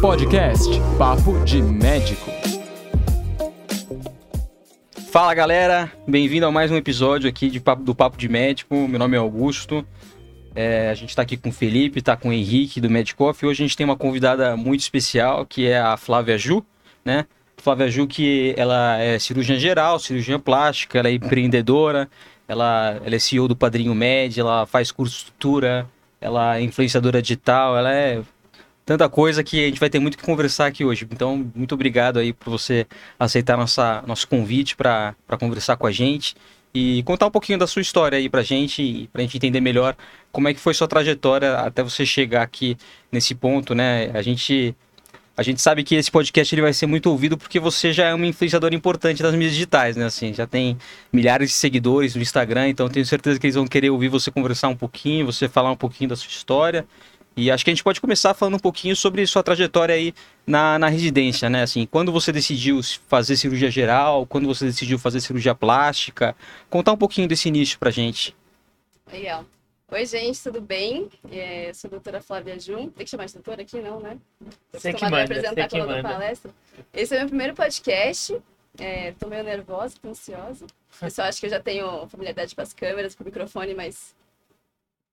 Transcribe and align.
Podcast 0.00 0.68
Papo 0.98 1.44
de 1.44 1.62
Médico. 1.62 2.30
Fala 5.12 5.32
galera, 5.34 5.92
bem-vindo 6.08 6.46
a 6.46 6.50
mais 6.50 6.70
um 6.70 6.76
episódio 6.76 7.28
aqui 7.28 7.48
de 7.48 7.60
Papo, 7.60 7.84
do 7.84 7.94
Papo 7.94 8.16
de 8.16 8.28
Médico. 8.28 8.88
Meu 8.88 8.98
nome 8.98 9.16
é 9.16 9.20
Augusto. 9.20 9.86
É, 10.54 10.90
a 10.90 10.94
gente 10.94 11.10
está 11.10 11.22
aqui 11.22 11.36
com 11.36 11.50
o 11.50 11.52
Felipe, 11.52 12.00
está 12.00 12.16
com 12.16 12.30
o 12.30 12.32
Henrique 12.32 12.80
do 12.80 12.90
Medicoff. 12.90 13.46
Hoje 13.46 13.62
a 13.62 13.66
gente 13.66 13.76
tem 13.76 13.84
uma 13.84 13.96
convidada 13.96 14.56
muito 14.56 14.80
especial 14.80 15.46
que 15.46 15.68
é 15.68 15.78
a 15.78 15.96
Flávia 15.96 16.36
Ju, 16.36 16.64
né? 17.04 17.26
Flávia 17.56 17.88
Ju 17.88 18.08
que 18.08 18.54
ela 18.56 18.98
é 18.98 19.18
cirurgiã 19.20 19.56
geral, 19.56 20.00
cirurgiã 20.00 20.40
plástica, 20.40 20.98
ela 20.98 21.08
é 21.08 21.12
empreendedora, 21.12 22.10
ela, 22.52 23.00
ela 23.04 23.16
é 23.16 23.18
CEO 23.18 23.48
do 23.48 23.56
Padrinho 23.56 23.94
Med, 23.94 24.38
ela 24.38 24.66
faz 24.66 24.92
curso 24.92 25.12
de 25.14 25.18
estrutura, 25.22 25.88
ela 26.20 26.58
é 26.58 26.62
influenciadora 26.62 27.22
digital, 27.22 27.76
ela 27.76 27.92
é 27.92 28.22
tanta 28.84 29.08
coisa 29.08 29.42
que 29.42 29.64
a 29.64 29.68
gente 29.68 29.80
vai 29.80 29.88
ter 29.88 29.98
muito 29.98 30.18
que 30.18 30.24
conversar 30.24 30.66
aqui 30.66 30.84
hoje. 30.84 31.08
Então, 31.10 31.50
muito 31.54 31.74
obrigado 31.74 32.18
aí 32.18 32.32
por 32.32 32.50
você 32.50 32.86
aceitar 33.18 33.56
nossa, 33.56 34.02
nosso 34.06 34.28
convite 34.28 34.76
para 34.76 35.14
conversar 35.40 35.76
com 35.76 35.86
a 35.86 35.90
gente 35.90 36.36
e 36.74 37.02
contar 37.04 37.26
um 37.26 37.30
pouquinho 37.30 37.58
da 37.58 37.66
sua 37.66 37.80
história 37.80 38.18
aí 38.18 38.28
pra 38.28 38.42
gente, 38.42 39.08
pra 39.12 39.22
gente 39.22 39.36
entender 39.36 39.60
melhor 39.60 39.96
como 40.30 40.48
é 40.48 40.54
que 40.54 40.60
foi 40.60 40.74
sua 40.74 40.88
trajetória 40.88 41.54
até 41.54 41.82
você 41.82 42.04
chegar 42.04 42.42
aqui 42.42 42.76
nesse 43.10 43.34
ponto, 43.34 43.74
né? 43.74 44.10
A 44.12 44.20
gente 44.20 44.76
a 45.36 45.42
gente 45.42 45.62
sabe 45.62 45.82
que 45.82 45.94
esse 45.94 46.10
podcast 46.10 46.54
ele 46.54 46.62
vai 46.62 46.72
ser 46.72 46.86
muito 46.86 47.08
ouvido 47.08 47.38
porque 47.38 47.58
você 47.58 47.92
já 47.92 48.06
é 48.08 48.14
uma 48.14 48.26
influenciadora 48.26 48.74
importante 48.74 49.22
das 49.22 49.32
mídias 49.34 49.52
digitais, 49.52 49.96
né? 49.96 50.04
Assim, 50.04 50.34
já 50.34 50.46
tem 50.46 50.76
milhares 51.12 51.50
de 51.50 51.54
seguidores 51.54 52.14
no 52.14 52.22
Instagram, 52.22 52.68
então 52.68 52.88
tenho 52.88 53.06
certeza 53.06 53.40
que 53.40 53.46
eles 53.46 53.56
vão 53.56 53.66
querer 53.66 53.90
ouvir 53.90 54.08
você 54.08 54.30
conversar 54.30 54.68
um 54.68 54.76
pouquinho, 54.76 55.24
você 55.24 55.48
falar 55.48 55.70
um 55.70 55.76
pouquinho 55.76 56.10
da 56.10 56.16
sua 56.16 56.28
história. 56.28 56.86
E 57.34 57.50
acho 57.50 57.64
que 57.64 57.70
a 57.70 57.74
gente 57.74 57.82
pode 57.82 57.98
começar 57.98 58.34
falando 58.34 58.56
um 58.56 58.58
pouquinho 58.58 58.94
sobre 58.94 59.26
sua 59.26 59.42
trajetória 59.42 59.94
aí 59.94 60.12
na, 60.46 60.78
na 60.78 60.88
residência, 60.88 61.48
né? 61.48 61.62
Assim, 61.62 61.86
quando 61.90 62.12
você 62.12 62.30
decidiu 62.30 62.78
fazer 63.08 63.36
cirurgia 63.36 63.70
geral, 63.70 64.26
quando 64.26 64.46
você 64.46 64.66
decidiu 64.66 64.98
fazer 64.98 65.20
cirurgia 65.20 65.54
plástica, 65.54 66.36
contar 66.68 66.92
um 66.92 66.96
pouquinho 66.96 67.26
desse 67.26 67.48
início 67.48 67.78
pra 67.78 67.90
gente. 67.90 68.36
Legal. 69.10 69.46
Oi, 69.92 70.06
gente, 70.06 70.42
tudo 70.42 70.58
bem? 70.58 71.10
É, 71.30 71.70
sou 71.74 71.86
a 71.88 71.90
doutora 71.90 72.22
Flávia 72.22 72.58
Jun. 72.58 72.88
Tem 72.88 73.04
que 73.04 73.10
chamar 73.10 73.26
de 73.26 73.34
doutora 73.34 73.60
aqui, 73.60 73.78
não, 73.78 74.00
né? 74.00 74.18
Você 74.72 74.90
que 74.90 75.04
manda, 75.04 75.24
apresentar 75.24 75.68
você 75.68 75.68
que 75.68 75.82
manda. 75.82 76.02
palestra. 76.02 76.50
Esse 76.94 77.12
é 77.12 77.18
o 77.18 77.20
meu 77.20 77.28
primeiro 77.28 77.54
podcast. 77.54 78.40
É, 78.78 79.12
tô 79.12 79.28
meio 79.28 79.44
nervosa, 79.44 79.94
tô 80.00 80.08
ansiosa. 80.08 80.64
O 80.64 80.98
pessoal 80.98 81.28
acha 81.28 81.38
que 81.38 81.44
eu 81.44 81.50
já 81.50 81.60
tenho 81.60 82.08
familiaridade 82.08 82.54
com 82.54 82.62
as 82.62 82.72
câmeras, 82.72 83.14
com 83.14 83.22
o 83.22 83.26
microfone, 83.26 83.74
mas 83.74 84.16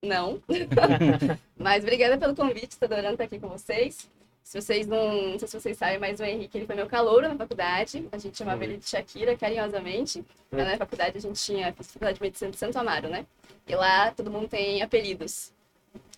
não. 0.02 0.42
mas 1.60 1.84
obrigada 1.84 2.18
pelo 2.18 2.34
convite, 2.34 2.80
tô 2.80 2.86
adorando 2.86 3.16
estar 3.16 3.26
aqui 3.26 3.38
com 3.38 3.50
vocês. 3.50 4.10
Se 4.50 4.60
vocês 4.60 4.88
não, 4.88 5.34
não 5.34 5.38
sei 5.38 5.48
se 5.48 5.60
vocês 5.60 5.78
sabem, 5.78 6.00
mas 6.00 6.20
o 6.20 6.24
Henrique 6.24 6.58
ele 6.58 6.66
foi 6.66 6.76
meu 6.76 6.88
calouro 6.88 7.28
na 7.28 7.36
faculdade. 7.36 8.10
A 8.12 8.18
gente 8.18 8.36
chamava 8.36 8.64
ele 8.64 8.78
de 8.78 8.90
Shakira, 8.90 9.38
carinhosamente. 9.38 10.26
Lá 10.52 10.66
na 10.66 10.76
faculdade 10.76 11.20
a 11.20 11.22
gente 11.22 11.40
tinha 11.40 11.72
fiz 11.72 11.92
faculdade 11.92 12.18
de 12.18 12.24
medicina 12.24 12.50
de 12.50 12.58
Santo 12.58 12.76
Amaro, 12.80 13.10
né? 13.10 13.28
E 13.68 13.76
lá 13.76 14.10
todo 14.10 14.32
mundo 14.32 14.48
tem 14.48 14.82
apelidos. 14.82 15.54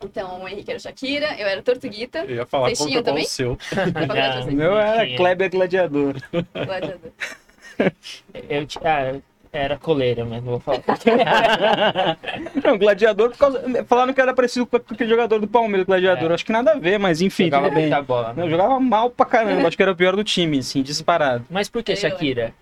Então 0.01 0.43
o 0.43 0.47
Henrique 0.47 0.71
era 0.71 0.79
Shakira, 0.79 1.37
eu 1.37 1.45
era 1.45 1.61
Tortuguita. 1.61 2.19
Eu 2.19 2.35
ia 2.35 2.45
falar 2.45 2.73
Vocês 2.73 3.03
também? 3.03 3.25
o 3.25 3.27
seu. 3.27 3.57
Não. 4.07 4.47
O 4.47 4.53
meu 4.53 4.77
era. 4.77 5.13
Kleber 5.17 5.51
Gladiador. 5.51 6.15
gladiador. 6.53 7.11
Eu, 8.33 8.67
ah, 8.85 9.19
era 9.53 9.77
coleira, 9.77 10.23
mas 10.23 10.43
não 10.43 10.51
vou 10.53 10.59
falar. 10.59 10.81
Não, 12.63 12.77
Gladiador, 12.77 13.31
por 13.31 13.37
causa... 13.37 13.83
falaram 13.85 14.13
que 14.13 14.21
era 14.21 14.33
parecido 14.33 14.65
com 14.65 14.77
aquele 14.77 15.09
jogador 15.09 15.39
do 15.39 15.47
Palmeiras, 15.47 15.85
Gladiador. 15.85 16.31
É. 16.31 16.33
Acho 16.33 16.45
que 16.45 16.51
nada 16.51 16.71
a 16.71 16.79
ver, 16.79 16.97
mas 16.97 17.21
enfim, 17.21 17.45
Jogava 17.45 17.69
bem. 17.69 17.81
muita 17.81 18.01
bola. 18.01 18.33
Não, 18.33 18.43
eu 18.45 18.49
jogava 18.49 18.79
mal 18.79 19.09
pra 19.09 19.25
caramba, 19.25 19.67
acho 19.67 19.75
que 19.75 19.83
era 19.83 19.91
o 19.91 19.95
pior 19.95 20.15
do 20.15 20.23
time, 20.23 20.59
assim, 20.59 20.81
disparado. 20.81 21.45
Mas 21.49 21.67
por 21.69 21.83
que 21.83 21.95
Shakira? 21.95 22.53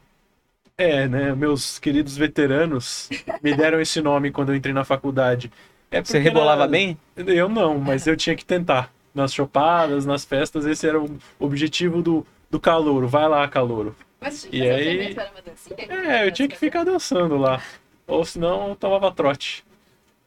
É, 0.77 1.07
né? 1.07 1.35
Meus 1.35 1.77
queridos 1.77 2.17
veteranos 2.17 3.09
me 3.43 3.53
deram 3.53 3.79
esse 3.81 4.01
nome 4.01 4.31
quando 4.31 4.49
eu 4.49 4.55
entrei 4.55 4.73
na 4.73 4.83
faculdade. 4.85 5.51
É 5.91 6.01
Você 6.03 6.13
porque 6.13 6.29
rebolava 6.29 6.61
na- 6.61 6.67
bem? 6.67 6.97
Eu 7.17 7.49
não, 7.49 7.77
mas 7.77 8.07
eu 8.07 8.15
tinha 8.15 8.35
que 8.35 8.45
tentar. 8.45 8.91
Nas 9.13 9.33
chopadas, 9.33 10.05
nas 10.05 10.23
festas, 10.23 10.65
esse 10.65 10.87
era 10.87 10.99
o 10.99 11.17
objetivo 11.39 12.01
do, 12.01 12.25
do 12.49 12.59
calouro. 12.59 13.07
Vai 13.07 13.27
lá, 13.27 13.45
calouro. 13.47 13.95
Mas 14.21 14.47
E 14.51 14.61
aí- 14.69 15.07
tinha 15.13 15.21
era 15.21 15.31
uma 15.31 15.41
dancinha? 15.41 15.77
É, 16.17 16.27
eu 16.27 16.31
tinha 16.31 16.47
que 16.47 16.57
ficar 16.57 16.83
dançando 16.83 17.37
lá. 17.37 17.61
Ou 18.07 18.25
senão 18.25 18.69
eu 18.69 18.75
tomava 18.75 19.11
trote. 19.11 19.63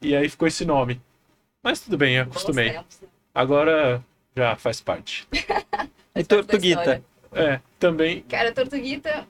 E 0.00 0.16
aí 0.16 0.28
ficou 0.28 0.48
esse 0.48 0.64
nome. 0.64 1.00
Mas 1.62 1.80
tudo 1.80 1.96
bem, 1.96 2.16
eu 2.16 2.22
acostumei. 2.24 2.72
né? 2.72 2.84
Agora 3.34 4.02
já 4.36 4.56
faz 4.56 4.80
parte. 4.80 5.26
E 6.14 6.22
Faz 6.22 6.26
parte 6.26 6.28
da 6.28 6.36
Tortuguita? 6.42 7.02
É, 7.32 7.60
também. 7.78 8.20
Cara, 8.28 8.52
Tortuguita 8.52 9.26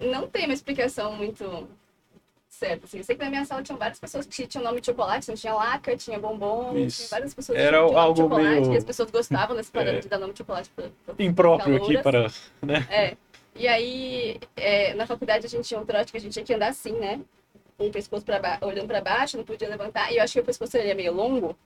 não 0.00 0.26
tem 0.26 0.46
uma 0.46 0.52
explicação 0.54 1.12
muito 1.14 1.68
certa. 2.48 2.86
Assim. 2.86 2.98
Eu 2.98 3.04
sei 3.04 3.14
que 3.14 3.22
na 3.22 3.30
minha 3.30 3.44
sala 3.44 3.62
tinham 3.62 3.78
várias 3.78 4.00
pessoas 4.00 4.26
que 4.26 4.44
tinham 4.44 4.64
nome 4.64 4.80
de 4.80 4.86
chocolate, 4.86 5.22
então 5.26 5.36
tinha 5.36 5.54
laca, 5.54 5.96
tinha 5.96 6.18
bombom, 6.18 6.76
Isso. 6.76 6.96
tinha 6.98 7.08
várias 7.10 7.32
pessoas 7.34 7.56
Era 7.56 7.66
que 7.66 7.72
tinham 7.76 7.86
nome 7.86 7.98
algo 8.00 8.14
de 8.14 8.20
chocolate, 8.22 8.60
meio- 8.62 8.72
e 8.72 8.76
as 8.76 8.84
pessoas 8.84 9.10
gostavam 9.12 9.54
dessa 9.56 9.70
parada 9.72 9.96
É. 9.98 10.00
de 10.00 10.08
dar 10.08 10.18
nome 10.18 10.32
de 10.32 10.38
chocolate 10.38 10.70
pra, 10.74 10.86
pra 11.06 11.24
Impróprio 11.24 11.76
aqui 11.76 12.02
para. 12.02 12.26
Né? 12.60 12.84
É. 12.90 13.16
E 13.56 13.68
aí, 13.68 14.40
é, 14.56 14.94
na 14.94 15.06
faculdade 15.06 15.46
a 15.46 15.48
gente 15.48 15.66
tinha 15.66 15.80
um 15.80 15.86
trote 15.86 16.10
que 16.10 16.18
a 16.18 16.20
gente 16.20 16.32
tinha 16.32 16.44
que 16.44 16.54
andar 16.54 16.68
assim, 16.68 16.92
né? 16.92 17.20
Com 17.78 17.86
o 17.86 17.90
pescoço 17.90 18.24
pra 18.24 18.58
olhando 18.62 18.86
pra 18.86 19.00
baixo, 19.00 19.36
não 19.36 19.44
podia 19.44 19.68
levantar. 19.68 20.12
E 20.12 20.16
eu 20.16 20.22
acho 20.24 20.32
que 20.32 20.40
o 20.40 20.44
pescoço 20.44 20.76
é 20.76 20.94
meio 20.94 21.12
longo. 21.12 21.56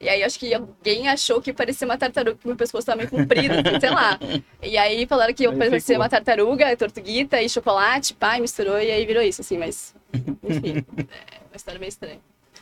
E 0.00 0.08
aí, 0.08 0.22
acho 0.22 0.38
que 0.38 0.52
alguém 0.54 1.08
achou 1.08 1.42
que 1.42 1.52
parecia 1.52 1.86
uma 1.86 1.98
tartaruga, 1.98 2.34
porque 2.36 2.48
meu 2.48 2.56
pescoço 2.56 2.86
tá 2.86 2.96
meio 2.96 3.10
comprido, 3.10 3.52
assim, 3.54 3.78
sei 3.80 3.90
lá. 3.90 4.18
E 4.62 4.78
aí 4.78 5.06
falaram 5.06 5.34
que 5.34 5.44
eu 5.44 5.50
Aí 5.50 5.58
parecia 5.58 5.94
ficou. 5.94 5.96
uma 5.96 6.08
tartaruga, 6.08 6.76
tortuguita 6.76 7.40
e 7.42 7.48
chocolate, 7.48 8.14
pai, 8.14 8.40
misturou 8.40 8.80
e 8.80 8.90
aí 8.90 9.04
virou 9.04 9.22
isso, 9.22 9.42
assim, 9.42 9.58
mas. 9.58 9.94
Enfim, 10.42 10.84
é 11.10 11.38
uma 11.50 11.56
história 11.56 11.78
meio 11.78 11.90
estranha. 11.90 12.18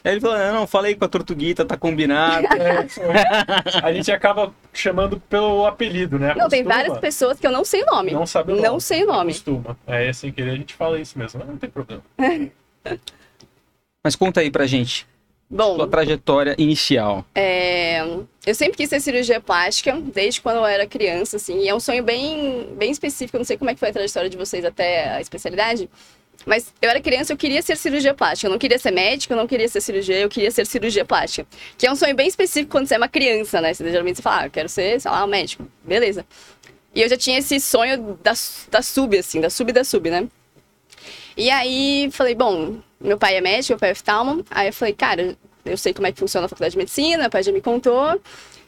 Aí 0.08 0.14
ele 0.14 0.22
falou, 0.22 0.38
não, 0.38 0.54
não, 0.54 0.66
falei 0.66 0.94
com 0.94 1.04
a 1.04 1.08
Tortuguita, 1.08 1.66
tá 1.66 1.76
combinado. 1.76 2.46
A 3.84 3.92
gente 3.92 4.10
acaba 4.10 4.54
chamando 4.72 5.20
pelo 5.20 5.66
apelido, 5.66 6.18
né? 6.18 6.34
Não, 6.34 6.48
tem 6.48 6.62
várias 6.62 6.96
pessoas 6.96 7.38
que 7.38 7.46
eu 7.46 7.52
não 7.52 7.62
sei 7.62 7.82
o 7.82 7.86
nome. 7.86 8.12
Não 8.12 8.24
sabe 8.24 8.52
o 8.52 8.56
nome. 8.56 8.66
Não 8.66 8.80
sei 8.80 9.04
o 9.04 9.06
nome. 9.06 9.34
Costuma. 9.34 9.76
É, 9.86 10.10
sem 10.14 10.32
querer 10.32 10.52
a 10.52 10.56
gente 10.56 10.72
fala 10.72 10.98
isso 10.98 11.18
mesmo, 11.18 11.40
mas 11.40 11.48
não 11.50 11.58
tem 11.58 11.68
problema. 11.68 12.02
Mas 14.02 14.14
conta 14.16 14.40
aí 14.40 14.50
pra 14.50 14.64
gente, 14.64 15.06
Bom, 15.50 15.74
sua 15.74 15.88
trajetória 15.88 16.54
inicial. 16.56 17.26
É, 17.34 18.00
eu 18.46 18.54
sempre 18.54 18.76
quis 18.78 18.88
ser 18.88 19.00
cirurgia 19.00 19.40
plástica, 19.40 19.92
desde 20.00 20.40
quando 20.40 20.58
eu 20.58 20.64
era 20.64 20.86
criança, 20.86 21.36
assim, 21.36 21.64
e 21.64 21.68
é 21.68 21.74
um 21.74 21.80
sonho 21.80 22.02
bem, 22.02 22.68
bem 22.76 22.90
específico, 22.90 23.36
eu 23.36 23.40
não 23.40 23.44
sei 23.44 23.58
como 23.58 23.68
é 23.68 23.74
que 23.74 23.80
foi 23.80 23.90
a 23.90 23.92
trajetória 23.92 24.30
de 24.30 24.36
vocês 24.36 24.64
até 24.64 25.10
a 25.10 25.20
especialidade, 25.20 25.90
mas 26.48 26.72
eu 26.80 26.88
era 26.90 27.00
criança, 27.00 27.32
eu 27.32 27.36
queria 27.36 27.62
ser 27.62 27.76
cirurgia 27.76 28.14
plástica, 28.14 28.48
eu 28.48 28.50
não 28.50 28.58
queria 28.58 28.78
ser 28.78 28.90
médica, 28.90 29.34
eu 29.34 29.38
não 29.38 29.46
queria 29.46 29.68
ser 29.68 29.80
cirurgia, 29.80 30.18
eu 30.18 30.28
queria 30.28 30.50
ser 30.50 30.66
cirurgia 30.66 31.04
plástica, 31.04 31.46
que 31.76 31.86
é 31.86 31.92
um 31.92 31.96
sonho 31.96 32.16
bem 32.16 32.26
específico 32.26 32.72
quando 32.72 32.86
você 32.86 32.94
é 32.94 32.98
uma 32.98 33.08
criança, 33.08 33.60
né, 33.60 33.74
você, 33.74 33.88
geralmente 33.90 34.16
você 34.16 34.22
fala, 34.22 34.42
ah, 34.42 34.46
eu 34.46 34.50
quero 34.50 34.68
ser, 34.68 35.00
sei 35.00 35.10
lá, 35.10 35.24
um 35.24 35.28
médico, 35.28 35.68
beleza. 35.84 36.24
E 36.94 37.02
eu 37.02 37.08
já 37.08 37.16
tinha 37.16 37.38
esse 37.38 37.60
sonho 37.60 38.18
da, 38.22 38.32
da 38.70 38.82
sub, 38.82 39.16
assim, 39.16 39.40
da 39.40 39.50
sub 39.50 39.72
da 39.72 39.84
sub, 39.84 40.10
né. 40.10 40.26
E 41.36 41.50
aí, 41.50 42.08
falei, 42.10 42.34
bom, 42.34 42.78
meu 43.00 43.16
pai 43.18 43.36
é 43.36 43.40
médico, 43.40 43.74
meu 43.74 43.78
pai 43.78 43.90
é 43.90 43.92
oftalmo. 43.92 44.44
Aí 44.50 44.68
eu 44.68 44.72
falei, 44.72 44.92
cara, 44.92 45.36
eu 45.64 45.76
sei 45.76 45.94
como 45.94 46.06
é 46.06 46.12
que 46.12 46.18
funciona 46.18 46.46
a 46.46 46.48
faculdade 46.48 46.72
de 46.72 46.78
medicina, 46.78 47.18
meu 47.18 47.30
pai 47.30 47.42
já 47.44 47.52
me 47.52 47.60
contou. 47.60 48.20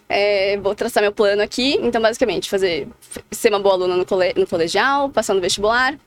é, 0.09 0.57
vou 0.59 0.75
traçar 0.75 1.03
meu 1.03 1.13
plano 1.13 1.41
aqui. 1.43 1.79
Então, 1.83 2.01
basicamente, 2.03 2.51
fazer 2.51 2.89
ser 3.31 3.49
uma 3.49 3.61
boa 3.61 3.75
aluna 3.75 3.97
no, 3.97 4.05
cole, 4.05 4.35
no 4.37 4.47
colegial, 4.47 5.09
passar 5.11 5.35
no 5.35 5.41
vestibular, 5.41 5.99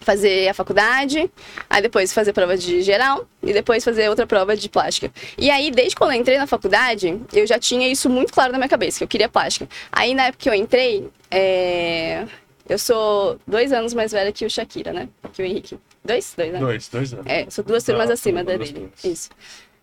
fazer 0.00 0.48
a 0.48 0.54
faculdade, 0.54 1.30
aí 1.68 1.80
depois 1.82 2.12
fazer 2.12 2.32
prova 2.32 2.56
de 2.56 2.82
geral 2.82 3.26
e 3.42 3.52
depois 3.52 3.82
fazer 3.84 4.08
outra 4.08 4.26
prova 4.26 4.56
de 4.56 4.68
plástica. 4.68 5.10
E 5.38 5.50
aí, 5.50 5.70
desde 5.70 5.96
quando 5.96 6.12
eu 6.12 6.20
entrei 6.20 6.36
na 6.36 6.46
faculdade, 6.46 7.20
eu 7.32 7.46
já 7.46 7.58
tinha 7.58 7.88
isso 7.88 8.10
muito 8.10 8.32
claro 8.32 8.52
na 8.52 8.58
minha 8.58 8.68
cabeça, 8.68 8.98
que 8.98 9.04
eu 9.04 9.08
queria 9.08 9.28
plástica. 9.28 9.68
Aí, 9.90 10.14
na 10.14 10.26
época 10.26 10.42
que 10.42 10.48
eu 10.50 10.54
entrei, 10.54 11.08
é, 11.30 12.26
eu 12.68 12.78
sou 12.78 13.38
dois 13.46 13.72
anos 13.72 13.94
mais 13.94 14.12
velha 14.12 14.32
que 14.32 14.44
o 14.44 14.50
Shakira, 14.50 14.92
né? 14.92 15.08
Que 15.32 15.42
o 15.42 15.44
Henrique. 15.44 15.78
Dois? 16.04 16.34
Dois, 16.36 16.52
né? 16.52 16.58
Dois, 16.58 16.88
dois 16.88 17.12
anos. 17.14 17.26
É, 17.26 17.46
sou 17.48 17.64
duas 17.64 17.82
turmas 17.84 18.10
Ah, 18.10 18.14
acima 18.14 18.44
da 18.44 18.56
dele. 18.56 18.90
Isso. 19.02 19.30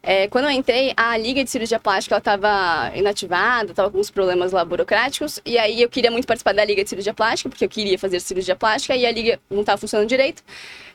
É, 0.03 0.27
quando 0.27 0.45
eu 0.45 0.51
entrei, 0.51 0.93
a 0.97 1.15
Liga 1.15 1.43
de 1.43 1.49
Cirurgia 1.49 1.79
Plástica 1.79 2.17
estava 2.17 2.91
inativada, 2.95 3.69
estava 3.71 3.91
com 3.91 3.99
uns 3.99 4.09
problemas 4.09 4.51
lá 4.51 4.65
burocráticos, 4.65 5.39
e 5.45 5.59
aí 5.59 5.81
eu 5.81 5.89
queria 5.89 6.09
muito 6.09 6.25
participar 6.25 6.53
da 6.53 6.65
Liga 6.65 6.83
de 6.83 6.89
Cirurgia 6.89 7.13
Plástica, 7.13 7.49
porque 7.49 7.65
eu 7.65 7.69
queria 7.69 7.99
fazer 7.99 8.19
cirurgia 8.19 8.55
plástica, 8.55 8.95
e 8.95 9.05
a 9.05 9.11
Liga 9.11 9.39
não 9.49 9.61
estava 9.61 9.77
funcionando 9.77 10.09
direito. 10.09 10.43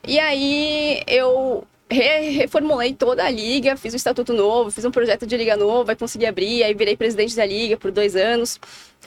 E 0.06 0.18
aí 0.18 1.02
eu 1.06 1.64
re- 1.88 2.30
reformulei 2.30 2.94
toda 2.94 3.24
a 3.24 3.30
Liga, 3.30 3.76
fiz 3.76 3.94
um 3.94 3.96
estatuto 3.96 4.32
novo, 4.32 4.72
fiz 4.72 4.84
um 4.84 4.90
projeto 4.90 5.24
de 5.24 5.36
Liga 5.36 5.56
novo, 5.56 5.88
aí 5.88 5.96
consegui 5.96 6.26
abrir, 6.26 6.64
aí 6.64 6.74
virei 6.74 6.96
presidente 6.96 7.36
da 7.36 7.46
Liga 7.46 7.76
por 7.76 7.92
dois 7.92 8.16
anos. 8.16 8.58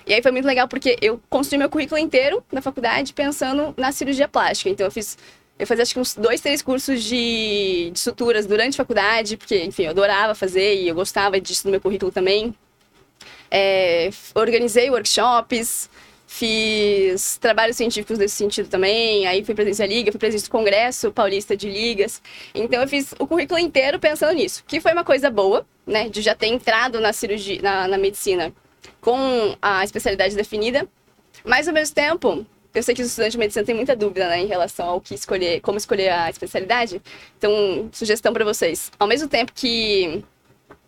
E 0.07 0.13
aí 0.13 0.22
foi 0.22 0.31
muito 0.31 0.45
legal, 0.45 0.68
porque 0.68 0.98
eu 1.02 1.19
construí 1.30 1.60
meu 1.60 1.69
currículo 1.69 2.00
inteiro 2.00 2.42
na 2.52 2.62
faculdade 2.62 3.13
pensando 3.13 3.74
na 3.75 3.92
cirurgia 3.92 4.30
plástica. 4.30 4.69
Então 4.69 4.88
eu 4.88 4.92
fiz 4.92 5.18
Eu 5.59 5.67
fazia 5.67 5.83
acho 5.83 5.94
que 5.94 6.00
uns 6.00 6.15
dois, 6.15 6.39
três 6.39 6.61
cursos 6.61 7.03
de, 7.03 7.91
de 7.91 8.00
suturas 8.00 8.45
durante 8.45 8.75
a 8.75 8.77
faculdade, 8.77 9.35
porque, 9.35 9.61
enfim, 9.65 9.83
eu 9.83 9.89
adorava 9.89 10.33
fazer 10.33 10.75
e 10.75 10.88
eu 10.88 10.95
gostava 10.95 11.39
disso 11.39 11.67
no 11.67 11.71
meu 11.71 11.81
currículo 11.81 12.11
também. 12.11 12.56
É, 13.51 14.09
organizei 14.33 14.89
workshops, 14.89 15.89
fiz 16.25 17.38
trabalhos 17.38 17.75
científicos 17.75 18.19
nesse 18.19 18.35
sentido 18.35 18.69
também, 18.69 19.27
aí 19.27 19.44
fui 19.44 19.56
presidente 19.56 19.79
da 19.79 19.88
liga, 19.88 20.11
fui 20.11 20.19
presidente 20.19 20.47
do 20.47 20.51
congresso 20.51 21.11
paulista 21.11 21.57
de 21.57 21.67
ligas. 21.67 22.21
Então 22.53 22.81
eu 22.81 22.88
fiz 22.88 23.13
o 23.19 23.27
currículo 23.27 23.59
inteiro 23.59 24.00
pensando 24.00 24.33
nisso, 24.33 24.63
que 24.65 24.79
foi 24.79 24.94
uma 24.94 25.03
coisa 25.03 25.29
boa, 25.29 25.65
né, 25.85 26.07
de 26.07 26.21
já 26.21 26.35
ter 26.35 26.47
entrado 26.47 27.01
na 27.01 27.11
cirurgia, 27.11 27.61
na, 27.61 27.88
na 27.88 27.97
medicina 27.97 28.53
com 29.01 29.57
a 29.61 29.83
especialidade 29.83 30.35
definida, 30.35 30.88
mas 31.44 31.67
ao 31.67 31.73
mesmo 31.73 31.95
tempo, 31.95 32.45
eu 32.74 32.83
sei 32.83 32.94
que 32.94 33.01
os 33.01 33.07
estudantes 33.07 33.33
de 33.33 33.38
medicina 33.38 33.66
têm 33.66 33.75
muita 33.75 33.95
dúvida, 33.95 34.27
né, 34.27 34.39
em 34.39 34.48
relação 34.48 34.88
ao 34.88 35.01
que 35.01 35.16
escolher, 35.16 35.60
como 35.62 35.77
escolher 35.77 36.10
a 36.10 36.30
especialidade. 36.30 37.01
Então, 37.38 37.89
sugestão 37.92 38.31
para 38.31 38.45
vocês. 38.45 38.92
Ao 39.00 39.07
mesmo 39.07 39.27
tempo 39.27 39.51
que 39.54 40.24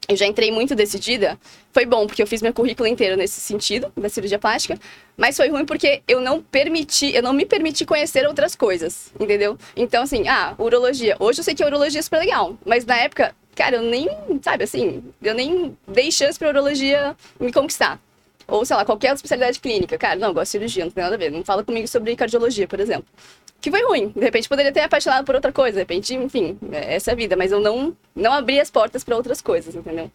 eu 0.08 0.16
já 0.16 0.26
entrei 0.26 0.52
muito 0.52 0.76
decidida, 0.76 1.40
foi 1.72 1.86
bom 1.86 2.06
porque 2.06 2.22
eu 2.22 2.28
fiz 2.28 2.42
meu 2.42 2.54
currículo 2.54 2.88
inteiro 2.88 3.16
nesse 3.16 3.40
sentido, 3.40 3.92
da 3.96 4.10
cirurgia 4.10 4.38
plástica, 4.38 4.78
mas 5.16 5.38
foi 5.38 5.50
ruim 5.50 5.66
porque 5.66 6.02
eu 6.08 6.20
não 6.20 6.42
permiti, 6.42 7.14
eu 7.16 7.24
não 7.24 7.34
me 7.34 7.46
permiti 7.46 7.86
conhecer 7.86 8.28
outras 8.28 8.56
coisas, 8.56 9.12
entendeu? 9.20 9.58
Então, 9.76 10.04
assim, 10.04 10.28
ah, 10.28 10.54
urologia. 10.58 11.16
Hoje 11.20 11.40
eu 11.40 11.44
sei 11.44 11.56
que 11.56 11.64
a 11.64 11.68
urologia 11.68 12.00
é 12.00 12.04
super 12.04 12.20
legal, 12.20 12.58
mas 12.66 12.86
na 12.86 12.98
época, 12.98 13.34
cara, 13.56 13.78
eu 13.78 13.84
nem, 13.84 14.10
sabe, 14.42 14.64
assim, 14.64 15.04
eu 15.22 15.34
nem 15.34 15.78
dei 15.88 16.12
chance 16.12 16.38
pra 16.38 16.50
urologia 16.50 17.16
me 17.40 17.52
conquistar. 17.52 18.00
Ou, 18.48 18.66
sei 18.66 18.76
lá, 18.76 18.84
qualquer 18.86 19.14
especialidade 19.14 19.60
clínica. 19.60 19.98
Cara, 19.98 20.16
não, 20.18 20.34
gosto 20.34 20.46
de 20.46 20.50
cirurgia, 20.52 20.86
não 20.86 20.92
tem 20.92 21.04
nada 21.04 21.16
a 21.16 21.18
ver. 21.18 21.32
Não 21.32 21.44
fala 21.44 21.64
comigo 21.64 21.88
sobre 21.88 22.16
cardiologia, 22.16 22.68
por 22.68 22.80
exemplo. 22.80 23.06
Que 23.60 23.70
foi 23.70 23.84
ruim. 23.84 24.10
De 24.10 24.22
repente 24.22 24.50
poderia 24.50 24.72
ter 24.72 24.82
apaixonado 24.82 25.24
por 25.26 25.36
outra 25.36 25.52
coisa. 25.52 25.74
De 25.74 25.80
repente, 25.80 26.14
enfim, 26.16 26.58
é- 26.72 26.96
essa 26.96 27.12
é 27.12 27.14
a 27.14 27.16
vida. 27.16 27.36
Mas 27.36 27.52
eu 27.52 27.60
não, 27.60 27.96
não 28.16 28.34
abri 28.34 28.60
as 28.60 28.72
portas 28.72 29.04
para 29.04 29.16
outras 29.16 29.42
coisas, 29.42 29.76
entendeu? 29.76 30.10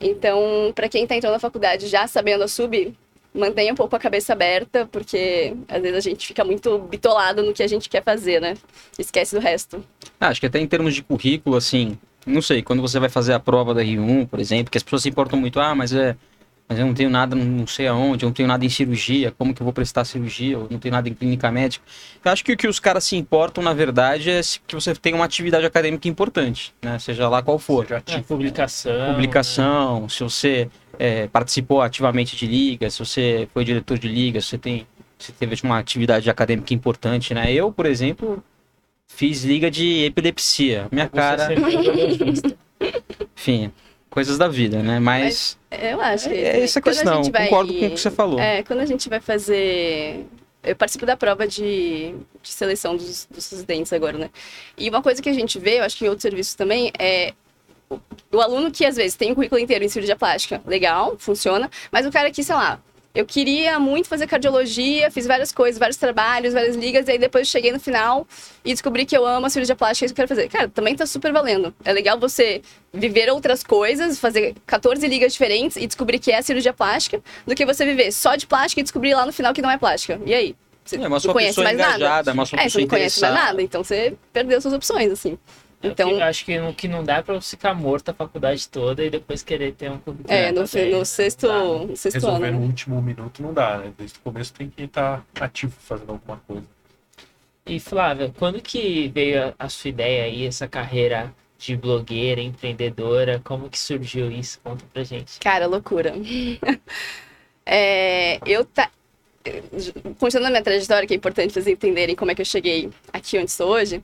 Então, 0.00 0.72
para 0.74 0.88
quem 0.88 1.06
tá 1.06 1.14
entrando 1.16 1.32
na 1.34 1.38
faculdade 1.38 1.86
já 1.86 2.06
sabendo 2.06 2.42
a 2.44 2.48
sub, 2.48 2.92
mantenha 3.34 3.72
um 3.72 3.76
pouco 3.76 3.94
a 3.96 3.98
cabeça 3.98 4.32
aberta, 4.32 4.86
porque 4.90 5.54
às 5.68 5.80
vezes 5.80 5.96
a 5.96 6.00
gente 6.00 6.26
fica 6.26 6.44
muito 6.44 6.78
bitolado 6.78 7.42
no 7.42 7.52
que 7.52 7.62
a 7.62 7.66
gente 7.68 7.88
quer 7.88 8.02
fazer, 8.02 8.40
né? 8.40 8.54
Esquece 8.98 9.34
do 9.34 9.40
resto. 9.40 9.82
Ah, 10.20 10.28
acho 10.28 10.40
que 10.40 10.46
até 10.46 10.58
em 10.58 10.66
termos 10.66 10.94
de 10.94 11.02
currículo, 11.02 11.56
assim, 11.56 11.96
não 12.26 12.42
sei, 12.42 12.62
quando 12.62 12.82
você 12.82 12.98
vai 12.98 13.08
fazer 13.08 13.32
a 13.32 13.40
prova 13.40 13.72
da 13.74 13.82
R1, 13.82 14.26
por 14.28 14.38
exemplo, 14.40 14.70
que 14.70 14.76
as 14.78 14.82
pessoas 14.82 15.02
se 15.02 15.08
importam 15.08 15.38
muito, 15.38 15.58
ah, 15.60 15.74
mas 15.74 15.92
é. 15.92 16.16
Mas 16.68 16.78
eu 16.78 16.86
não 16.86 16.94
tenho 16.94 17.10
nada, 17.10 17.36
não 17.36 17.66
sei 17.66 17.86
aonde, 17.86 18.24
eu 18.24 18.28
não 18.28 18.32
tenho 18.32 18.48
nada 18.48 18.64
em 18.64 18.68
cirurgia, 18.68 19.30
como 19.36 19.52
que 19.52 19.60
eu 19.60 19.64
vou 19.64 19.72
prestar 19.74 20.04
cirurgia, 20.04 20.54
eu 20.54 20.68
não 20.70 20.78
tenho 20.78 20.92
nada 20.92 21.06
em 21.08 21.12
clínica 21.12 21.50
médica. 21.50 21.84
Eu 22.24 22.32
acho 22.32 22.42
que 22.42 22.52
o 22.52 22.56
que 22.56 22.66
os 22.66 22.80
caras 22.80 23.04
se 23.04 23.14
importam, 23.14 23.62
na 23.62 23.74
verdade, 23.74 24.30
é 24.30 24.42
se- 24.42 24.58
que 24.66 24.74
você 24.74 24.94
tenha 24.94 25.14
uma 25.14 25.24
atividade 25.26 25.66
acadêmica 25.66 26.08
importante, 26.08 26.72
né? 26.80 26.98
Seja 26.98 27.28
lá 27.28 27.42
qual 27.42 27.58
for. 27.58 27.86
Já 27.86 27.96
É, 28.06 28.20
publicação. 28.22 29.12
Publicação, 29.12 30.08
se 30.08 30.22
você 30.22 30.68
é, 30.98 31.26
participou 31.26 31.82
ativamente 31.82 32.36
de 32.36 32.46
liga, 32.46 32.88
se 32.88 32.98
você 32.98 33.48
foi 33.52 33.64
diretor 33.64 33.98
de 33.98 34.08
liga, 34.08 34.40
se 34.40 34.46
você 34.48 34.58
tem. 34.58 34.86
Se 35.18 35.30
teve 35.32 35.54
uma 35.62 35.78
atividade 35.78 36.28
acadêmica 36.30 36.72
importante, 36.74 37.32
né? 37.34 37.52
Eu, 37.52 37.70
por 37.70 37.86
exemplo, 37.86 38.42
fiz 39.06 39.44
liga 39.44 39.70
de 39.70 40.04
epilepsia. 40.04 40.88
Minha 40.90 41.04
Você 41.06 41.10
cara. 41.16 41.48
Enfim, 43.36 43.70
coisas 44.12 44.36
da 44.36 44.46
vida, 44.46 44.82
né? 44.82 45.00
Mas 45.00 45.56
Eu 45.70 46.00
acho 46.00 46.28
que. 46.28 46.34
é 46.34 46.62
essa 46.62 46.78
a 46.78 46.82
quando 46.82 46.94
questão. 46.94 47.24
gente 47.24 47.32
vai- 47.32 47.48
Concordo 47.48 47.72
com 47.72 47.86
o 47.86 47.90
que 47.90 47.96
você 48.00 48.10
falou. 48.10 48.38
É, 48.38 48.62
quando 48.62 48.80
a 48.80 48.86
gente 48.86 49.08
vai 49.08 49.20
fazer. 49.20 50.26
Eu 50.62 50.76
participo 50.76 51.04
da 51.04 51.16
prova 51.16 51.48
de, 51.48 52.14
de 52.40 52.48
seleção 52.48 52.96
dos, 52.96 53.26
dos 53.28 53.50
residentes 53.50 53.92
agora, 53.92 54.16
né? 54.16 54.30
E 54.78 54.88
uma 54.88 55.02
coisa 55.02 55.20
que 55.20 55.28
a 55.28 55.32
gente 55.32 55.58
vê, 55.58 55.80
eu 55.80 55.82
acho 55.82 55.96
que 55.96 56.04
em 56.04 56.08
outros 56.08 56.22
serviços 56.22 56.54
também, 56.54 56.92
é 56.96 57.32
o, 58.30 58.40
aluno 58.40 58.70
que 58.70 58.84
às 58.84 58.94
vezes 58.94 59.16
tem 59.16 59.32
o 59.32 59.34
currículo 59.34 59.60
inteiro 59.60 59.84
em 59.84 59.88
cirurgia 59.88 60.14
plástica, 60.14 60.62
legal, 60.66 61.16
funciona, 61.18 61.68
mas 61.90 62.06
o 62.06 62.12
cara 62.12 62.30
que, 62.30 62.44
sei 62.44 62.54
lá, 62.54 62.78
eu 63.14 63.26
queria 63.26 63.78
muito 63.78 64.08
fazer 64.08 64.26
cardiologia, 64.26 65.10
fiz 65.10 65.26
várias 65.26 65.52
coisas, 65.52 65.78
vários 65.78 65.96
trabalhos, 65.96 66.54
várias 66.54 66.76
ligas, 66.76 67.06
e 67.08 67.12
aí 67.12 67.18
depois 67.18 67.46
cheguei 67.46 67.70
no 67.70 67.78
final 67.78 68.26
e 68.64 68.72
descobri 68.72 69.04
que 69.04 69.16
eu 69.16 69.26
amo 69.26 69.46
a 69.46 69.50
cirurgia 69.50 69.76
plástica, 69.76 70.04
é 70.04 70.06
isso 70.06 70.14
que 70.14 70.20
eu 70.20 70.26
quero 70.26 70.36
fazer. 70.36 70.48
Cara, 70.48 70.68
também 70.68 70.96
tá 70.96 71.04
super 71.04 71.32
valendo. 71.32 71.74
É 71.84 71.92
legal 71.92 72.18
você 72.18 72.62
viver 72.92 73.30
outras 73.30 73.62
coisas, 73.62 74.18
fazer 74.18 74.54
14 74.66 75.06
ligas 75.06 75.32
diferentes 75.32 75.76
e 75.76 75.86
descobrir 75.86 76.18
que 76.18 76.32
é 76.32 76.38
a 76.38 76.42
cirurgia 76.42 76.72
plástica, 76.72 77.20
do 77.46 77.54
que 77.54 77.66
você 77.66 77.84
viver 77.84 78.12
só 78.12 78.34
de 78.34 78.46
plástica 78.46 78.80
e 78.80 78.82
descobrir 78.82 79.14
lá 79.14 79.26
no 79.26 79.32
final 79.32 79.52
que 79.52 79.60
não 79.60 79.70
é 79.70 79.76
plástica. 79.76 80.20
E 80.24 80.32
aí? 80.32 80.56
Você 80.84 80.96
É, 80.96 81.08
mas 81.08 81.24
não 81.24 81.32
conhece 81.32 81.62
mais 81.62 81.78
nada? 81.78 81.96
engajada, 81.96 82.34
mas 82.34 82.48
sua 82.48 82.60
É, 82.60 82.68
você 82.68 82.80
não 82.80 82.88
conhece 82.88 83.20
mais 83.20 83.34
nada, 83.34 83.62
então 83.62 83.84
você 83.84 84.14
perdeu 84.32 84.60
suas 84.60 84.74
opções, 84.74 85.12
assim. 85.12 85.38
Então, 85.82 86.10
Então, 86.10 86.22
acho 86.22 86.44
que 86.44 86.58
o 86.60 86.72
que 86.74 86.86
não 86.86 87.02
dá 87.02 87.16
é 87.16 87.22
pra 87.22 87.34
você 87.34 87.56
ficar 87.56 87.74
morto 87.74 88.10
a 88.10 88.14
faculdade 88.14 88.68
toda 88.68 89.04
e 89.04 89.10
depois 89.10 89.42
querer 89.42 89.72
ter 89.72 89.90
um 89.90 89.98
currículo. 89.98 90.32
é, 90.32 90.52
no, 90.52 90.66
também, 90.68 90.92
no 90.92 90.98
né? 91.00 91.04
sexto, 91.04 91.48
Não 91.48 91.78
dá. 91.80 91.86
no 91.86 91.96
sexto 91.96 92.14
Resolver 92.14 92.46
ano. 92.46 92.54
no 92.54 92.60
né? 92.60 92.66
último 92.66 93.02
minuto 93.02 93.42
não 93.42 93.52
dá, 93.52 93.78
né? 93.78 93.92
Desde 93.98 94.18
o 94.18 94.20
começo 94.22 94.52
tem 94.54 94.68
que 94.70 94.82
estar 94.84 95.24
ativo 95.40 95.72
fazendo 95.80 96.10
alguma 96.12 96.36
coisa. 96.46 96.64
E 97.66 97.78
Flávia, 97.80 98.32
quando 98.38 98.60
que 98.60 99.08
veio 99.14 99.42
a, 99.48 99.54
a 99.58 99.68
sua 99.68 99.88
ideia 99.90 100.24
aí, 100.24 100.46
essa 100.46 100.66
carreira 100.68 101.32
de 101.58 101.76
blogueira, 101.76 102.40
empreendedora? 102.40 103.40
Como 103.44 103.68
que 103.68 103.78
surgiu 103.78 104.30
isso? 104.30 104.60
Conta 104.64 104.84
pra 104.92 105.04
gente. 105.04 105.38
Cara, 105.40 105.66
loucura. 105.66 106.12
É, 107.64 108.40
eu 108.44 108.64
tá. 108.64 108.90
Continuando 110.18 110.48
a 110.48 110.50
minha 110.50 110.62
trajetória, 110.62 111.06
que 111.06 111.14
é 111.14 111.16
importante 111.16 111.52
vocês 111.52 111.66
entenderem 111.66 112.14
como 112.16 112.30
é 112.30 112.34
que 112.34 112.40
eu 112.40 112.44
cheguei 112.46 112.90
aqui 113.12 113.38
onde 113.38 113.50
estou 113.50 113.70
hoje. 113.70 114.02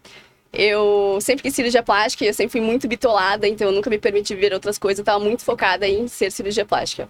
Eu 0.53 1.19
sempre 1.21 1.43
quis 1.43 1.55
cirurgia 1.55 1.83
plástica 1.83 2.25
e 2.25 2.29
eu 2.29 2.35
sempre 2.35 2.53
fui 2.53 2.61
muito 2.61 2.89
bitolada, 2.89 3.47
então 3.47 3.69
eu 3.69 3.73
nunca 3.73 3.91
me 3.91 3.99
permiti 3.99 4.35
ver 4.35 4.53
outras 4.53 4.79
coisas. 4.79 4.99
Eu 4.99 5.05
tava 5.05 5.23
muito 5.23 5.45
focada 5.45 5.87
em 5.87 6.09
ser 6.09 6.33
cirurgia 6.33 6.65
plástica. 6.65 7.09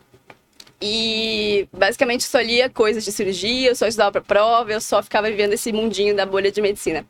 E 0.80 1.68
basicamente 1.72 2.24
só 2.24 2.40
lia 2.40 2.68
coisas 2.70 3.04
de 3.04 3.10
cirurgia, 3.12 3.70
eu 3.70 3.76
só 3.76 3.86
estudava 3.86 4.12
pra 4.12 4.20
prova, 4.20 4.72
eu 4.72 4.80
só 4.80 5.02
ficava 5.02 5.28
vivendo 5.28 5.52
esse 5.52 5.72
mundinho 5.72 6.14
da 6.14 6.24
bolha 6.24 6.52
de 6.52 6.60
medicina. 6.60 7.04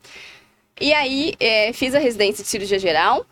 E 0.79 0.93
aí 0.93 1.35
é, 1.39 1.71
fiz 1.73 1.93
a 1.93 1.99
residência 1.99 2.43
de 2.43 2.49
cirurgia 2.49 2.79
geral, 2.79 3.25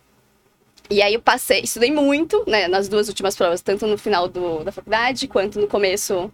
e 0.89 1.01
aí 1.01 1.15
eu 1.15 1.21
passei, 1.21 1.61
estudei 1.61 1.91
muito, 1.91 2.43
né, 2.47 2.67
nas 2.67 2.87
duas 2.87 3.09
últimas 3.09 3.35
provas, 3.35 3.61
tanto 3.61 3.85
no 3.87 3.97
final 3.97 4.27
do, 4.27 4.63
da 4.63 4.71
faculdade 4.71 5.27
quanto 5.27 5.59
no 5.59 5.67
começo, 5.67 6.31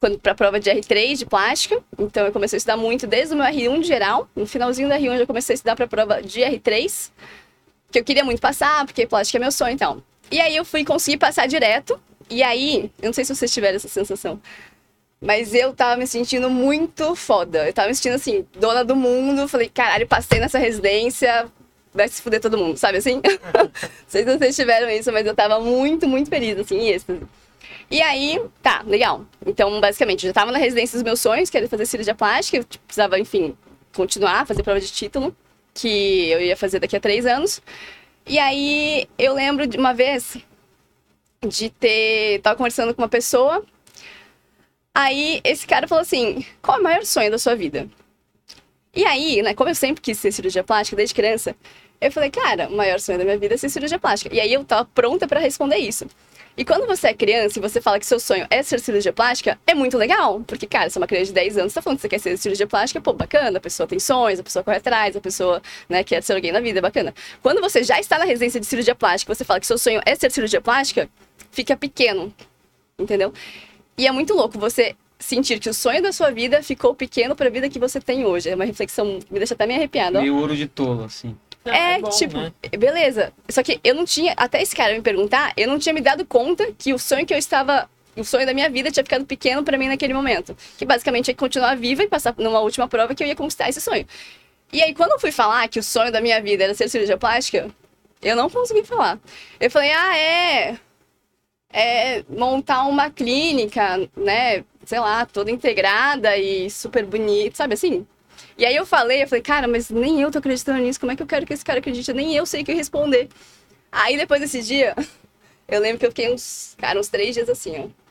quando 0.00 0.18
para 0.18 0.32
a 0.32 0.34
prova 0.34 0.60
de 0.60 0.70
R3 0.70 1.16
de 1.16 1.26
plástica. 1.26 1.80
Então 1.98 2.26
eu 2.26 2.32
comecei 2.32 2.56
a 2.56 2.58
estudar 2.58 2.76
muito 2.76 3.06
desde 3.06 3.34
o 3.34 3.36
meu 3.36 3.46
R1 3.46 3.80
de 3.80 3.86
geral, 3.86 4.28
no 4.34 4.46
finalzinho 4.46 4.88
do 4.88 4.94
R1 4.94 5.12
eu 5.12 5.18
já 5.18 5.26
comecei 5.26 5.54
a 5.54 5.56
estudar 5.56 5.76
para 5.76 5.84
a 5.84 5.88
prova 5.88 6.22
de 6.22 6.40
R3, 6.40 7.10
que 7.90 7.98
eu 7.98 8.04
queria 8.04 8.24
muito 8.24 8.40
passar, 8.40 8.84
porque 8.84 9.06
plástica 9.06 9.38
é 9.38 9.40
meu 9.40 9.52
sonho, 9.52 9.72
então. 9.72 10.02
E 10.30 10.40
aí 10.40 10.54
eu 10.54 10.64
fui 10.64 10.84
conseguir 10.84 11.16
passar 11.16 11.46
direto, 11.46 11.98
e 12.30 12.42
aí, 12.42 12.90
eu 13.00 13.06
não 13.06 13.12
sei 13.12 13.24
se 13.24 13.34
vocês 13.34 13.52
tiveram 13.52 13.76
essa 13.76 13.88
sensação, 13.88 14.38
mas 15.20 15.54
eu 15.54 15.72
tava 15.72 15.96
me 15.96 16.06
sentindo 16.06 16.50
muito 16.50 17.14
foda. 17.16 17.66
Eu 17.66 17.72
tava 17.72 17.88
me 17.88 17.94
sentindo 17.94 18.14
assim, 18.14 18.46
dona 18.54 18.84
do 18.84 18.94
mundo. 18.94 19.48
Falei, 19.48 19.68
caralho, 19.68 20.06
passei 20.06 20.38
nessa 20.38 20.58
residência, 20.58 21.46
vai 21.92 22.06
se 22.08 22.22
fuder 22.22 22.40
todo 22.40 22.58
mundo, 22.58 22.76
sabe 22.76 22.98
assim? 22.98 23.20
Não 23.56 23.70
sei 24.06 24.24
se 24.24 24.38
vocês 24.38 24.56
tiveram 24.56 24.88
isso, 24.90 25.10
mas 25.10 25.26
eu 25.26 25.34
tava 25.34 25.58
muito, 25.58 26.06
muito 26.06 26.28
feliz, 26.28 26.58
assim, 26.58 26.78
em 26.78 26.88
êxtase. 26.90 27.22
E 27.90 28.02
aí, 28.02 28.40
tá, 28.62 28.82
legal. 28.86 29.24
Então, 29.46 29.80
basicamente, 29.80 30.24
eu 30.24 30.30
já 30.30 30.34
tava 30.34 30.52
na 30.52 30.58
residência 30.58 30.96
dos 30.96 31.02
meus 31.02 31.20
sonhos, 31.20 31.48
que 31.50 31.56
era 31.56 31.68
fazer 31.68 31.86
cirurgia 31.86 32.14
plástica, 32.14 32.58
eu 32.58 32.64
tipo, 32.64 32.84
precisava, 32.84 33.18
enfim, 33.18 33.56
continuar, 33.94 34.46
fazer 34.46 34.62
prova 34.62 34.80
de 34.80 34.90
título, 34.90 35.34
que 35.74 36.28
eu 36.28 36.40
ia 36.40 36.56
fazer 36.56 36.78
daqui 36.80 36.96
a 36.96 37.00
três 37.00 37.24
anos. 37.26 37.62
E 38.26 38.38
aí, 38.38 39.08
eu 39.18 39.34
lembro 39.34 39.66
de 39.66 39.78
uma 39.78 39.94
vez 39.94 40.36
de 41.46 41.70
ter. 41.70 42.40
Tava 42.42 42.56
conversando 42.56 42.94
com 42.94 43.02
uma 43.02 43.08
pessoa. 43.08 43.64
Aí 44.94 45.40
esse 45.44 45.66
cara 45.66 45.86
falou 45.86 46.02
assim: 46.02 46.44
qual 46.60 46.78
é 46.78 46.80
o 46.80 46.82
maior 46.82 47.04
sonho 47.04 47.30
da 47.30 47.38
sua 47.38 47.54
vida? 47.54 47.88
E 48.94 49.04
aí, 49.04 49.42
né, 49.42 49.54
como 49.54 49.70
eu 49.70 49.74
sempre 49.74 50.02
quis 50.02 50.18
ser 50.18 50.32
cirurgia 50.32 50.64
plástica 50.64 50.96
desde 50.96 51.14
criança, 51.14 51.54
eu 52.00 52.10
falei, 52.10 52.30
cara, 52.30 52.68
o 52.68 52.76
maior 52.76 52.98
sonho 52.98 53.18
da 53.18 53.24
minha 53.24 53.38
vida 53.38 53.54
é 53.54 53.56
ser 53.56 53.68
cirurgia 53.68 53.98
plástica. 53.98 54.34
E 54.34 54.40
aí 54.40 54.52
eu 54.52 54.64
tava 54.64 54.84
pronta 54.86 55.26
pra 55.28 55.38
responder 55.38 55.76
isso. 55.76 56.06
E 56.58 56.64
quando 56.64 56.88
você 56.88 57.06
é 57.06 57.14
criança 57.14 57.56
e 57.56 57.62
você 57.62 57.80
fala 57.80 58.00
que 58.00 58.04
seu 58.04 58.18
sonho 58.18 58.44
é 58.50 58.60
ser 58.64 58.80
cirurgia 58.80 59.12
plástica, 59.12 59.56
é 59.64 59.74
muito 59.74 59.96
legal. 59.96 60.40
Porque, 60.44 60.66
cara, 60.66 60.90
você 60.90 60.98
é 60.98 61.00
uma 61.00 61.06
criança 61.06 61.26
de 61.26 61.34
10 61.34 61.56
anos, 61.56 61.72
tá 61.72 61.80
falando 61.80 61.98
que 61.98 62.02
você 62.02 62.08
quer 62.08 62.18
ser 62.18 62.36
cirurgia 62.36 62.66
plástica, 62.66 63.00
pô, 63.00 63.12
bacana, 63.12 63.58
a 63.58 63.60
pessoa 63.60 63.86
tem 63.86 64.00
sonhos, 64.00 64.40
a 64.40 64.42
pessoa 64.42 64.64
corre 64.64 64.78
atrás, 64.78 65.14
a 65.14 65.20
pessoa, 65.20 65.62
né, 65.88 66.02
quer 66.02 66.20
ser 66.20 66.32
alguém 66.32 66.50
na 66.50 66.58
vida, 66.58 66.80
bacana. 66.82 67.14
Quando 67.40 67.60
você 67.60 67.84
já 67.84 68.00
está 68.00 68.18
na 68.18 68.24
residência 68.24 68.58
de 68.58 68.66
cirurgia 68.66 68.96
plástica, 68.96 69.32
você 69.32 69.44
fala 69.44 69.60
que 69.60 69.68
seu 69.68 69.78
sonho 69.78 70.00
é 70.04 70.16
ser 70.16 70.32
cirurgia 70.32 70.60
plástica, 70.60 71.08
fica 71.52 71.76
pequeno, 71.76 72.34
entendeu? 72.98 73.32
E 73.96 74.08
é 74.08 74.10
muito 74.10 74.34
louco 74.34 74.58
você 74.58 74.96
sentir 75.16 75.60
que 75.60 75.70
o 75.70 75.74
sonho 75.74 76.02
da 76.02 76.10
sua 76.10 76.32
vida 76.32 76.60
ficou 76.60 76.92
pequeno 76.92 77.36
para 77.36 77.46
a 77.46 77.50
vida 77.50 77.68
que 77.68 77.78
você 77.78 78.00
tem 78.00 78.24
hoje. 78.24 78.50
É 78.50 78.56
uma 78.56 78.64
reflexão 78.64 79.20
me 79.30 79.38
deixa 79.38 79.54
até 79.54 79.64
meio 79.64 79.78
arrepiada. 79.78 80.20
Meio 80.20 80.36
ouro 80.36 80.56
de 80.56 80.66
tolo, 80.66 81.04
assim. 81.04 81.36
Não, 81.68 81.74
É, 81.74 81.98
bom, 82.00 82.08
tipo, 82.10 82.36
né? 82.36 82.52
beleza. 82.78 83.32
Só 83.48 83.62
que 83.62 83.80
eu 83.82 83.94
não 83.94 84.04
tinha, 84.04 84.32
até 84.36 84.60
esse 84.62 84.74
cara 84.74 84.94
me 84.94 85.02
perguntar, 85.02 85.52
eu 85.56 85.68
não 85.68 85.78
tinha 85.78 85.92
me 85.92 86.00
dado 86.00 86.24
conta 86.24 86.72
que 86.78 86.92
o 86.92 86.98
sonho 86.98 87.26
que 87.26 87.34
eu 87.34 87.38
estava, 87.38 87.88
o 88.16 88.24
sonho 88.24 88.46
da 88.46 88.54
minha 88.54 88.68
vida 88.70 88.90
tinha 88.90 89.04
ficado 89.04 89.24
pequeno 89.24 89.62
para 89.62 89.76
mim 89.78 89.88
naquele 89.88 90.14
momento. 90.14 90.56
Que 90.76 90.84
basicamente 90.84 91.30
é 91.30 91.34
continuar 91.34 91.76
viva 91.76 92.02
e 92.02 92.08
passar 92.08 92.34
numa 92.38 92.60
última 92.60 92.88
prova 92.88 93.14
que 93.14 93.22
eu 93.22 93.26
ia 93.28 93.36
conquistar 93.36 93.68
esse 93.68 93.80
sonho. 93.80 94.06
E 94.72 94.82
aí, 94.82 94.94
quando 94.94 95.12
eu 95.12 95.18
fui 95.18 95.32
falar 95.32 95.66
que 95.68 95.78
o 95.78 95.82
sonho 95.82 96.12
da 96.12 96.20
minha 96.20 96.40
vida 96.42 96.64
era 96.64 96.74
ser 96.74 96.88
cirurgia 96.88 97.16
plástica, 97.16 97.68
eu 98.20 98.36
não 98.36 98.50
consegui 98.50 98.84
falar. 98.84 99.18
Eu 99.60 99.70
falei, 99.70 99.90
ah, 99.92 100.16
é. 100.18 100.76
É 101.70 102.24
montar 102.28 102.84
uma 102.84 103.10
clínica, 103.10 104.08
né? 104.16 104.64
Sei 104.84 104.98
lá, 104.98 105.26
toda 105.26 105.50
integrada 105.50 106.34
e 106.36 106.70
super 106.70 107.04
bonita, 107.04 107.56
sabe 107.56 107.74
assim? 107.74 108.06
E 108.56 108.64
aí 108.64 108.74
eu 108.74 108.86
falei, 108.86 109.22
eu 109.22 109.28
falei, 109.28 109.42
cara, 109.42 109.68
mas 109.68 109.90
nem 109.90 110.20
eu 110.20 110.30
tô 110.30 110.38
acreditando 110.38 110.78
nisso, 110.78 110.98
como 111.00 111.12
é 111.12 111.16
que 111.16 111.22
eu 111.22 111.26
quero 111.26 111.46
que 111.46 111.52
esse 111.52 111.64
cara 111.64 111.78
acredite? 111.78 112.12
Nem 112.12 112.34
eu 112.34 112.44
sei 112.46 112.62
o 112.62 112.64
que 112.64 112.72
responder. 112.72 113.28
Aí 113.90 114.16
depois 114.16 114.40
desse 114.40 114.62
dia, 114.62 114.94
eu 115.68 115.80
lembro 115.80 115.98
que 115.98 116.06
eu 116.06 116.10
fiquei 116.10 116.32
uns, 116.32 116.74
cara, 116.78 116.98
uns 116.98 117.08
três 117.08 117.34
dias 117.34 117.48
assim, 117.48 117.78
ó. 117.78 118.08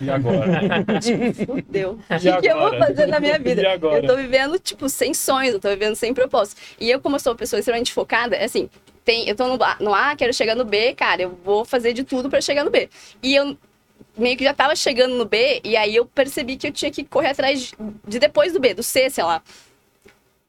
E 0.00 0.10
agora? 0.10 0.44
Fudeu. 1.46 1.92
O 1.92 2.18
que, 2.18 2.40
que 2.40 2.48
eu 2.48 2.58
vou 2.58 2.76
fazer 2.78 3.06
na 3.06 3.20
minha 3.20 3.38
vida? 3.38 3.62
Eu 3.80 4.06
tô 4.06 4.16
vivendo, 4.16 4.58
tipo, 4.58 4.88
sem 4.88 5.14
sonhos, 5.14 5.54
eu 5.54 5.60
tô 5.60 5.68
vivendo 5.68 5.94
sem 5.94 6.12
propósito. 6.12 6.60
E 6.80 6.90
eu, 6.90 7.00
como 7.00 7.16
eu 7.16 7.20
sou 7.20 7.32
uma 7.32 7.38
pessoa 7.38 7.60
extremamente 7.60 7.92
focada, 7.92 8.34
é 8.34 8.44
assim, 8.44 8.68
tem, 9.04 9.28
eu 9.28 9.36
tô 9.36 9.46
no, 9.46 9.58
no 9.80 9.94
A, 9.94 10.16
quero 10.16 10.32
chegar 10.32 10.56
no 10.56 10.64
B, 10.64 10.94
cara, 10.94 11.22
eu 11.22 11.38
vou 11.44 11.64
fazer 11.64 11.92
de 11.92 12.02
tudo 12.04 12.28
pra 12.28 12.40
chegar 12.40 12.64
no 12.64 12.70
B. 12.70 12.88
E 13.22 13.34
eu 13.34 13.56
meio 14.16 14.36
que 14.36 14.44
já 14.44 14.54
tava 14.54 14.76
chegando 14.76 15.14
no 15.14 15.24
B, 15.24 15.60
e 15.64 15.76
aí 15.76 15.96
eu 15.96 16.06
percebi 16.06 16.56
que 16.56 16.68
eu 16.68 16.72
tinha 16.72 16.90
que 16.90 17.04
correr 17.04 17.28
atrás 17.28 17.60
de, 17.60 17.76
de 18.06 18.18
depois 18.18 18.52
do 18.52 18.60
B, 18.60 18.74
do 18.74 18.82
C, 18.82 19.08
sei 19.10 19.24
lá. 19.24 19.42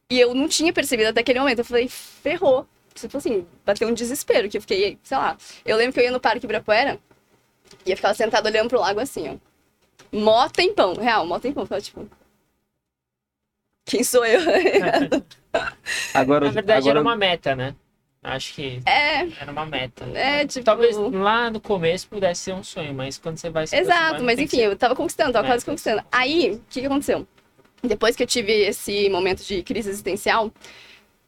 E 0.10 0.20
eu 0.20 0.34
não 0.34 0.48
tinha 0.48 0.72
percebido 0.72 1.10
até 1.10 1.22
aquele 1.22 1.40
momento. 1.40 1.60
Eu 1.60 1.66
falei, 1.66 1.88
ferrou. 1.88 2.68
Tipo 2.94 3.18
assim, 3.18 3.48
bateu 3.66 3.88
um 3.88 3.94
desespero, 3.94 4.48
que 4.48 4.58
eu 4.58 4.62
fiquei, 4.62 5.00
sei 5.02 5.18
lá. 5.18 5.36
Eu 5.66 5.76
lembro 5.78 5.94
que 5.94 6.00
eu 6.00 6.04
ia 6.04 6.12
no 6.12 6.20
Parque 6.20 6.46
Ibirapuera 6.46 7.00
e 7.86 7.92
eu 7.92 7.96
ficava 7.96 8.14
sentada 8.14 8.48
olhando 8.48 8.70
pro 8.70 8.80
lago 8.80 9.00
assim, 9.00 9.30
ó. 9.30 9.54
Mó 10.16 10.48
tempão, 10.50 10.94
real, 10.94 11.26
mó 11.26 11.40
tempão. 11.40 11.64
Eu 11.64 11.66
ficava 11.66 11.82
tipo. 11.82 12.08
Quem 13.86 14.04
sou 14.04 14.24
eu? 14.26 14.40
Agora, 16.14 16.46
Na 16.46 16.52
verdade, 16.52 16.80
agora 16.80 17.00
era 17.00 17.02
uma 17.02 17.16
meta, 17.16 17.56
né? 17.56 17.76
Acho 18.24 18.54
que 18.54 18.80
é, 18.86 19.28
era 19.42 19.52
uma 19.52 19.66
meta. 19.66 20.06
é, 20.14 20.48
tipo. 20.48 20.64
Talvez 20.64 20.96
lá 20.96 21.52
no 21.52 21.60
começo 21.60 22.08
pudesse 22.08 22.42
ser 22.42 22.54
um 22.54 22.64
sonho, 22.64 22.94
mas 22.94 23.18
quando 23.18 23.38
você 23.38 23.50
vai 23.50 23.68
se 23.68 23.76
Exato, 23.76 24.24
mas 24.24 24.40
enfim, 24.40 24.58
ser- 24.58 24.66
eu 24.68 24.78
tava 24.78 24.96
conquistando, 24.96 25.34
tava 25.34 25.46
É, 25.48 25.50
quase 25.52 25.66
conquistando. 25.66 26.02
Aí, 26.12 26.52
o 26.52 26.62
que, 26.70 26.80
que 26.80 26.86
aconteceu? 26.86 27.28
Depois 27.84 28.16
que 28.16 28.24
eu 28.24 28.28
tive 28.28 28.54
esse 28.54 29.10
momento 29.10 29.44
de 29.44 29.62
crise 29.62 29.90
existencial, 29.90 30.50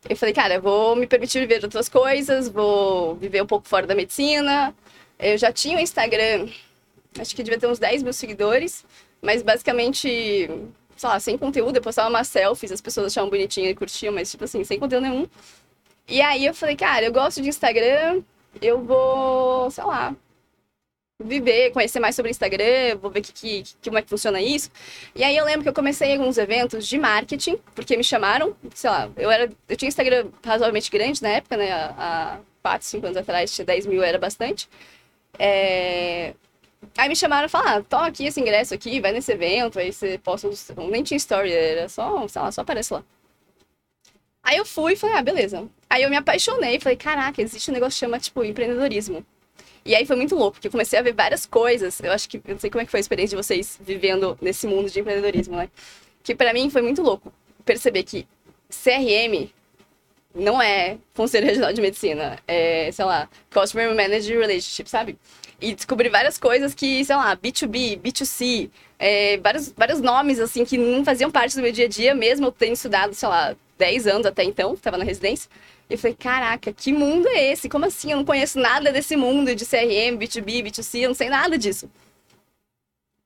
eu 0.08 0.16
falei, 0.16 0.34
cara, 0.34 0.54
eu 0.56 0.62
vou 0.62 0.96
me 0.96 1.06
permitir 1.06 1.40
viver 1.42 1.62
outras 1.64 1.90
coisas, 1.90 2.48
vou 2.48 3.16
viver 3.16 3.42
um 3.44 3.46
pouco 3.48 3.68
fora 3.68 3.86
da 3.86 3.94
medicina. 3.94 4.74
Eu 5.20 5.38
já 5.38 5.52
tinha 5.52 5.78
um 5.78 5.82
Instagram, 5.82 6.48
acho 7.20 7.36
que 7.36 7.44
devia 7.44 7.60
ter 7.60 7.68
uns 7.68 7.78
10 7.80 8.04
mil 8.04 8.14
seguidores, 8.14 8.86
mas 9.22 9.42
basicamente, 9.42 10.08
sei 10.96 11.10
lá, 11.10 11.20
sem 11.20 11.38
conteúdo, 11.38 11.76
eu 11.76 11.82
postava 11.82 12.08
umas 12.10 12.28
selfies, 12.30 12.72
as 12.72 12.80
pessoas 12.80 13.08
achavam 13.08 13.30
bonitinha 13.30 13.70
e 13.70 13.76
curtiam, 13.76 14.14
mas 14.14 14.32
tipo 14.32 14.46
assim, 14.46 14.64
sem 14.64 14.80
conteúdo 14.80 15.04
nenhum. 15.04 15.28
E 16.08 16.22
aí 16.22 16.46
eu 16.46 16.54
falei, 16.54 16.76
cara, 16.76 17.06
eu 17.06 17.12
gosto 17.12 17.42
de 17.42 17.50
Instagram, 17.50 18.24
eu 18.62 18.82
vou, 18.84 19.70
sei 19.72 19.84
lá, 19.84 20.16
viver, 21.24 21.72
conhecer 21.72 22.00
mais 22.00 22.16
sobre 22.16 22.30
Instagram, 22.32 22.98
vou 23.02 23.10
ver 23.10 23.22
que, 23.22 23.32
que, 23.32 23.64
que- 23.64 23.76
como 23.90 23.98
é 23.98 24.02
que 24.02 24.10
funciona 24.10 24.42
isso. 24.42 24.70
E 25.16 25.24
aí 25.24 25.36
eu 25.38 25.46
lembro 25.46 25.64
que 25.64 25.70
eu 25.70 25.74
comecei 25.74 26.12
alguns 26.14 26.38
eventos 26.38 26.86
de 26.88 26.98
marketing, 27.00 27.58
porque 27.74 27.96
me 27.96 28.04
chamaram, 28.04 28.56
sei 28.74 28.90
lá, 28.90 29.10
eu 29.16 29.32
era. 29.32 29.50
Eu 29.70 29.78
tinha 29.78 29.88
Instagram 29.90 30.28
razoavelmente 30.44 30.92
grande 30.92 31.22
na 31.24 31.30
época, 31.30 31.56
né? 31.58 31.72
Há 31.72 32.40
4, 32.62 32.86
5 32.88 33.06
anos 33.06 33.18
atrás, 33.18 33.54
tinha 33.56 33.66
10 33.66 33.86
mil, 33.86 34.04
era 34.04 34.18
bastante. 34.20 34.70
É, 35.40 36.34
Aí 36.98 37.10
me 37.10 37.16
chamaram 37.16 37.48
e 37.48 37.50
falaram, 37.50 37.80
ah, 37.82 37.84
toma 37.90 38.08
aqui 38.08 38.26
esse 38.28 38.40
ingresso 38.42 38.74
aqui, 38.74 39.02
vai 39.02 39.12
nesse 39.14 39.32
evento, 39.34 39.80
aí 39.80 39.94
você 39.94 40.18
posta. 40.20 40.48
uns- 40.50 40.70
Nem 40.92 41.04
tinha 41.04 41.18
story, 41.18 41.52
era 41.54 41.90
só, 41.90 42.28
sei 42.28 42.42
lá, 42.42 42.52
só 42.52 42.62
aparece 42.62 42.94
lá. 42.94 43.04
Aí 44.44 44.58
eu 44.58 44.66
fui 44.66 44.94
e 44.94 44.96
falei, 44.96 45.16
ah, 45.18 45.22
beleza. 45.24 45.68
Aí 45.90 46.04
eu 46.04 46.10
me 46.10 46.16
apaixonei, 46.16 46.80
falei, 46.80 46.98
caraca, 46.98 47.42
existe 47.42 47.70
um 47.70 47.74
negócio 47.74 47.94
que 47.94 48.00
chama, 48.00 48.20
tipo, 48.20 48.44
empreendedorismo. 48.44 49.26
E 49.86 49.94
aí 49.94 50.06
foi 50.06 50.16
muito 50.16 50.36
louco, 50.36 50.54
porque 50.54 50.68
eu 50.68 50.72
comecei 50.72 50.98
a 50.98 51.02
ver 51.02 51.14
várias 51.14 51.46
coisas. 51.46 52.00
Eu 52.00 52.12
acho 52.12 52.28
que, 52.28 52.38
eu 52.38 52.54
não 52.54 52.60
sei 52.60 52.70
como 52.70 52.82
é 52.82 52.86
que 52.86 52.92
foi 52.92 53.00
a 53.00 53.02
experiência 53.02 53.38
de 53.38 53.44
vocês 53.44 53.80
vivendo 53.80 54.38
nesse 54.42 54.66
mundo 54.66 54.90
de 54.90 55.00
empreendedorismo, 55.00 55.56
né? 55.56 55.70
Que 56.24 56.34
pra 56.34 56.54
mim 56.54 56.70
foi 56.72 56.82
muito 56.82 57.04
louco 57.04 57.32
perceber 57.64 58.04
que 58.04 58.28
CRM 58.70 59.50
não 60.34 60.62
é 60.62 60.98
Conselho 61.14 61.46
Regional 61.46 61.72
de 61.72 61.82
Medicina, 61.82 62.38
é, 62.48 62.92
sei 62.92 63.06
lá, 63.06 63.30
Customer 63.54 63.88
Manager 63.96 64.40
Relationship, 64.40 64.90
sabe? 64.90 65.18
E 65.62 65.74
descobri 65.74 66.10
várias 66.10 66.38
coisas 66.38 66.74
que, 66.74 67.06
sei 67.06 67.16
lá, 67.16 67.38
B2B, 67.38 68.02
B2C, 68.02 68.70
é, 69.00 69.38
vários, 69.38 69.72
vários 69.72 70.02
nomes, 70.02 70.40
assim, 70.40 70.66
que 70.66 70.78
não 70.78 71.06
faziam 71.06 71.32
parte 71.32 71.56
do 71.56 71.62
meu 71.62 71.72
dia 71.72 71.86
a 71.86 71.88
dia, 71.88 72.14
mesmo 72.14 72.48
eu 72.48 72.52
tendo 72.52 72.74
estudado, 72.74 73.14
sei 73.14 73.30
lá, 73.30 73.56
10 73.78 74.08
anos 74.08 74.26
até 74.26 74.44
então, 74.44 74.74
estava 74.74 74.98
na 74.98 75.06
residência. 75.06 75.50
E 75.90 75.94
eu 75.94 75.98
falei, 75.98 76.16
caraca, 76.16 76.74
que 76.74 76.92
mundo 76.92 77.28
é 77.28 77.52
esse? 77.52 77.70
Como 77.70 77.86
assim? 77.86 78.12
Eu 78.12 78.18
não 78.18 78.26
conheço 78.26 78.60
nada 78.60 78.92
desse 78.92 79.16
mundo 79.16 79.54
de 79.54 79.66
CRM, 79.66 80.18
B2B, 80.18 80.64
B2C, 80.64 81.02
eu 81.02 81.10
não 81.10 81.16
sei 81.16 81.30
nada 81.30 81.58
disso. 81.58 81.90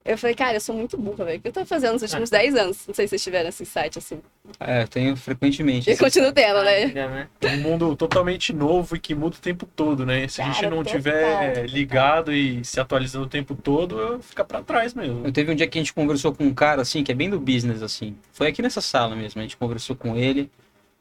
Eu 0.10 0.18
falei, 0.18 0.34
cara, 0.34 0.56
eu 0.56 0.62
sou 0.62 0.74
muito 0.74 0.98
burra, 0.98 1.26
velho. 1.26 1.38
O 1.38 1.42
que 1.42 1.50
eu 1.50 1.52
tô 1.52 1.66
fazendo 1.66 1.94
nos 1.94 2.02
últimos 2.02 2.30
10 2.32 2.56
anos? 2.56 2.88
Não 2.88 2.96
sei 2.96 3.06
se 3.06 3.12
vocês 3.12 3.24
tiveram 3.24 3.50
esse 3.50 3.64
site 3.64 4.00
assim. 4.00 4.20
É, 4.60 4.82
eu 4.82 4.88
tenho 4.88 5.16
frequentemente. 5.16 5.88
E 5.88 5.96
continuo 5.96 6.32
tendo, 6.32 6.64
né? 6.64 6.88
Né? 6.88 7.28
um 7.44 7.58
mundo 7.58 7.96
totalmente 7.96 8.52
novo 8.52 8.96
e 8.96 9.00
que 9.00 9.14
muda 9.14 9.36
o 9.36 9.40
tempo 9.40 9.68
todo, 9.68 10.06
né? 10.06 10.28
Se 10.28 10.42
a 10.42 10.46
gente 10.46 10.62
Cara, 10.62 10.76
não 10.76 10.84
tiver 10.84 11.68
ligado 11.68 12.34
e 12.34 12.66
se 12.66 12.80
atualizando 12.80 13.26
o 13.26 13.30
tempo 13.30 13.54
todo, 13.54 14.20
fica 14.22 14.44
pra 14.44 14.64
trás 14.64 14.96
mesmo. 14.96 15.28
Eu 15.28 15.32
teve 15.32 15.52
um 15.52 15.56
dia 15.56 15.68
que 15.68 15.78
a 15.78 15.82
gente 15.82 15.94
conversou 15.94 16.34
com 16.34 16.46
um 16.46 16.54
cara, 16.54 16.82
assim, 16.82 17.04
que 17.04 17.12
é 17.12 17.16
bem 17.16 17.30
do 17.30 17.40
business, 17.40 17.84
assim. 17.84 18.16
Foi 18.32 18.48
aqui 18.48 18.64
nessa 18.64 18.82
sala 18.82 19.16
mesmo, 19.16 19.40
a 19.40 19.44
gente 19.44 19.58
conversou 19.58 19.96
com 19.96 20.16
ele. 20.16 20.50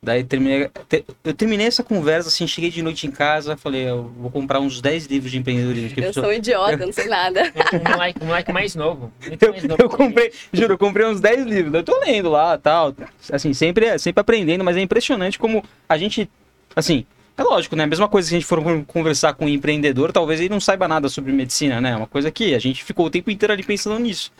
Daí 0.00 0.22
terminei, 0.22 0.70
te- 0.88 1.04
eu 1.24 1.34
terminei 1.34 1.66
essa 1.66 1.82
conversa, 1.82 2.28
assim, 2.28 2.46
cheguei 2.46 2.70
de 2.70 2.80
noite 2.82 3.06
em 3.06 3.10
casa, 3.10 3.56
falei, 3.56 3.88
eu 3.88 4.04
vou 4.16 4.30
comprar 4.30 4.60
uns 4.60 4.80
10 4.80 5.06
livros 5.06 5.30
de 5.32 5.38
empreendedorismo. 5.38 5.90
que 5.90 6.00
Eu 6.00 6.12
sou 6.12 6.26
um 6.26 6.32
idiota, 6.32 6.76
não 6.86 6.92
sei 6.92 7.06
nada. 7.08 7.52
Um 7.74 7.90
moleque, 7.90 8.22
um 8.22 8.26
moleque 8.26 8.52
mais 8.52 8.74
novo. 8.76 9.12
Eu, 9.40 9.50
mais 9.50 9.64
novo 9.64 9.82
eu 9.82 9.88
comprei, 9.88 10.32
juro, 10.52 10.74
eu 10.74 10.78
comprei 10.78 11.04
uns 11.04 11.20
10 11.20 11.44
livros. 11.44 11.74
Eu 11.74 11.82
tô 11.82 11.98
lendo 12.00 12.30
lá 12.30 12.56
tal. 12.56 12.94
Assim, 13.32 13.52
sempre, 13.52 13.98
sempre 13.98 14.20
aprendendo, 14.20 14.62
mas 14.62 14.76
é 14.76 14.80
impressionante 14.80 15.36
como 15.38 15.64
a 15.88 15.98
gente. 15.98 16.30
Assim, 16.76 17.04
é 17.36 17.42
lógico, 17.42 17.74
né? 17.74 17.82
A 17.82 17.86
mesma 17.88 18.08
coisa 18.08 18.28
que 18.28 18.36
a 18.36 18.38
gente 18.38 18.46
for 18.46 18.62
con- 18.62 18.84
conversar 18.84 19.34
com 19.34 19.46
um 19.46 19.48
empreendedor, 19.48 20.12
talvez 20.12 20.38
ele 20.38 20.48
não 20.48 20.60
saiba 20.60 20.86
nada 20.86 21.08
sobre 21.08 21.32
medicina, 21.32 21.80
né? 21.80 21.90
É 21.90 21.96
Uma 21.96 22.06
coisa 22.06 22.30
que 22.30 22.54
a 22.54 22.58
gente 22.60 22.84
ficou 22.84 23.06
o 23.06 23.10
tempo 23.10 23.30
inteiro 23.32 23.52
ali 23.52 23.64
pensando 23.64 23.98
nisso. 23.98 24.30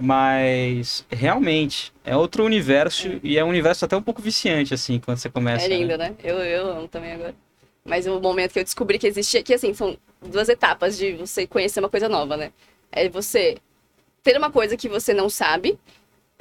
Mas 0.00 1.04
realmente 1.10 1.92
é 2.02 2.16
outro 2.16 2.42
universo 2.42 3.20
e 3.22 3.36
é 3.36 3.44
um 3.44 3.48
universo 3.48 3.84
até 3.84 3.94
um 3.94 4.02
pouco 4.02 4.22
viciante, 4.22 4.72
assim, 4.72 4.98
quando 4.98 5.18
você 5.18 5.28
começa. 5.28 5.66
É 5.66 5.68
né? 5.68 5.76
lindo, 5.76 5.98
né? 5.98 6.14
Eu, 6.24 6.38
eu 6.38 6.70
amo 6.70 6.88
também 6.88 7.12
agora. 7.12 7.34
Mas 7.84 8.06
o 8.06 8.18
momento 8.18 8.52
que 8.52 8.58
eu 8.58 8.64
descobri 8.64 8.98
que 8.98 9.06
existia, 9.06 9.42
que 9.42 9.52
assim, 9.52 9.74
são 9.74 9.98
duas 10.22 10.48
etapas 10.48 10.96
de 10.96 11.12
você 11.12 11.46
conhecer 11.46 11.80
uma 11.80 11.88
coisa 11.88 12.08
nova, 12.08 12.36
né? 12.36 12.50
É 12.90 13.10
você 13.10 13.58
ter 14.22 14.38
uma 14.38 14.50
coisa 14.50 14.74
que 14.74 14.88
você 14.88 15.12
não 15.12 15.28
sabe, 15.28 15.78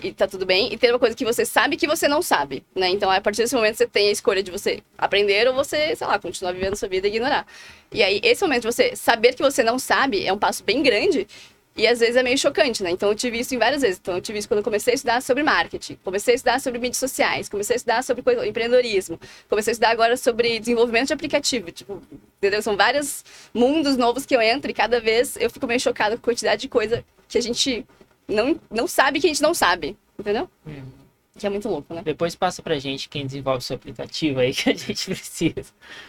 e 0.01 0.13
tá 0.13 0.25
tudo 0.25 0.45
bem, 0.45 0.71
e 0.71 0.77
ter 0.77 0.91
uma 0.91 0.99
coisa 0.99 1.15
que 1.15 1.25
você 1.25 1.45
sabe 1.45 1.75
que 1.75 1.87
você 1.87 2.07
não 2.07 2.21
sabe, 2.21 2.63
né? 2.73 2.89
Então, 2.89 3.11
a 3.11 3.19
partir 3.19 3.41
desse 3.41 3.55
momento, 3.55 3.75
você 3.75 3.87
tem 3.87 4.07
a 4.07 4.11
escolha 4.11 4.41
de 4.41 4.51
você 4.51 4.81
aprender 4.97 5.47
ou 5.49 5.53
você, 5.53 5.95
sei 5.95 6.07
lá, 6.07 6.17
continuar 6.17 6.53
vivendo 6.53 6.75
sua 6.75 6.87
vida 6.87 7.07
e 7.07 7.11
ignorar. 7.11 7.45
E 7.91 8.01
aí, 8.01 8.21
esse 8.23 8.41
momento 8.41 8.61
de 8.61 8.67
você 8.67 8.95
saber 8.95 9.33
que 9.33 9.41
você 9.41 9.63
não 9.63 9.77
sabe 9.77 10.25
é 10.25 10.31
um 10.31 10.37
passo 10.37 10.63
bem 10.63 10.81
grande, 10.81 11.27
e 11.75 11.87
às 11.87 11.99
vezes 11.99 12.15
é 12.15 12.23
meio 12.23 12.37
chocante, 12.37 12.83
né? 12.83 12.91
Então 12.91 13.09
eu 13.09 13.15
tive 13.15 13.39
isso 13.39 13.55
em 13.55 13.57
várias 13.57 13.81
vezes. 13.81 13.99
Então 14.01 14.15
eu 14.15 14.21
tive 14.21 14.39
isso 14.39 14.47
quando 14.47 14.57
eu 14.59 14.63
comecei 14.63 14.93
a 14.93 14.95
estudar 14.95 15.21
sobre 15.21 15.43
marketing, 15.43 15.97
comecei 16.03 16.33
a 16.33 16.35
estudar 16.35 16.59
sobre 16.59 16.79
mídias 16.79 16.97
sociais, 16.97 17.47
comecei 17.47 17.75
a 17.75 17.77
estudar 17.77 18.03
sobre 18.03 18.21
empreendedorismo, 18.47 19.19
comecei 19.47 19.71
a 19.71 19.73
estudar 19.73 19.91
agora 19.91 20.17
sobre 20.17 20.59
desenvolvimento 20.59 21.07
de 21.07 21.13
aplicativo. 21.13 21.71
Tipo, 21.71 22.01
entendeu? 22.37 22.61
São 22.61 22.75
vários 22.75 23.23
mundos 23.53 23.95
novos 23.95 24.25
que 24.25 24.35
eu 24.35 24.41
entro 24.41 24.69
e 24.69 24.73
cada 24.73 24.99
vez 24.99 25.37
eu 25.37 25.49
fico 25.49 25.65
meio 25.67 25.79
chocada 25.79 26.15
com 26.17 26.21
a 26.21 26.25
quantidade 26.25 26.61
de 26.61 26.67
coisa 26.67 27.03
que 27.27 27.37
a 27.37 27.41
gente 27.41 27.85
não, 28.27 28.59
não 28.69 28.87
sabe 28.87 29.19
que 29.19 29.27
a 29.27 29.29
gente 29.29 29.41
não 29.41 29.53
sabe, 29.53 29.97
entendeu? 30.19 30.49
Uhum. 30.65 30.99
Que 31.37 31.47
é 31.47 31.49
muito 31.49 31.69
louco, 31.69 31.93
né? 31.93 32.01
Depois 32.03 32.35
passa 32.35 32.61
pra 32.61 32.77
gente 32.79 33.07
quem 33.07 33.25
desenvolve 33.25 33.59
o 33.59 33.61
seu 33.61 33.77
aplicativo 33.77 34.41
aí 34.41 34.53
que 34.53 34.69
a 34.69 34.75
gente 34.75 35.05
precisa. 35.15 35.63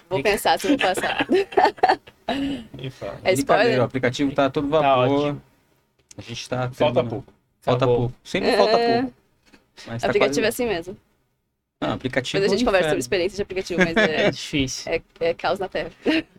Vou 0.08 0.20
pensar 0.20 0.58
se 0.58 0.66
eu 0.66 0.70
vou 0.70 0.78
passar. 0.78 1.24
Nem 2.76 2.90
fala. 2.90 3.20
É 3.22 3.32
spoiler? 3.34 3.78
O 3.80 3.84
aplicativo 3.84 4.32
tá 4.32 4.50
todo 4.50 4.68
Tá 4.68 4.80
vapor. 4.80 5.08
ótimo. 5.26 5.42
A 6.16 6.22
gente 6.22 6.48
tá. 6.48 6.70
Falta 6.70 6.74
terminando. 6.94 7.08
pouco. 7.10 7.32
Falta 7.60 7.84
Acabou. 7.84 7.96
pouco. 8.08 8.14
Sempre 8.24 8.56
falta 8.56 8.78
É. 8.78 9.00
pouco. 9.02 9.14
Mas 9.86 10.02
tá 10.02 10.08
aplicativo 10.08 10.40
é 10.40 10.42
quase... 10.48 10.62
assim 10.62 10.66
mesmo. 10.66 10.96
Não, 11.82 11.92
aplicativo. 11.92 12.34
Depois 12.38 12.52
a 12.52 12.56
gente 12.56 12.62
é 12.62 12.66
conversa 12.66 12.88
sobre 12.88 13.00
experiência 13.00 13.36
de 13.36 13.42
aplicativo, 13.42 13.80
mas 13.82 13.96
É 13.96 14.26
é, 14.26 14.30
difícil. 14.30 14.92
é, 14.92 15.02
é 15.20 15.34
caos 15.34 15.58
na 15.58 15.68
terra. 15.68 15.90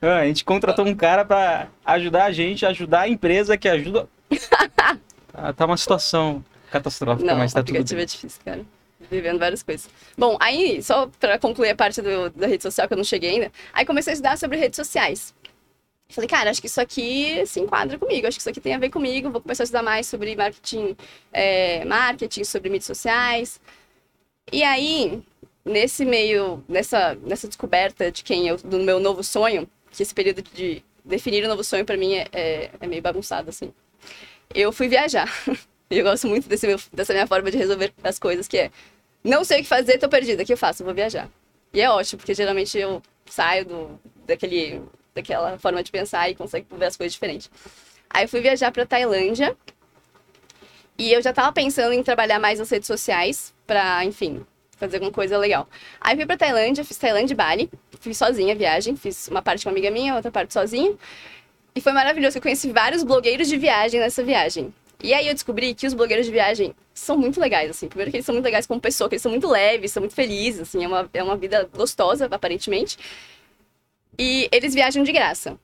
Ah, 0.02 0.18
a 0.20 0.26
gente 0.28 0.46
contratou 0.46 0.86
um 0.86 0.94
cara 0.96 1.26
pra 1.26 1.68
ajudar 1.86 2.26
a 2.26 2.32
gente, 2.32 2.66
ajudar 2.66 3.02
a 3.02 3.10
empresa 3.10 3.58
que 3.58 3.68
ajuda. 3.68 4.08
Ah, 5.34 5.52
tá 5.54 5.66
uma 5.66 5.78
situação 5.78 6.44
catastrófica, 6.72 7.26
Não, 7.32 7.38
mas 7.40 7.52
tá 7.54 7.62
tudo 7.62 7.70
aplicativo 7.72 8.02
é 8.02 8.06
difícil, 8.06 8.40
cara. 8.46 8.62
Vivendo 9.10 9.40
várias 9.40 9.64
coisas. 9.64 9.90
Bom, 10.16 10.38
aí, 10.40 10.82
só 10.84 11.10
pra 11.20 11.40
concluir 11.40 11.72
a 11.72 11.76
parte 11.76 12.02
do- 12.04 12.30
da 12.30 12.46
rede 12.48 12.62
social 12.64 12.88
que 12.88 12.94
eu 12.94 12.98
não 12.98 13.04
cheguei 13.04 13.32
ainda, 13.32 13.52
aí 13.74 13.84
comecei 13.84 14.12
a 14.12 14.14
estudar 14.14 14.38
sobre 14.38 14.58
redes 14.58 14.78
sociais. 14.78 15.34
Falei, 16.12 16.28
cara, 16.28 16.50
acho 16.50 16.62
que 16.62 16.68
isso 16.68 16.82
aqui 16.82 17.46
se 17.46 17.60
enquadra 17.60 17.98
comigo, 17.98 18.28
acho 18.28 18.38
que 18.38 18.42
isso 18.42 18.50
aqui 18.50 18.62
tem 18.62 18.74
a 18.74 18.78
ver 18.78 18.90
comigo, 18.90 19.30
vou 19.30 19.42
começar 19.42 19.64
a 19.64 19.66
estudar 19.66 19.84
mais 19.84 20.08
sobre 20.08 20.36
marketing, 20.36 20.96
é, 21.32 21.86
marketing, 21.86 22.44
sobre 22.44 22.70
mídias 22.70 22.86
sociais. 22.86 23.60
E 24.52 24.64
aí, 24.64 25.24
nesse 25.64 26.06
meio, 26.06 26.64
nessa, 26.68 27.16
nessa 27.16 27.48
descoberta 27.48 28.12
de 28.12 28.24
quem 28.24 28.48
eu, 28.48 28.58
do 28.58 28.80
meu 28.80 29.00
novo 29.00 29.24
sonho, 29.24 29.68
que 29.92 30.04
esse 30.04 30.14
período 30.14 30.42
de 30.42 30.84
definir 31.04 31.44
o 31.46 31.48
novo 31.48 31.64
sonho 31.64 31.86
pra 31.86 31.98
mim 31.98 32.14
é, 32.14 32.28
é, 32.32 32.72
é 32.80 32.88
meio 32.88 33.02
bagunçado, 33.02 33.50
assim. 33.50 33.74
Eu 34.54 34.72
fui 34.72 34.88
viajar. 34.88 35.30
Eu 35.90 36.06
gosto 36.06 36.26
muito 36.26 36.48
desse 36.48 36.66
meu, 36.66 36.80
dessa 36.94 37.12
minha 37.12 37.28
forma 37.28 37.52
de 37.52 37.58
resolver 37.58 37.94
as 38.02 38.18
coisas, 38.18 38.48
que 38.48 38.58
é 38.58 38.72
não 39.24 39.44
sei 39.44 39.60
o 39.60 39.64
que 39.64 39.68
fazer, 39.68 39.98
tô 39.98 40.10
perdida, 40.10 40.42
o 40.42 40.46
que 40.46 40.54
eu 40.54 40.58
faço? 40.58 40.82
Eu 40.82 40.86
vou 40.86 40.96
viajar. 40.96 41.30
E 41.74 41.82
é 41.82 41.90
ótimo, 41.90 42.18
porque 42.18 42.34
geralmente 42.34 42.78
eu 42.78 43.02
saio 43.26 43.66
do, 43.66 44.00
daquele, 44.26 44.82
daquela 45.14 45.58
forma 45.58 45.84
de 45.84 45.92
pensar 45.92 46.30
e 46.30 46.36
consigo 46.36 46.76
ver 46.78 46.86
as 46.86 46.98
coisas 46.98 47.14
diferentes. 47.14 47.50
Aí 48.10 48.28
fui 48.28 48.42
viajar 48.42 48.72
pra 48.72 48.86
Tailândia. 48.86 49.56
E 50.98 51.12
eu 51.12 51.22
já 51.22 51.34
tava 51.34 51.52
pensando 51.52 51.94
em 51.94 52.04
trabalhar 52.04 52.40
mais 52.40 52.60
nas 52.60 52.70
redes 52.70 52.88
sociais 52.88 53.54
pra, 53.66 54.04
enfim, 54.06 54.46
fazer 54.78 54.98
alguma 54.98 55.12
coisa 55.12 55.38
legal. 55.38 55.68
Aí 56.00 56.16
fui 56.16 56.26
pra 56.26 56.38
Tailândia, 56.38 56.84
fiz 56.84 56.98
Tailândia 56.98 57.34
e 57.34 57.36
Bali. 57.36 57.70
Fiz 58.00 58.18
sozinha 58.18 58.54
a 58.54 58.58
viagem, 58.58 58.96
fiz 58.96 59.28
uma 59.28 59.42
parte 59.42 59.64
com 59.64 59.70
uma 59.70 59.74
amiga 59.74 59.92
minha, 59.92 60.16
outra 60.16 60.32
parte 60.32 60.54
sozinha. 60.54 60.96
E 61.74 61.80
foi 61.80 61.94
maravilhoso, 61.94 62.38
eu 62.38 62.42
conheci 62.42 62.72
vários 62.72 63.04
blogueiros 63.04 63.48
de 63.48 63.58
viagem 63.58 64.00
nessa 64.00 64.24
viagem. 64.24 64.74
E 65.04 65.14
aí 65.14 65.28
eu 65.28 65.34
descobri 65.34 65.74
que 65.74 65.88
os 65.88 65.94
blogueiros 65.94 66.26
de 66.26 66.32
viagem 66.32 66.76
são 66.94 67.18
muito 67.18 67.40
legais, 67.40 67.70
assim. 67.70 67.88
Primeiro 67.88 68.12
que 68.12 68.18
eles 68.18 68.26
são 68.26 68.36
muito 68.36 68.46
legais 68.46 68.68
como 68.68 68.80
pessoa, 68.80 69.10
que 69.10 69.16
eles 69.16 69.22
são 69.22 69.32
muito 69.32 69.48
leves, 69.48 69.92
são 69.92 70.02
muito 70.02 70.14
felizes, 70.14 70.62
assim. 70.62 70.84
É 70.84 70.88
uma, 70.88 71.10
é 71.14 71.24
uma 71.24 71.38
vida 71.38 71.68
gostosa, 71.76 72.28
aparentemente. 72.30 72.98
E 74.22 74.48
eles 74.52 74.76
viajam 74.76 75.02
de 75.02 75.12
graça. 75.12 75.58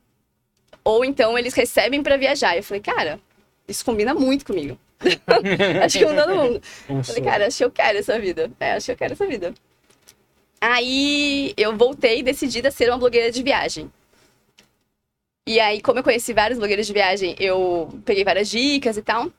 Ou 0.84 1.06
então 1.06 1.38
eles 1.38 1.54
recebem 1.54 2.02
pra 2.02 2.18
viajar. 2.18 2.58
Eu 2.58 2.64
falei, 2.64 2.82
cara, 2.82 3.20
isso 3.68 3.86
combina 3.86 4.16
muito 4.16 4.44
comigo. 4.44 4.80
acho 5.86 6.00
que 6.00 6.06
com 6.06 6.16
todo 6.16 6.36
mundo. 6.36 6.62
Um 6.90 7.04
Falei, 7.04 7.22
cara, 7.22 7.46
acho 7.46 7.58
que 7.60 7.66
eu 7.66 7.70
quero 7.70 8.00
essa 8.00 8.20
vida. 8.20 8.50
É, 8.60 8.72
acho 8.72 8.88
que 8.88 8.94
eu 8.94 8.98
quero 8.98 9.14
essa 9.14 9.28
vida. 9.28 9.54
Aí 10.60 11.54
eu 11.56 11.78
voltei 11.78 12.24
decidida 12.24 12.70
a 12.70 12.72
ser 12.72 12.90
uma 12.90 12.98
blogueira 12.98 13.30
de 13.30 13.44
viagem. 13.44 13.92
E 15.46 15.60
aí, 15.60 15.80
como 15.80 16.00
eu 16.00 16.04
conheci 16.04 16.34
vários 16.34 16.58
blogueiros 16.58 16.88
de 16.88 16.94
viagem, 16.94 17.36
eu 17.40 17.88
peguei 18.04 18.24
várias 18.24 18.50
dicas 18.50 18.98
e 18.98 19.04
tal. 19.04 19.32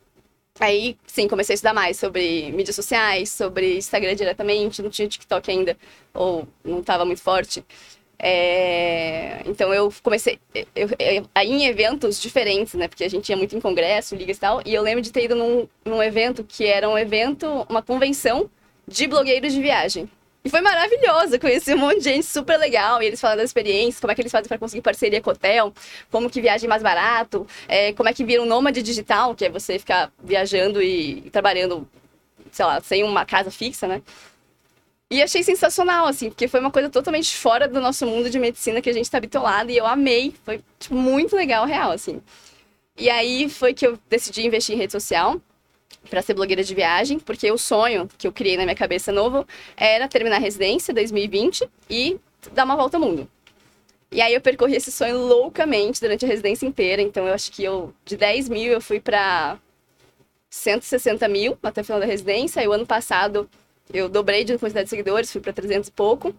Aí, 0.61 0.97
sim, 1.07 1.27
comecei 1.27 1.55
a 1.55 1.57
estudar 1.57 1.75
mais 1.75 1.99
sobre 1.99 2.53
mídias 2.53 2.77
sociais, 2.77 3.31
sobre 3.31 3.79
Instagram 3.79 4.15
diretamente, 4.15 4.81
não 4.81 4.91
tinha 4.91 5.09
TikTok 5.09 5.51
ainda, 5.51 5.77
ou 6.15 6.47
não 6.65 6.81
estava 6.81 7.05
muito 7.05 7.21
forte. 7.21 7.65
É, 8.19 9.43
Então 9.47 9.73
eu 9.73 9.93
comecei 10.03 10.39
eu, 10.75 10.89
eu- 10.99 11.27
em 11.37 11.67
eventos 11.67 12.21
diferentes, 12.21 12.75
né? 12.75 12.89
Porque 12.89 13.05
a 13.05 13.09
gente 13.11 13.29
ia 13.31 13.37
muito 13.37 13.57
em 13.57 13.61
congresso, 13.61 14.15
ligas 14.17 14.37
e 14.37 14.41
tal. 14.41 14.63
E 14.67 14.75
eu 14.75 14.83
lembro 14.83 15.01
de 15.03 15.13
ter 15.13 15.25
ido 15.25 15.35
num, 15.37 15.69
num 15.85 16.03
evento 16.03 16.45
que 16.45 16.67
era 16.67 16.89
um 16.89 16.99
evento, 16.99 17.47
uma 17.69 17.83
convenção 17.83 18.51
de 18.87 19.07
blogueiros 19.07 19.53
de 19.53 19.61
viagem. 19.61 20.09
E 20.45 20.51
foi 20.51 20.61
maravilhoso, 20.61 21.39
conheci 21.39 21.75
um 21.75 21.79
monte 21.79 21.99
de 21.99 22.05
gente 22.05 22.27
super 22.27 22.57
legal, 22.59 23.03
e 23.03 23.07
eles 23.07 23.21
falando 23.21 23.39
das 23.39 23.51
experiências, 23.51 24.01
como 24.01 24.11
é 24.13 24.15
que 24.15 24.23
eles 24.23 24.33
fazem 24.33 24.49
para 24.49 24.57
conseguir 24.57 24.81
parceria 24.83 25.21
com 25.21 25.31
hotel, 25.31 25.73
como 26.11 26.31
que 26.31 26.41
viagem 26.41 26.69
mais 26.69 26.83
barato, 26.83 27.47
é, 27.67 27.93
como 27.93 28.09
é 28.09 28.15
que 28.15 28.25
vira 28.25 28.41
um 28.43 28.47
nômade 28.47 28.81
digital, 28.83 29.35
que 29.35 29.45
é 29.45 29.51
você 29.51 29.79
ficar 29.79 30.11
viajando 30.23 30.81
e, 30.81 31.25
e 31.27 31.31
trabalhando, 31.31 31.87
sei 32.53 32.65
lá, 32.65 32.81
sem 32.81 33.05
uma 33.05 33.25
casa 33.27 33.51
fixa, 33.51 33.87
né? 33.89 34.03
E 35.11 35.23
achei 35.23 35.43
sensacional, 35.43 36.07
assim, 36.07 36.29
porque 36.29 36.47
foi 36.47 36.61
uma 36.61 36.71
coisa 36.71 36.91
totalmente 36.91 37.35
fora 37.35 37.67
do 37.67 37.81
nosso 37.81 38.07
mundo 38.07 38.29
de 38.29 38.39
medicina 38.39 38.83
que 38.83 38.91
a 38.91 38.93
gente 38.93 39.11
tá 39.11 39.19
bitolado, 39.19 39.71
e 39.71 39.77
eu 39.77 39.87
amei, 39.87 40.35
foi 40.45 40.63
tipo, 40.79 40.95
muito 40.95 41.35
legal, 41.35 41.65
real, 41.65 41.91
assim. 41.91 42.21
E 42.97 43.09
aí 43.09 43.49
foi 43.49 43.73
que 43.73 43.87
eu 43.87 43.99
decidi 44.11 44.47
investir 44.47 44.75
em 44.75 44.79
rede 44.79 44.93
social 44.93 45.41
para 46.11 46.21
ser 46.21 46.35
blogueira 46.35 46.63
de 46.63 46.75
viagem, 46.75 47.19
porque 47.19 47.51
o 47.51 47.57
sonho 47.57 48.09
que 48.19 48.27
eu 48.27 48.33
criei 48.33 48.59
na 48.59 48.65
minha 48.65 48.75
cabeça 48.75 49.11
novo 49.11 49.47
era 49.77 50.09
terminar 50.09 50.37
a 50.37 50.41
residência 50.41 50.93
em 50.93 50.95
2020 50.95 51.69
e 51.89 52.21
dar 52.53 52.65
uma 52.65 52.77
volta 52.77 52.99
ao 52.99 53.03
mundo. 53.03 53.27
E 54.13 54.21
aí 54.21 54.35
eu 54.35 54.41
percorri 54.43 54.77
esse 54.77 54.93
sonho 54.93 55.19
loucamente 55.19 56.01
durante 56.01 56.25
a 56.25 56.29
residência 56.29 56.67
inteira, 56.67 57.01
então 57.01 57.27
eu 57.27 57.33
acho 57.33 57.51
que 57.51 57.65
eu, 57.65 57.95
de 58.05 58.17
10 58.17 58.49
mil, 58.51 58.73
eu 58.73 58.81
fui 58.81 59.01
para 59.01 59.59
160 60.51 61.27
mil 61.29 61.59
até 61.63 61.81
o 61.81 61.85
final 61.85 62.01
da 62.01 62.07
residência, 62.07 62.63
e 62.63 62.69
o 62.69 62.73
ano 62.73 62.87
passado 62.87 63.49
eu 63.93 64.09
dobrei 64.09 64.45
de 64.45 64.57
quantidade 64.59 64.85
de 64.85 64.91
seguidores, 64.91 65.31
fui 65.33 65.41
para 65.41 65.53
300 65.53 65.89
e 65.89 65.93
pouco. 65.93 66.35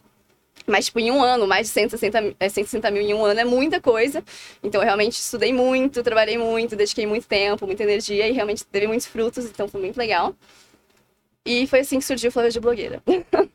Mas, 0.67 0.85
tipo, 0.85 0.99
em 0.99 1.09
um 1.09 1.23
ano, 1.23 1.47
mais 1.47 1.67
de 1.67 1.73
160, 1.73 2.21
mi- 2.21 2.35
é, 2.39 2.49
160 2.49 2.91
mil 2.91 3.01
em 3.01 3.13
um 3.13 3.23
ano 3.25 3.39
é 3.39 3.45
muita 3.45 3.79
coisa. 3.81 4.23
Então, 4.61 4.81
eu 4.81 4.85
realmente 4.85 5.13
estudei 5.13 5.53
muito, 5.53 6.03
trabalhei 6.03 6.37
muito, 6.37 6.75
dediquei 6.75 7.05
muito 7.07 7.27
tempo, 7.27 7.65
muita 7.65 7.83
energia 7.83 8.27
e 8.27 8.31
realmente 8.33 8.65
teve 8.65 8.85
muitos 8.85 9.07
frutos, 9.07 9.45
então 9.45 9.67
foi 9.67 9.79
muito 9.81 9.97
legal. 9.97 10.35
E 11.45 11.65
foi 11.65 11.79
assim 11.79 11.97
que 11.99 12.05
surgiu 12.05 12.29
o 12.29 12.31
Flávia 12.31 12.51
de 12.51 12.59
Blogueira. 12.59 13.01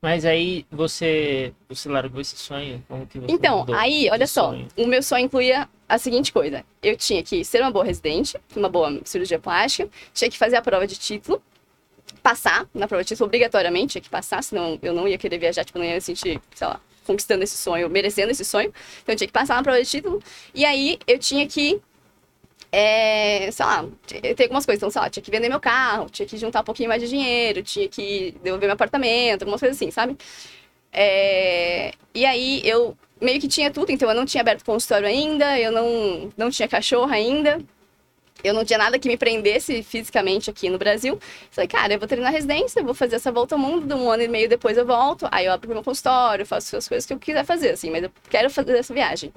Mas 0.00 0.24
aí 0.24 0.66
você, 0.70 1.52
você 1.68 1.88
largou 1.88 2.20
esse 2.20 2.36
sonho? 2.36 2.82
Como 2.88 3.06
que 3.06 3.18
você 3.20 3.32
Então, 3.32 3.64
aí, 3.72 4.08
olha 4.10 4.26
só, 4.26 4.50
sonho? 4.50 4.66
o 4.76 4.86
meu 4.86 5.02
sonho 5.02 5.26
incluía 5.26 5.68
a 5.88 5.96
seguinte 5.98 6.32
coisa: 6.32 6.64
eu 6.82 6.96
tinha 6.96 7.22
que 7.22 7.44
ser 7.44 7.60
uma 7.60 7.70
boa 7.70 7.84
residente, 7.84 8.36
uma 8.56 8.68
boa 8.68 9.00
cirurgia 9.04 9.38
plástica, 9.38 9.88
tinha 10.12 10.28
que 10.28 10.36
fazer 10.38 10.56
a 10.56 10.62
prova 10.62 10.86
de 10.88 10.98
título, 10.98 11.40
passar 12.22 12.66
na 12.74 12.86
prova 12.88 13.02
de 13.02 13.08
título 13.08 13.26
obrigatoriamente, 13.26 13.92
tinha 13.92 14.02
que 14.02 14.10
passar, 14.10 14.42
senão 14.42 14.78
eu 14.82 14.92
não 14.92 15.06
ia 15.06 15.18
querer 15.18 15.38
viajar, 15.38 15.64
tipo, 15.64 15.78
não 15.78 15.84
ia 15.84 15.94
me 15.94 16.00
sentir, 16.00 16.40
sei 16.54 16.66
lá, 16.66 16.80
conquistando 17.06 17.42
esse 17.42 17.56
sonho, 17.56 17.88
merecendo 17.88 18.30
esse 18.30 18.44
sonho. 18.44 18.72
Então 19.02 19.12
eu 19.12 19.16
tinha 19.16 19.26
que 19.26 19.32
passar 19.32 19.56
na 19.56 19.62
prova 19.62 19.82
de 19.82 19.88
título, 19.88 20.22
e 20.54 20.64
aí 20.64 20.98
eu 21.06 21.18
tinha 21.18 21.46
que. 21.46 21.80
É, 22.74 23.50
sei 23.50 23.66
lá, 23.66 23.84
tem 24.06 24.44
algumas 24.44 24.64
coisas, 24.64 24.78
então, 24.78 24.90
sei 24.90 25.02
lá, 25.02 25.10
tinha 25.10 25.22
que 25.22 25.30
vender 25.30 25.48
meu 25.50 25.60
carro, 25.60 26.08
tinha 26.08 26.26
que 26.26 26.38
juntar 26.38 26.62
um 26.62 26.64
pouquinho 26.64 26.88
mais 26.88 27.02
de 27.02 27.08
dinheiro, 27.08 27.62
tinha 27.62 27.86
que 27.86 28.34
devolver 28.42 28.66
meu 28.66 28.74
apartamento, 28.74 29.42
algumas 29.42 29.60
coisas 29.60 29.76
assim, 29.76 29.90
sabe? 29.90 30.16
É, 30.90 31.92
e 32.14 32.24
aí 32.24 32.62
eu 32.64 32.96
meio 33.20 33.40
que 33.40 33.48
tinha 33.48 33.70
tudo, 33.70 33.90
então 33.92 34.08
eu 34.08 34.14
não 34.14 34.26
tinha 34.26 34.40
aberto 34.40 34.64
consultório 34.64 35.06
ainda, 35.06 35.58
eu 35.58 35.70
não, 35.70 36.32
não 36.36 36.50
tinha 36.50 36.66
cachorro 36.68 37.12
ainda, 37.12 37.60
eu 38.42 38.52
não 38.54 38.64
tinha 38.64 38.78
nada 38.78 38.98
que 38.98 39.08
me 39.08 39.16
prendesse 39.16 39.82
fisicamente 39.82 40.50
aqui 40.50 40.68
no 40.68 40.78
Brasil. 40.78 41.18
Falei, 41.50 41.68
cara, 41.68 41.94
eu 41.94 41.98
vou 41.98 42.08
treinar 42.08 42.32
residência, 42.32 42.80
eu 42.80 42.84
vou 42.84 42.94
fazer 42.94 43.16
essa 43.16 43.30
volta 43.30 43.54
ao 43.54 43.58
mundo, 43.58 43.94
um 43.96 44.10
ano 44.10 44.22
e 44.22 44.28
meio 44.28 44.48
depois 44.48 44.76
eu 44.76 44.86
volto, 44.86 45.28
aí 45.30 45.46
eu 45.46 45.52
abro 45.52 45.68
meu 45.68 45.82
consultório, 45.82 46.44
faço 46.44 46.76
as 46.76 46.88
coisas 46.88 47.06
que 47.06 47.12
eu 47.12 47.18
quiser 47.18 47.44
fazer, 47.44 47.70
assim, 47.70 47.90
mas 47.90 48.02
eu 48.02 48.10
quero 48.30 48.50
fazer 48.50 48.76
essa 48.76 48.92
viagem. 48.92 49.32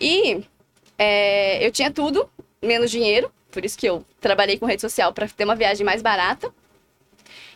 E 0.00 0.44
é, 0.96 1.64
eu 1.66 1.70
tinha 1.70 1.90
tudo, 1.90 2.28
menos 2.62 2.90
dinheiro, 2.90 3.30
por 3.50 3.64
isso 3.64 3.78
que 3.78 3.86
eu 3.86 4.04
trabalhei 4.20 4.58
com 4.58 4.66
rede 4.66 4.82
social 4.82 5.12
para 5.12 5.26
ter 5.28 5.44
uma 5.44 5.56
viagem 5.56 5.84
mais 5.84 6.02
barata. 6.02 6.52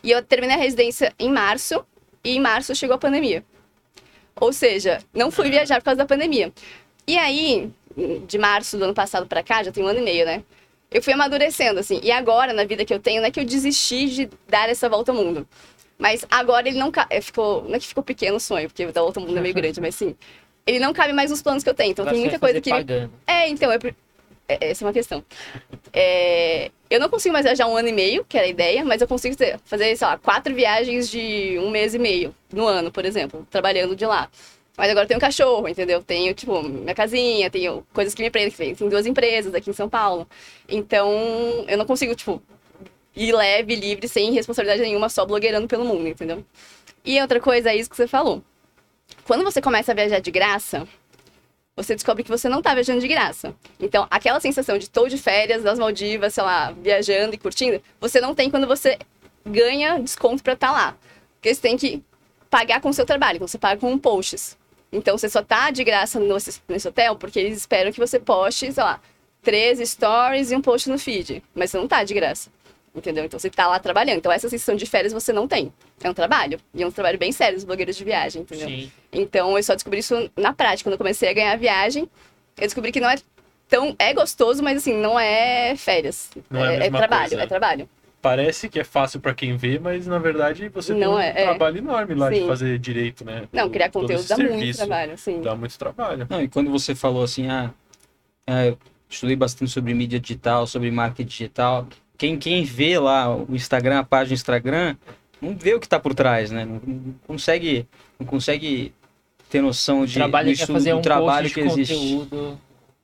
E 0.03 0.11
eu 0.11 0.21
terminei 0.21 0.55
a 0.55 0.59
residência 0.59 1.13
em 1.17 1.29
março, 1.29 1.85
e 2.23 2.35
em 2.35 2.39
março 2.39 2.75
chegou 2.75 2.95
a 2.95 2.99
pandemia. 2.99 3.43
Ou 4.35 4.51
seja, 4.51 4.99
não 5.13 5.31
fui 5.31 5.49
viajar 5.49 5.79
por 5.79 5.85
causa 5.85 5.99
da 5.99 6.05
pandemia. 6.05 6.51
E 7.05 7.17
aí, 7.17 7.71
de 8.25 8.37
março 8.37 8.77
do 8.77 8.85
ano 8.85 8.93
passado 8.93 9.25
pra 9.27 9.43
cá, 9.43 9.63
já 9.63 9.71
tem 9.71 9.83
um 9.83 9.87
ano 9.87 9.99
e 9.99 10.03
meio, 10.03 10.25
né? 10.25 10.43
Eu 10.91 11.01
fui 11.01 11.13
amadurecendo, 11.13 11.79
assim. 11.79 11.99
E 12.03 12.11
agora, 12.11 12.53
na 12.53 12.63
vida 12.65 12.85
que 12.85 12.93
eu 12.93 12.99
tenho, 12.99 13.21
não 13.21 13.27
é 13.27 13.31
que 13.31 13.39
eu 13.39 13.45
desisti 13.45 14.07
de 14.07 14.29
dar 14.47 14.69
essa 14.69 14.87
volta 14.87 15.11
ao 15.11 15.17
mundo. 15.17 15.47
Mas 15.97 16.25
agora 16.29 16.67
ele 16.67 16.77
não 16.77 16.91
é, 17.09 17.21
ficou 17.21 17.63
Não 17.63 17.75
é 17.75 17.79
que 17.79 17.87
ficou 17.87 18.03
pequeno 18.03 18.37
o 18.37 18.39
sonho, 18.39 18.67
porque 18.67 18.85
dar 18.87 19.01
volta 19.01 19.19
ao 19.19 19.25
mundo 19.25 19.37
é 19.37 19.41
meio 19.41 19.53
grande, 19.55 19.79
mas 19.81 19.95
sim. 19.95 20.15
Ele 20.65 20.79
não 20.79 20.93
cabe 20.93 21.13
mais 21.13 21.29
nos 21.31 21.41
planos 21.41 21.63
que 21.63 21.69
eu 21.69 21.73
tenho. 21.73 21.91
Então 21.91 22.05
Você 22.05 22.11
tem 22.11 22.19
muita 22.19 22.39
coisa 22.39 22.61
que. 22.61 22.69
pagando. 22.69 23.11
É, 23.27 23.49
então, 23.49 23.71
é, 23.71 23.77
é- 24.47 24.69
essa 24.69 24.83
é 24.83 24.87
uma 24.87 24.93
questão. 24.93 25.23
É, 25.91 26.71
eu 26.89 26.99
não 26.99 27.09
consigo 27.09 27.33
mais 27.33 27.45
viajar 27.45 27.67
um 27.67 27.75
ano 27.75 27.87
e 27.89 27.93
meio, 27.93 28.25
que 28.25 28.37
era 28.37 28.45
a 28.45 28.49
ideia, 28.49 28.83
mas 28.85 29.01
eu 29.01 29.07
consigo 29.07 29.35
fazer, 29.65 29.95
sei 29.95 30.07
lá, 30.07 30.17
quatro 30.17 30.53
viagens 30.53 31.09
de 31.09 31.57
um 31.59 31.69
mês 31.69 31.93
e 31.93 31.99
meio 31.99 32.33
no 32.51 32.65
ano, 32.67 32.91
por 32.91 33.05
exemplo, 33.05 33.47
trabalhando 33.49 33.95
de 33.95 34.05
lá. 34.05 34.29
Mas 34.75 34.89
agora 34.89 35.03
eu 35.03 35.07
tenho 35.07 35.19
um 35.19 35.21
cachorro, 35.21 35.67
entendeu? 35.67 36.01
Tenho, 36.01 36.33
tipo, 36.33 36.63
minha 36.63 36.95
casinha, 36.95 37.49
tenho 37.49 37.85
coisas 37.93 38.13
que 38.15 38.23
me 38.23 38.31
prendem, 38.31 38.75
tem, 38.75 38.89
duas 38.89 39.05
empresas 39.05 39.53
aqui 39.53 39.69
em 39.69 39.73
São 39.73 39.87
Paulo. 39.87 40.27
Então, 40.67 41.11
eu 41.67 41.77
não 41.77 41.85
consigo, 41.85 42.15
tipo, 42.15 42.41
ir 43.15 43.31
leve, 43.33 43.75
livre, 43.75 44.07
sem 44.07 44.31
responsabilidade 44.31 44.81
nenhuma, 44.81 45.09
só 45.09 45.25
blogueirando 45.25 45.67
pelo 45.67 45.85
mundo, 45.85 46.07
entendeu? 46.07 46.43
E 47.05 47.21
outra 47.21 47.39
coisa 47.39 47.71
é 47.71 47.75
isso 47.75 47.89
que 47.89 47.95
você 47.95 48.07
falou. 48.07 48.41
Quando 49.25 49.43
você 49.43 49.61
começa 49.61 49.91
a 49.91 49.95
viajar 49.95 50.19
de 50.19 50.31
graça, 50.31 50.87
você 51.75 51.93
descobre 51.93 52.23
que 52.23 52.29
você 52.29 52.49
não 52.49 52.61
tá 52.61 52.73
viajando 52.73 52.99
de 52.99 53.07
graça. 53.07 53.53
Então, 53.79 54.07
aquela 54.09 54.39
sensação 54.39 54.77
de 54.79 54.89
tô 54.89 55.07
de 55.07 55.17
férias 55.17 55.61
das 55.61 55.77
Maldivas, 55.77 56.33
sei 56.33 56.43
lá, 56.43 56.71
viajando 56.71 57.35
e 57.35 57.37
curtindo, 57.37 57.81
você 57.99 58.19
não 58.19 58.33
tem 58.33 58.49
quando 58.49 58.65
você 58.65 58.97
ganha 59.45 59.99
desconto 59.99 60.41
pra 60.41 60.53
estar 60.53 60.71
lá. 60.71 60.97
Porque 61.35 61.53
você 61.53 61.61
tem 61.61 61.77
que 61.77 62.03
pagar 62.49 62.81
com 62.81 62.89
o 62.89 62.93
seu 62.93 63.05
trabalho, 63.05 63.37
então 63.37 63.47
você 63.47 63.57
paga 63.57 63.79
com 63.79 63.97
posts. 63.97 64.57
Então, 64.93 65.17
você 65.17 65.27
só 65.27 65.41
tá 65.41 65.71
de 65.71 65.83
graça 65.83 66.19
nesse, 66.19 66.61
nesse 66.69 66.87
hotel 66.87 67.15
porque 67.15 67.39
eles 67.39 67.57
esperam 67.57 67.91
que 67.91 67.99
você 67.99 68.19
poste, 68.19 68.71
sei 68.71 68.83
lá, 68.83 69.01
três 69.41 69.79
stories 69.89 70.51
e 70.51 70.55
um 70.55 70.61
post 70.61 70.89
no 70.89 70.97
feed. 70.97 71.43
Mas 71.53 71.71
você 71.71 71.77
não 71.77 71.87
tá 71.87 72.03
de 72.03 72.13
graça. 72.13 72.49
Entendeu? 72.95 73.25
Então 73.25 73.39
você 73.39 73.49
tá 73.49 73.67
lá 73.67 73.79
trabalhando. 73.79 74.19
Então 74.19 74.31
essa 74.31 74.47
sensação 74.47 74.75
de 74.75 74.85
férias 74.85 75.11
você 75.11 75.33
não 75.33 75.47
tem. 75.47 75.73
É 76.03 76.09
um 76.09 76.13
trabalho. 76.13 76.59
E 76.75 76.83
é 76.83 76.87
um 76.87 76.91
trabalho 76.91 77.17
bem 77.17 77.31
sério 77.31 77.55
dos 77.55 77.63
blogueiros 77.63 77.95
de 77.95 78.03
viagem, 78.03 78.43
entendeu? 78.43 78.67
Sim. 78.67 78.91
Então 79.11 79.57
eu 79.57 79.63
só 79.63 79.73
descobri 79.73 79.99
isso 79.99 80.29
na 80.37 80.53
prática. 80.53 80.87
Quando 80.87 80.93
eu 80.93 80.97
comecei 80.99 81.27
a 81.27 81.33
ganhar 81.33 81.57
viagem, 81.57 82.07
eu 82.55 82.63
descobri 82.63 82.91
que 82.91 82.99
não 82.99 83.09
é 83.09 83.15
tão. 83.67 83.95
É 83.97 84.13
gostoso, 84.13 84.61
mas 84.61 84.77
assim, 84.77 84.93
não 84.93 85.19
é 85.19 85.75
férias. 85.75 86.29
Não 86.51 86.63
é 86.63 86.75
é, 86.75 86.79
mesma 86.81 86.99
trabalho, 86.99 87.29
coisa. 87.29 87.43
é 87.43 87.47
trabalho. 87.47 87.89
Parece 88.23 88.69
que 88.69 88.79
é 88.79 88.85
fácil 88.85 89.19
pra 89.19 89.33
quem 89.33 89.57
vê, 89.57 89.77
mas 89.77 90.07
na 90.07 90.17
verdade 90.17 90.69
você 90.69 90.93
Não 90.93 90.99
tem 90.99 91.07
um 91.09 91.19
é, 91.19 91.29
é. 91.29 91.43
trabalho 91.43 91.77
enorme 91.79 92.15
lá 92.15 92.29
de 92.29 92.37
Sim. 92.37 92.47
fazer 92.47 92.79
direito, 92.79 93.25
né? 93.25 93.49
Não, 93.51 93.69
criar 93.69 93.89
Todo 93.89 94.03
conteúdo 94.03 94.25
dá 94.25 94.37
muito 94.37 94.49
serviço. 94.53 94.77
trabalho, 94.79 95.17
sim. 95.17 95.41
Dá 95.41 95.55
muito 95.55 95.77
trabalho. 95.77 96.25
Não, 96.29 96.41
e 96.41 96.47
quando 96.47 96.71
você 96.71 96.95
falou 96.95 97.21
assim, 97.21 97.49
ah, 97.49 97.69
é, 98.47 98.69
eu 98.69 98.77
estudei 99.09 99.35
bastante 99.35 99.69
sobre 99.69 99.93
mídia 99.93 100.21
digital, 100.21 100.65
sobre 100.65 100.89
marketing 100.89 101.27
digital, 101.27 101.85
quem, 102.17 102.39
quem 102.39 102.63
vê 102.63 102.97
lá 102.97 103.35
o 103.35 103.45
Instagram, 103.53 103.99
a 103.99 104.03
página 104.05 104.33
Instagram, 104.35 104.95
não 105.41 105.53
vê 105.57 105.73
o 105.73 105.79
que 105.79 105.89
tá 105.89 105.99
por 105.99 106.15
trás, 106.15 106.49
né? 106.49 106.63
Não, 106.63 106.81
não 106.85 107.15
consegue, 107.27 107.85
não 108.17 108.25
consegue 108.25 108.93
ter 109.49 109.61
noção 109.61 110.01
O 110.03 110.07
de, 110.07 110.13
trabalho 110.13 110.47
é 110.49 110.53
estudo, 110.53 110.73
fazer 110.73 110.93
um 110.93 111.01
trabalho 111.01 111.49
post 111.51 111.55
que 111.55 111.61
de 111.75 111.81
existe. 111.81 112.15
conteúdo. 112.15 112.59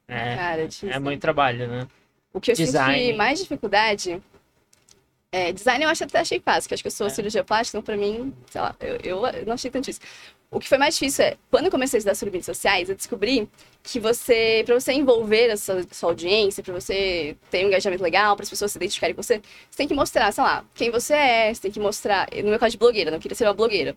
É, 0.07 0.35
Cara, 0.37 0.67
é 0.83 0.97
muito 0.99 1.19
trabalho, 1.19 1.67
né? 1.67 1.87
O 2.33 2.39
que 2.39 2.51
eu 2.51 2.55
Design. 2.55 2.97
senti 3.05 3.17
mais 3.17 3.39
dificuldade. 3.39 4.21
É, 5.31 5.51
design 5.51 5.83
eu 5.83 5.89
acho 5.89 6.03
até 6.03 6.19
achei 6.19 6.39
fácil, 6.39 6.67
que 6.67 6.73
acho 6.73 6.81
que 6.83 6.87
eu 6.87 6.91
sou 6.91 7.07
É. 7.07 7.09
cirurgia 7.09 7.43
plástica, 7.43 7.77
então 7.77 7.85
pra 7.85 7.95
mim, 7.95 8.33
sei 8.49 8.61
lá, 8.61 8.75
eu, 8.79 8.95
eu 9.31 9.45
não 9.45 9.53
achei 9.53 9.69
tanto 9.69 9.89
isso. 9.89 9.99
O 10.49 10.59
que 10.59 10.67
foi 10.67 10.79
mais 10.79 10.95
difícil 10.95 11.25
é, 11.25 11.37
quando 11.51 11.65
eu 11.65 11.71
comecei 11.71 11.97
a 11.97 11.99
estudar 11.99 12.15
sobre 12.15 12.31
mídias 12.31 12.47
sociais, 12.47 12.89
eu 12.89 12.95
descobri 12.95 13.47
que 13.83 13.99
você, 13.99 14.63
pra 14.65 14.73
você 14.73 14.91
envolver 14.93 15.51
a 15.51 15.57
sua, 15.57 15.85
sua 15.91 16.09
audiência, 16.09 16.63
pra 16.63 16.73
você 16.73 17.37
ter 17.51 17.63
um 17.63 17.67
engajamento 17.67 18.01
legal, 18.01 18.35
para 18.35 18.41
as 18.43 18.49
pessoas 18.49 18.71
se 18.71 18.79
identificarem 18.79 19.15
com 19.15 19.21
você, 19.21 19.39
você 19.69 19.77
tem 19.77 19.87
que 19.87 19.93
mostrar, 19.93 20.31
sei 20.31 20.43
lá, 20.43 20.65
quem 20.73 20.89
você 20.89 21.13
é, 21.13 21.53
você 21.53 21.61
tem 21.61 21.71
que 21.71 21.79
mostrar. 21.79 22.27
No 22.43 22.49
meu 22.49 22.57
caso 22.57 22.71
de 22.71 22.79
blogueira, 22.79 23.11
não 23.11 23.19
queria 23.19 23.35
ser 23.35 23.43
uma 23.45 23.53
blogueira. 23.53 23.95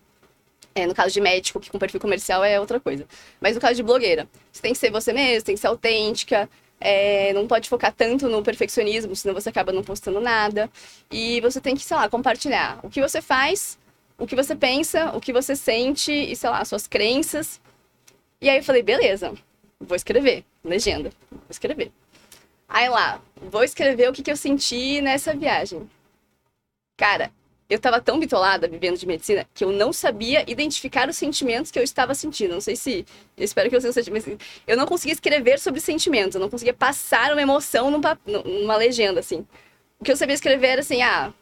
É, 0.75 0.85
no 0.85 0.93
caso 0.93 1.11
de 1.11 1.21
médico, 1.21 1.59
que 1.59 1.71
com 1.71 1.79
perfil 1.79 1.99
comercial 1.99 2.43
é 2.43 2.59
outra 2.59 2.79
coisa. 2.79 3.07
Mas 3.41 3.55
no 3.55 3.61
caso 3.61 3.75
de 3.75 3.83
blogueira, 3.83 4.27
você 4.51 4.61
tem 4.61 4.73
que 4.73 4.77
ser 4.77 4.91
você 4.91 5.11
mesmo, 5.11 5.45
tem 5.45 5.55
que 5.55 5.61
ser 5.61 5.67
autêntica, 5.67 6.47
é, 6.79 7.31
não 7.33 7.47
pode 7.47 7.69
focar 7.69 7.93
tanto 7.93 8.27
no 8.27 8.43
perfeccionismo, 8.43 9.15
senão 9.15 9.33
você 9.33 9.49
acaba 9.49 9.71
não 9.71 9.83
postando 9.83 10.19
nada. 10.19 10.69
E 11.11 11.39
você 11.41 11.61
tem 11.61 11.75
que, 11.75 11.83
sei 11.83 11.95
lá, 11.95 12.09
compartilhar 12.09 12.79
o 12.83 12.89
que 12.89 13.01
você 13.01 13.21
faz, 13.21 13.77
o 14.17 14.27
que 14.27 14.35
você 14.35 14.55
pensa, 14.55 15.15
o 15.15 15.21
que 15.21 15.33
você 15.33 15.55
sente 15.55 16.11
e, 16.11 16.35
sei 16.35 16.49
lá, 16.49 16.63
suas 16.65 16.87
crenças. 16.87 17.61
E 18.41 18.49
aí 18.49 18.57
eu 18.57 18.63
falei, 18.63 18.83
beleza, 18.83 19.33
vou 19.79 19.95
escrever, 19.95 20.43
legenda, 20.63 21.11
vou 21.31 21.41
escrever. 21.49 21.91
Aí 22.67 22.89
lá, 22.89 23.21
vou 23.35 23.63
escrever 23.63 24.09
o 24.09 24.13
que, 24.13 24.23
que 24.23 24.31
eu 24.31 24.35
senti 24.35 24.99
nessa 25.01 25.35
viagem. 25.35 25.89
Cara, 26.97 27.31
eu 27.69 27.79
tava 27.79 27.99
tão 28.01 28.19
bitolada 28.19 28.67
vivendo 28.67 28.97
de 28.97 29.07
medicina 29.07 29.47
que 29.53 29.63
eu 29.63 29.71
não 29.71 29.91
sabia 29.93 30.43
identificar 30.49 31.09
os 31.09 31.17
sentimentos 31.17 31.71
que 31.71 31.79
eu 31.79 31.83
estava 31.83 32.13
sentindo. 32.13 32.53
Não 32.53 32.61
sei 32.61 32.75
se. 32.75 33.05
Eu 33.37 33.43
espero 33.45 33.69
que 33.69 33.79
você 33.79 33.87
não 33.87 33.93
seja. 33.93 34.11
Mas 34.11 34.27
eu 34.67 34.77
não 34.77 34.85
conseguia 34.85 35.13
escrever 35.13 35.59
sobre 35.59 35.79
sentimentos. 35.79 36.35
Eu 36.35 36.41
não 36.41 36.49
conseguia 36.49 36.73
passar 36.73 37.31
uma 37.31 37.41
emoção 37.41 37.89
num 37.89 38.01
pa- 38.01 38.17
numa 38.25 38.75
legenda, 38.75 39.19
assim. 39.19 39.45
O 39.99 40.03
que 40.03 40.11
eu 40.11 40.17
sabia 40.17 40.35
escrever 40.35 40.67
era 40.67 40.81
assim: 40.81 41.01
ah, 41.01 41.33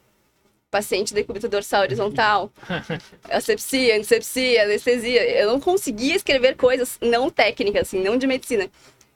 paciente 0.69 1.13
decúbito 1.13 1.49
dorsal 1.49 1.81
horizontal, 1.81 2.51
asepsia, 3.29 3.97
antisepsia, 3.97 4.63
anestesia. 4.63 5.23
Eu 5.39 5.47
não 5.51 5.59
conseguia 5.59 6.15
escrever 6.15 6.55
coisas 6.55 6.97
não 7.01 7.29
técnicas, 7.29 7.87
assim, 7.87 8.01
não 8.01 8.17
de 8.17 8.27
medicina. 8.27 8.69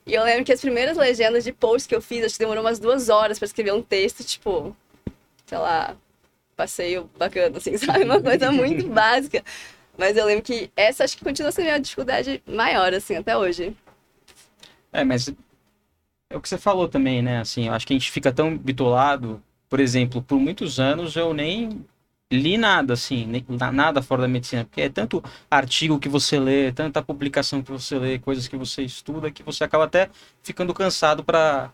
E 0.05 0.13
eu 0.13 0.23
lembro 0.23 0.43
que 0.45 0.51
as 0.53 0.61
primeiras 0.61 0.97
legendas 0.97 1.43
de 1.43 1.51
post 1.51 1.87
que 1.87 1.95
eu 1.95 2.01
fiz, 2.01 2.23
acho 2.25 2.35
que 2.35 2.39
demorou 2.39 2.63
umas 2.63 2.77
duas 2.79 3.09
horas 3.09 3.39
para 3.39 3.45
escrever 3.47 3.73
um 3.73 3.81
texto, 3.81 4.23
tipo, 4.23 4.75
sei 5.47 5.57
lá, 5.57 5.95
passeio 6.55 7.09
bacana, 7.17 7.57
assim, 7.57 7.77
sabe? 7.79 8.03
Uma 8.05 8.21
coisa 8.21 8.51
muito 8.51 8.87
básica. 8.89 9.43
Mas 9.97 10.17
eu 10.17 10.25
lembro 10.25 10.43
que 10.43 10.69
essa 10.75 11.03
acho 11.03 11.17
que 11.17 11.23
continua 11.23 11.51
sendo 11.51 11.65
a 11.65 11.67
minha 11.71 11.79
dificuldade 11.79 12.41
maior, 12.45 12.93
assim, 12.93 13.15
até 13.15 13.37
hoje. 13.37 13.75
É, 14.91 15.03
mas 15.03 15.29
é 16.29 16.35
o 16.37 16.41
que 16.41 16.49
você 16.49 16.57
falou 16.57 16.87
também, 16.87 17.21
né? 17.21 17.39
Assim, 17.39 17.67
eu 17.67 17.73
acho 17.73 17.85
que 17.85 17.93
a 17.93 17.97
gente 17.97 18.11
fica 18.11 18.31
tão 18.31 18.57
bitolado, 18.57 19.41
por 19.69 19.79
exemplo, 19.79 20.21
por 20.21 20.39
muitos 20.39 20.79
anos 20.79 21.15
eu 21.15 21.33
nem 21.33 21.85
li 22.31 22.57
nada, 22.57 22.93
assim, 22.93 23.25
nem- 23.25 23.45
na- 23.47 23.71
nada 23.71 24.01
fora 24.01 24.23
da 24.23 24.27
medicina, 24.27 24.65
porque 24.65 24.81
é 24.81 24.89
tanto 24.89 25.23
artigo 25.49 25.99
que 25.99 26.09
você 26.09 26.39
lê, 26.39 26.71
tanta 26.71 27.01
publicação 27.01 27.61
que 27.61 27.71
você 27.71 27.97
lê, 27.99 28.19
coisas 28.19 28.47
que 28.47 28.57
você 28.57 28.81
estuda, 28.81 29.31
que 29.31 29.43
você 29.43 29.63
acaba 29.63 29.85
até 29.85 30.09
ficando 30.41 30.73
cansado 30.73 31.23
para, 31.23 31.71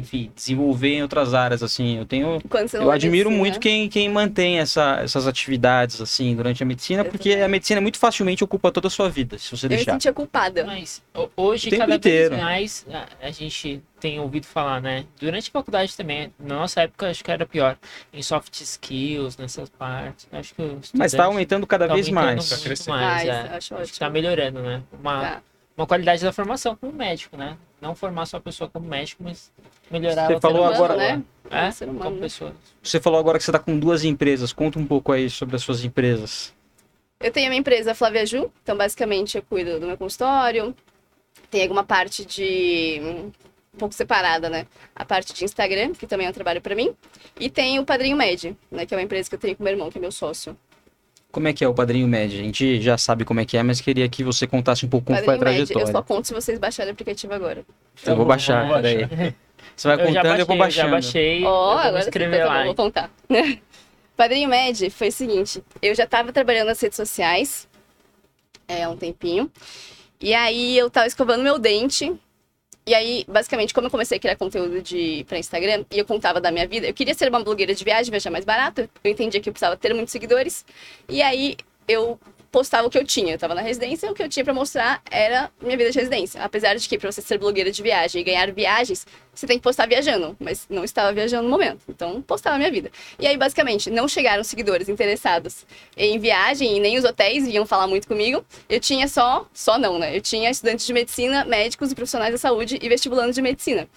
enfim, 0.00 0.30
desenvolver 0.34 0.94
em 0.96 1.02
outras 1.02 1.32
áreas, 1.34 1.62
assim. 1.62 1.98
Eu 1.98 2.04
tenho 2.04 2.40
não 2.72 2.82
eu 2.82 2.90
admiro 2.90 3.30
muito 3.30 3.60
quem, 3.60 3.88
quem 3.88 4.08
mantém 4.08 4.58
essa- 4.58 5.00
essas 5.02 5.26
atividades 5.26 6.00
assim 6.00 6.34
durante 6.34 6.62
a 6.62 6.66
medicina, 6.66 7.02
Eu 7.02 7.10
porque 7.10 7.30
também. 7.30 7.44
a 7.44 7.48
medicina 7.48 7.80
muito 7.80 7.98
facilmente 7.98 8.42
ocupa 8.42 8.72
toda 8.72 8.88
a 8.88 8.90
sua 8.90 9.08
vida, 9.08 9.38
se 9.38 9.50
você 9.56 9.66
Eu 9.66 9.70
me 9.70 9.76
deixar. 9.76 9.92
sentia 9.92 10.12
culpada. 10.12 10.64
Mas 10.64 11.02
ho- 11.14 11.28
hoje, 11.36 11.70
cada 11.70 11.94
inteiro. 11.96 12.30
vez 12.30 12.42
mais, 12.42 12.86
a, 12.92 13.06
a 13.26 13.30
gente 13.30 13.82
tem 14.00 14.18
ouvido 14.18 14.46
falar, 14.46 14.80
né? 14.80 15.04
Durante 15.20 15.48
a 15.48 15.52
faculdade 15.52 15.94
também, 15.96 16.32
na 16.38 16.56
nossa 16.56 16.80
época, 16.82 17.10
acho 17.10 17.22
que 17.22 17.30
era 17.30 17.44
pior. 17.46 17.76
Em 18.12 18.22
soft 18.22 18.58
skills, 18.60 19.36
nessas 19.36 19.68
partes. 19.68 20.26
Acho 20.32 20.54
que 20.54 20.62
Mas 20.62 20.82
está 20.82 21.04
estudante 21.04 21.20
aumentando 21.22 21.66
cada 21.66 21.86
tá 21.86 21.94
vez 21.94 22.08
aumentando 22.08 22.34
mais. 22.36 22.48
Tá 22.48 22.56
crescendo. 22.58 22.94
mais, 22.96 23.20
Ah, 23.20 23.22
isso 23.22 23.30
é. 23.30 23.52
eu 23.52 23.56
acho 23.56 23.74
Acho 23.74 23.92
que 23.92 23.98
tá 23.98 24.08
melhorando, 24.10 24.60
né? 24.62 24.82
Uma, 24.98 25.20
Tá. 25.20 25.42
Uma 25.80 25.86
qualidade 25.86 26.22
da 26.22 26.32
formação 26.32 26.76
como 26.76 26.92
médico, 26.92 27.36
né? 27.36 27.56
Não 27.80 27.94
formar 27.94 28.26
só 28.26 28.36
a 28.36 28.40
pessoa 28.40 28.68
como 28.68 28.86
médico, 28.86 29.22
mas 29.24 29.50
melhorar 29.90 30.26
Você 30.26 30.40
falou 30.40 30.62
como 30.62 30.74
agora- 30.74 30.96
né? 30.96 31.22
É, 31.50 31.70
Ser 31.70 31.86
humano, 31.86 32.04
como 32.04 32.16
né? 32.16 32.22
pessoa. 32.22 32.54
Você 32.82 33.00
falou 33.00 33.18
agora 33.18 33.38
que 33.38 33.44
você 33.44 33.50
está 33.50 33.58
com 33.58 33.78
duas 33.78 34.04
empresas. 34.04 34.52
Conta 34.52 34.78
um 34.78 34.86
pouco 34.86 35.10
aí 35.10 35.28
sobre 35.30 35.56
as 35.56 35.62
suas 35.62 35.82
empresas. 35.84 36.54
Eu 37.18 37.30
tenho 37.32 37.46
a 37.46 37.50
minha 37.50 37.60
empresa 37.60 37.94
Flávia 37.94 38.24
Ju, 38.26 38.50
então 38.62 38.76
basicamente 38.76 39.36
eu 39.36 39.42
cuido 39.42 39.80
do 39.80 39.86
meu 39.86 39.96
consultório. 39.96 40.74
Tem 41.50 41.62
alguma 41.62 41.82
parte 41.82 42.24
de. 42.24 43.00
um 43.74 43.78
pouco 43.78 43.94
separada, 43.94 44.48
né? 44.50 44.66
A 44.94 45.04
parte 45.04 45.32
de 45.32 45.44
Instagram, 45.44 45.92
que 45.92 46.06
também 46.06 46.26
é 46.26 46.30
um 46.30 46.32
trabalho 46.32 46.60
pra 46.60 46.74
mim. 46.74 46.94
E 47.38 47.48
tem 47.50 47.78
o 47.78 47.84
Padrinho 47.84 48.16
Med, 48.16 48.56
né? 48.70 48.84
Que 48.86 48.94
é 48.94 48.96
uma 48.96 49.02
empresa 49.02 49.28
que 49.28 49.34
eu 49.34 49.38
tenho 49.38 49.56
com 49.56 49.64
meu 49.64 49.72
irmão, 49.72 49.90
que 49.90 49.98
é 49.98 50.00
meu 50.00 50.12
sócio. 50.12 50.56
Como 51.30 51.46
é 51.48 51.52
que 51.52 51.64
é 51.64 51.68
o 51.68 51.74
Padrinho 51.74 52.08
Médio? 52.08 52.40
A 52.40 52.42
gente 52.42 52.80
já 52.80 52.98
sabe 52.98 53.24
como 53.24 53.38
é 53.40 53.44
que 53.44 53.56
é, 53.56 53.62
mas 53.62 53.80
queria 53.80 54.08
que 54.08 54.24
você 54.24 54.46
contasse 54.46 54.84
um 54.84 54.88
pouco 54.88 55.06
como 55.06 55.18
foi 55.18 55.34
a 55.34 55.38
Padrinho 55.38 55.58
Med, 55.60 55.70
eu 55.70 55.76
trajetória. 55.78 55.92
só 55.92 56.02
conto 56.02 56.26
se 56.26 56.34
vocês 56.34 56.58
baixarem 56.58 56.90
o 56.90 56.92
aplicativo 56.92 57.32
agora. 57.32 57.64
Eu 58.04 58.16
vou 58.16 58.26
baixar, 58.26 58.66
Vamos 58.66 58.82
peraí. 58.82 59.34
Você 59.76 59.88
vai 59.88 59.96
Eu 59.96 60.06
contando 60.06 60.40
e 60.40 60.42
baixei, 60.42 60.42
eu 60.42 60.46
vou 60.46 60.56
eu 60.56 60.70
já 60.70 60.88
baixando. 60.88 60.90
baixei. 60.90 61.38
Eu 61.38 61.50
vou 61.50 61.76
me 61.76 61.80
agora 61.80 62.00
então 62.10 62.20
tá 62.20 62.42
bom, 62.42 62.48
lá. 62.48 62.64
vou 62.64 62.74
contar. 62.74 63.10
Padrinho 64.16 64.48
Med 64.48 64.90
foi 64.90 65.08
o 65.08 65.12
seguinte, 65.12 65.62
eu 65.80 65.94
já 65.94 66.06
tava 66.06 66.32
trabalhando 66.32 66.66
nas 66.66 66.80
redes 66.80 66.96
sociais 66.96 67.68
é, 68.68 68.84
há 68.84 68.90
um 68.90 68.96
tempinho. 68.96 69.50
E 70.20 70.34
aí 70.34 70.76
eu 70.76 70.90
tava 70.90 71.06
escovando 71.06 71.42
meu 71.42 71.58
dente. 71.58 72.12
E 72.90 72.94
aí, 72.94 73.24
basicamente, 73.28 73.72
como 73.72 73.86
eu 73.86 73.90
comecei 73.90 74.18
a 74.18 74.20
criar 74.20 74.34
conteúdo 74.34 74.82
de, 74.82 75.24
pra 75.28 75.38
Instagram 75.38 75.84
e 75.92 75.98
eu 76.00 76.04
contava 76.04 76.40
da 76.40 76.50
minha 76.50 76.66
vida, 76.66 76.88
eu 76.88 76.92
queria 76.92 77.14
ser 77.14 77.28
uma 77.28 77.40
blogueira 77.40 77.72
de 77.72 77.84
viagem, 77.84 78.10
viajar 78.10 78.32
mais 78.32 78.44
barato. 78.44 78.90
Eu 79.04 79.12
entendia 79.12 79.40
que 79.40 79.48
eu 79.48 79.52
precisava 79.52 79.76
ter 79.76 79.94
muitos 79.94 80.10
seguidores. 80.10 80.64
E 81.08 81.22
aí 81.22 81.56
eu 81.86 82.18
postava 82.50 82.86
o 82.86 82.90
que 82.90 82.98
eu 82.98 83.04
tinha. 83.04 83.34
Eu 83.34 83.38
tava 83.38 83.54
na 83.54 83.60
residência, 83.60 84.10
o 84.10 84.14
que 84.14 84.22
eu 84.22 84.28
tinha 84.28 84.44
pra 84.44 84.52
mostrar 84.52 85.02
era 85.10 85.50
minha 85.60 85.76
vida 85.76 85.90
de 85.90 85.98
residência. 85.98 86.42
Apesar 86.42 86.74
de 86.74 86.88
que 86.88 86.98
pra 86.98 87.10
você 87.10 87.22
ser 87.22 87.38
blogueira 87.38 87.70
de 87.70 87.82
viagem 87.82 88.20
e 88.20 88.24
ganhar 88.24 88.50
viagens, 88.52 89.06
você 89.34 89.46
tem 89.46 89.56
que 89.56 89.62
postar 89.62 89.86
viajando, 89.86 90.36
mas 90.38 90.66
não 90.68 90.84
estava 90.84 91.12
viajando 91.12 91.44
no 91.44 91.50
momento. 91.50 91.80
Então, 91.88 92.20
postava 92.22 92.58
minha 92.58 92.70
vida. 92.70 92.90
E 93.18 93.26
aí, 93.26 93.36
basicamente, 93.36 93.90
não 93.90 94.08
chegaram 94.08 94.42
seguidores 94.42 94.88
interessados 94.88 95.64
em 95.96 96.18
viagem 96.18 96.76
e 96.76 96.80
nem 96.80 96.98
os 96.98 97.04
hotéis 97.04 97.46
vinham 97.46 97.64
falar 97.64 97.86
muito 97.86 98.08
comigo. 98.08 98.44
Eu 98.68 98.80
tinha 98.80 99.06
só, 99.06 99.48
só 99.52 99.78
não, 99.78 99.98
né? 99.98 100.16
Eu 100.16 100.20
tinha 100.20 100.50
estudantes 100.50 100.86
de 100.86 100.92
medicina, 100.92 101.44
médicos 101.44 101.92
e 101.92 101.94
profissionais 101.94 102.32
da 102.32 102.38
saúde 102.38 102.78
e 102.80 102.88
vestibulandos 102.88 103.34
de 103.34 103.42
medicina. 103.42 103.88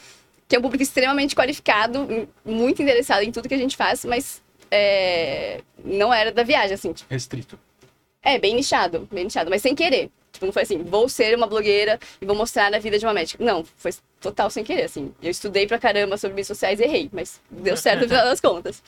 Que 0.48 0.56
é 0.56 0.60
um 0.60 0.62
público 0.62 0.84
extremamente 0.84 1.36
qualificado, 1.36 2.28
muito 2.46 2.82
interessado 2.82 3.24
em 3.24 3.32
tudo 3.32 3.48
que 3.48 3.56
a 3.56 3.58
gente 3.58 3.76
faz, 3.76 4.06
mas 4.06 4.42
é, 4.70 5.62
não 5.84 6.14
era 6.14 6.32
da 6.32 6.44
viagem, 6.44 6.74
assim, 6.74 6.94
tipo, 6.94 7.12
Restrito. 7.12 7.60
É, 8.24 8.40
bem 8.40 8.56
nichado, 8.56 9.08
bem 9.12 9.26
nichado, 9.26 9.50
mas 9.50 9.62
sem 9.62 9.76
querer. 9.76 10.10
Tipo, 10.32 10.46
não 10.48 10.54
foi 10.54 10.64
assim, 10.64 10.80
vou 10.84 11.08
ser 11.08 11.36
uma 11.36 11.46
blogueira 11.46 12.00
e 12.20 12.26
vou 12.26 12.36
mostrar 12.36 12.74
a 12.74 12.80
vida 12.80 12.98
de 12.98 13.06
uma 13.06 13.14
médica. 13.14 13.44
Não, 13.44 13.64
foi 13.78 13.92
total 14.20 14.50
sem 14.50 14.64
querer, 14.64 14.84
assim. 14.86 15.14
Eu 15.22 15.30
estudei 15.30 15.68
pra 15.68 15.78
caramba 15.78 16.18
sobre 16.18 16.34
mídias 16.34 16.48
sociais 16.48 16.80
e 16.80 16.84
errei, 16.84 17.10
mas 17.14 17.40
deu 17.52 17.78
certo 17.78 18.02
no 18.02 18.08
final 18.08 18.26
das 18.26 18.42
contas. 18.42 18.82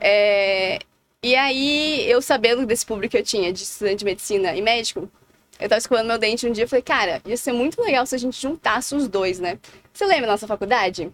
É, 0.00 0.78
E 1.22 1.34
aí, 1.34 2.08
eu 2.08 2.22
sabendo 2.22 2.64
desse 2.66 2.86
público 2.86 3.12
que 3.12 3.18
eu 3.18 3.24
tinha 3.24 3.52
de 3.52 3.62
estudante 3.64 3.98
de 4.00 4.04
medicina 4.04 4.54
e 4.54 4.62
médico, 4.62 5.10
eu 5.58 5.68
tava 5.68 5.78
escovando 5.78 6.06
meu 6.06 6.18
dente 6.18 6.46
um 6.46 6.52
dia 6.52 6.64
e 6.64 6.68
falei, 6.68 6.82
cara, 6.82 7.20
ia 7.26 7.36
ser 7.36 7.52
muito 7.52 7.82
legal 7.82 8.06
se 8.06 8.14
a 8.14 8.18
gente 8.18 8.40
juntasse 8.40 8.94
os 8.94 9.08
dois, 9.08 9.40
né? 9.40 9.58
Você 9.92 10.06
lembra 10.06 10.26
da 10.26 10.32
nossa 10.32 10.46
faculdade? 10.46 11.12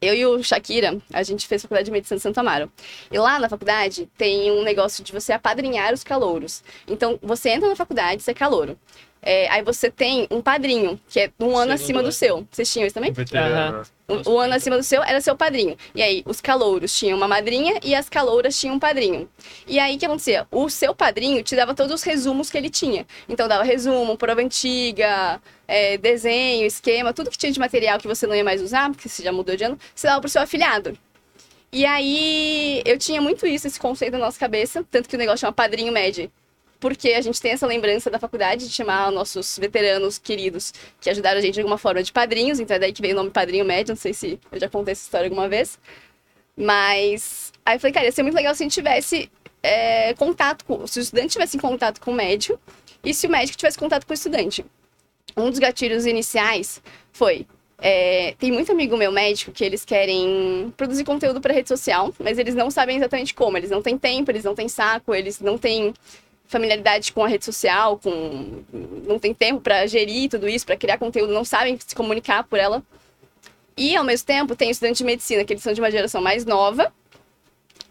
Eu 0.00 0.14
e 0.14 0.26
o 0.26 0.42
Shakira, 0.42 0.98
a 1.12 1.22
gente 1.22 1.46
fez 1.46 1.62
faculdade 1.62 1.86
de 1.86 1.90
medicina 1.92 2.16
de 2.16 2.22
Santo 2.22 2.38
Amaro. 2.38 2.70
E 3.10 3.18
lá 3.18 3.38
na 3.38 3.48
faculdade 3.48 4.08
tem 4.16 4.50
um 4.50 4.62
negócio 4.62 5.02
de 5.02 5.12
você 5.12 5.32
apadrinhar 5.32 5.92
os 5.94 6.04
calouros. 6.04 6.62
Então, 6.86 7.18
você 7.22 7.50
entra 7.50 7.68
na 7.68 7.76
faculdade, 7.76 8.22
você 8.22 8.32
é 8.32 8.34
calouro. 8.34 8.78
É, 9.26 9.48
aí 9.48 9.62
você 9.62 9.90
tem 9.90 10.26
um 10.30 10.42
padrinho, 10.42 11.00
que 11.08 11.18
é 11.18 11.30
um 11.40 11.56
ano 11.56 11.72
Segundo 11.72 11.72
acima 11.72 11.98
do 12.00 12.06
ano. 12.06 12.12
seu. 12.12 12.46
Vocês 12.50 12.70
tinham 12.70 12.86
isso 12.86 12.94
também? 12.94 13.10
Veterano. 13.10 13.82
O, 14.06 14.32
o 14.32 14.38
ano 14.38 14.52
acima 14.52 14.76
do 14.76 14.82
seu 14.82 15.02
era 15.02 15.18
seu 15.22 15.34
padrinho. 15.34 15.78
E 15.94 16.02
aí, 16.02 16.22
os 16.26 16.42
calouros 16.42 16.94
tinham 16.96 17.16
uma 17.16 17.26
madrinha 17.26 17.80
e 17.82 17.94
as 17.94 18.10
calouras 18.10 18.58
tinham 18.58 18.76
um 18.76 18.78
padrinho. 18.78 19.26
E 19.66 19.78
aí, 19.78 19.96
o 19.96 19.98
que 19.98 20.04
acontecia? 20.04 20.46
O 20.50 20.68
seu 20.68 20.94
padrinho 20.94 21.42
te 21.42 21.56
dava 21.56 21.74
todos 21.74 21.94
os 21.94 22.02
resumos 22.02 22.50
que 22.50 22.58
ele 22.58 22.68
tinha. 22.68 23.06
Então, 23.26 23.48
dava 23.48 23.62
resumo, 23.62 24.18
prova 24.18 24.42
antiga, 24.42 25.40
é, 25.66 25.96
desenho, 25.96 26.66
esquema, 26.66 27.12
tudo 27.12 27.30
que 27.30 27.38
tinha 27.38 27.52
de 27.52 27.58
material 27.58 27.98
que 27.98 28.06
você 28.06 28.26
não 28.26 28.34
ia 28.34 28.44
mais 28.44 28.60
usar, 28.62 28.90
porque 28.90 29.08
você 29.08 29.22
já 29.22 29.32
mudou 29.32 29.56
de 29.56 29.64
ano, 29.64 29.78
você 29.94 30.06
dava 30.06 30.20
pro 30.20 30.30
seu 30.30 30.42
afilhado. 30.42 30.96
E 31.72 31.84
aí 31.84 32.82
eu 32.84 32.96
tinha 32.96 33.20
muito 33.20 33.46
isso, 33.46 33.66
esse 33.66 33.80
conceito 33.80 34.12
na 34.12 34.20
nossa 34.20 34.38
cabeça, 34.38 34.84
tanto 34.90 35.08
que 35.08 35.16
o 35.16 35.18
negócio 35.18 35.40
chama 35.40 35.52
Padrinho 35.52 35.92
Med. 35.92 36.30
Porque 36.78 37.12
a 37.14 37.20
gente 37.20 37.40
tem 37.40 37.52
essa 37.52 37.66
lembrança 37.66 38.10
da 38.10 38.18
faculdade 38.18 38.68
de 38.68 38.72
chamar 38.72 39.10
nossos 39.10 39.58
veteranos 39.58 40.18
queridos 40.18 40.72
que 41.00 41.08
ajudaram 41.08 41.38
a 41.38 41.40
gente 41.40 41.54
de 41.54 41.60
alguma 41.60 41.78
forma 41.78 42.02
de 42.02 42.12
padrinhos, 42.12 42.60
então 42.60 42.76
é 42.76 42.78
daí 42.78 42.92
que 42.92 43.00
veio 43.00 43.14
o 43.14 43.16
nome 43.16 43.30
Padrinho 43.30 43.64
Med, 43.64 43.88
não 43.88 43.96
sei 43.96 44.12
se 44.12 44.38
eu 44.52 44.60
já 44.60 44.68
contei 44.68 44.92
essa 44.92 45.02
história 45.02 45.26
alguma 45.26 45.48
vez. 45.48 45.78
Mas 46.56 47.52
aí 47.64 47.76
eu 47.76 47.80
falei, 47.80 47.92
cara, 47.92 48.06
ia 48.06 48.12
ser 48.12 48.22
muito 48.22 48.34
legal 48.36 48.54
se 48.54 48.62
a 48.62 48.66
gente 48.66 48.74
tivesse 48.74 49.30
é, 49.62 50.14
contato 50.14 50.64
com. 50.64 50.86
Se 50.86 50.98
o 50.98 51.02
estudante 51.02 51.32
tivesse 51.32 51.58
contato 51.58 52.00
com 52.00 52.10
o 52.10 52.14
médico 52.14 52.60
e 53.02 53.14
se 53.14 53.26
o 53.26 53.30
médico 53.30 53.56
tivesse 53.56 53.78
contato 53.78 54.06
com 54.06 54.12
o 54.12 54.14
estudante. 54.14 54.64
Um 55.36 55.50
dos 55.50 55.58
gatilhos 55.58 56.06
iniciais 56.06 56.82
foi. 57.12 57.46
é, 57.80 58.34
tem 58.38 58.50
muito 58.50 58.72
amigo 58.72 58.96
meu 58.96 59.12
médico 59.12 59.52
que 59.52 59.64
eles 59.64 59.84
querem 59.84 60.72
produzir 60.76 61.04
conteúdo 61.04 61.40
para 61.40 61.52
rede 61.52 61.68
social, 61.68 62.14
mas 62.18 62.38
eles 62.38 62.54
não 62.54 62.70
sabem 62.70 62.96
exatamente 62.96 63.34
como. 63.34 63.56
Eles 63.58 63.70
não 63.70 63.82
têm 63.82 63.98
tempo, 63.98 64.30
eles 64.30 64.44
não 64.44 64.54
têm 64.54 64.68
saco, 64.68 65.14
eles 65.14 65.40
não 65.40 65.58
têm 65.58 65.92
familiaridade 66.46 67.12
com 67.12 67.24
a 67.24 67.28
rede 67.28 67.44
social, 67.44 67.98
com 67.98 68.62
não 69.06 69.18
tem 69.18 69.34
tempo 69.34 69.60
para 69.60 69.86
gerir 69.86 70.30
tudo 70.30 70.48
isso, 70.48 70.64
para 70.64 70.76
criar 70.76 70.98
conteúdo, 70.98 71.32
não 71.32 71.44
sabem 71.44 71.78
se 71.78 71.94
comunicar 71.94 72.44
por 72.44 72.58
ela. 72.58 72.82
E 73.76 73.96
ao 73.96 74.04
mesmo 74.04 74.26
tempo 74.26 74.54
tem 74.54 74.70
estudantes 74.70 74.98
de 74.98 75.04
medicina, 75.04 75.44
que 75.44 75.52
eles 75.52 75.62
são 75.62 75.72
de 75.72 75.80
uma 75.80 75.90
geração 75.90 76.22
mais 76.22 76.44
nova, 76.44 76.92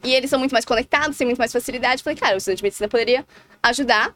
e 0.03 0.13
eles 0.13 0.29
são 0.29 0.39
muito 0.39 0.53
mais 0.53 0.65
conectados, 0.65 1.17
têm 1.17 1.27
muito 1.27 1.37
mais 1.37 1.51
facilidade. 1.51 2.01
Falei, 2.01 2.17
cara, 2.17 2.35
o 2.35 2.37
estudante 2.37 2.57
de 2.57 2.63
medicina 2.63 2.87
poderia 2.87 3.25
ajudar 3.61 4.15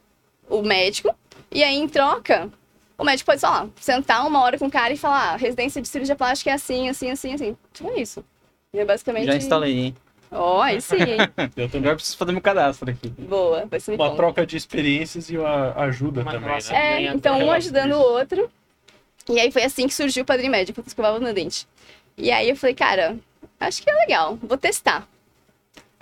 o 0.50 0.62
médico, 0.62 1.14
e 1.52 1.64
aí 1.64 1.76
em 1.76 1.88
troca, 1.88 2.50
o 2.98 3.04
médico 3.04 3.28
pode, 3.30 3.42
lá, 3.44 3.68
sentar 3.80 4.26
uma 4.26 4.42
hora 4.42 4.58
com 4.58 4.66
o 4.66 4.72
cara 4.72 4.94
e 4.94 4.98
falar, 4.98 5.34
ah, 5.34 5.36
residência 5.36 5.82
de 5.82 5.88
cirurgia 5.88 6.16
plástica 6.16 6.50
é 6.50 6.54
assim, 6.54 6.90
assim, 6.90 7.12
assim, 7.12 7.34
assim. 7.34 7.58
Tipo 7.72 7.90
é 7.92 8.02
isso. 8.02 8.26
E 8.74 8.80
é 8.80 8.86
basicamente. 8.86 9.26
Já 9.28 9.36
instalei, 9.36 9.78
hein? 9.78 9.96
Ó, 10.32 10.62
aí 10.62 10.82
sim, 10.82 10.98
hein? 10.98 11.18
Eu 11.56 11.70
também. 11.70 11.90
Eu 11.90 11.96
preciso 11.96 12.18
fazer 12.18 12.32
meu 12.32 12.42
cadastro 12.42 12.90
aqui. 12.90 13.08
Boa, 13.10 13.66
vai 13.66 13.80
ser 13.80 13.94
Uma 13.96 14.10
bom. 14.10 14.16
troca 14.16 14.46
de 14.46 14.58
experiências 14.58 15.30
e 15.30 15.38
uma 15.38 15.74
ajuda 15.76 16.22
Uma 16.22 16.32
também, 16.32 16.50
né? 16.50 16.62
É, 16.72 17.02
então 17.14 17.40
um 17.40 17.52
ajudando 17.52 17.94
o 17.94 18.00
outro. 18.00 18.50
E 19.30 19.40
aí 19.40 19.52
foi 19.52 19.64
assim 19.64 19.88
que 19.88 19.94
surgiu 19.94 20.24
o 20.24 20.26
Padrinho 20.26 20.52
Médico, 20.52 20.82
que 20.82 20.88
escovava 20.88 21.20
no 21.20 21.34
dente. 21.34 21.68
E 22.18 22.32
aí 22.32 22.50
eu 22.50 22.56
falei, 22.56 22.74
cara, 22.76 23.18
acho 23.60 23.82
que 23.82 23.90
é 23.90 23.94
legal, 23.94 24.38
vou 24.42 24.58
testar. 24.58 25.08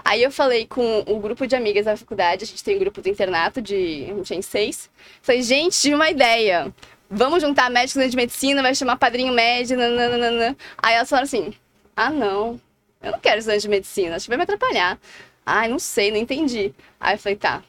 Aí 0.06 0.22
eu 0.22 0.32
falei 0.32 0.68
com 0.68 1.04
o 1.08 1.20
grupo 1.20 1.48
de 1.48 1.56
amigas 1.56 1.86
da 1.86 1.98
faculdade, 1.98 2.44
a 2.44 2.48
gente 2.48 2.64
tem 2.64 2.76
um 2.76 2.80
grupo 2.80 3.02
do 3.02 3.10
internato 3.10 3.60
de. 3.60 4.06
A 4.08 4.14
gente 4.14 4.30
tem 4.30 4.42
seis. 4.44 4.88
Falei, 5.20 5.42
gente, 5.42 5.76
tive 5.82 5.96
uma 5.96 6.12
ideia. 6.12 6.72
Vamos 7.10 7.42
juntar 7.42 7.72
médicos 7.72 8.12
de 8.12 8.16
medicina, 8.16 8.62
vai 8.62 8.76
chamar 8.76 8.98
padrinho 8.98 9.34
médio, 9.34 9.76
nananana. 9.76 10.56
Aí 10.78 10.94
elas 10.94 11.10
falaram 11.10 11.26
assim: 11.26 11.54
ah, 11.96 12.12
não, 12.12 12.62
eu 13.02 13.12
não 13.14 13.20
quero 13.20 13.40
estudante 13.40 13.62
de 13.62 13.70
medicina, 13.70 14.16
acho 14.16 14.26
que 14.26 14.30
vai 14.30 14.38
me 14.38 14.44
atrapalhar. 14.44 15.00
Ai, 15.46 15.68
não 15.68 15.80
sei, 15.80 16.12
não 16.12 16.18
entendi. 16.18 16.74
Aí 17.00 17.16
eu 17.16 17.20
falei, 17.20 17.36
tá, 17.36 17.64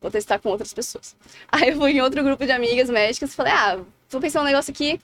vou 0.00 0.10
testar 0.10 0.38
com 0.38 0.48
outras 0.48 0.72
pessoas. 0.72 1.16
Aí 1.50 1.70
eu 1.70 1.76
fui 1.76 1.92
em 1.92 2.00
outro 2.00 2.22
grupo 2.24 2.44
de 2.44 2.52
amigas 2.52 2.90
médicas 2.90 3.32
e 3.32 3.36
falei, 3.36 3.52
ah, 3.52 3.80
tô 4.08 4.20
pensando 4.20 4.42
um 4.42 4.46
negócio 4.46 4.72
aqui. 4.72 5.00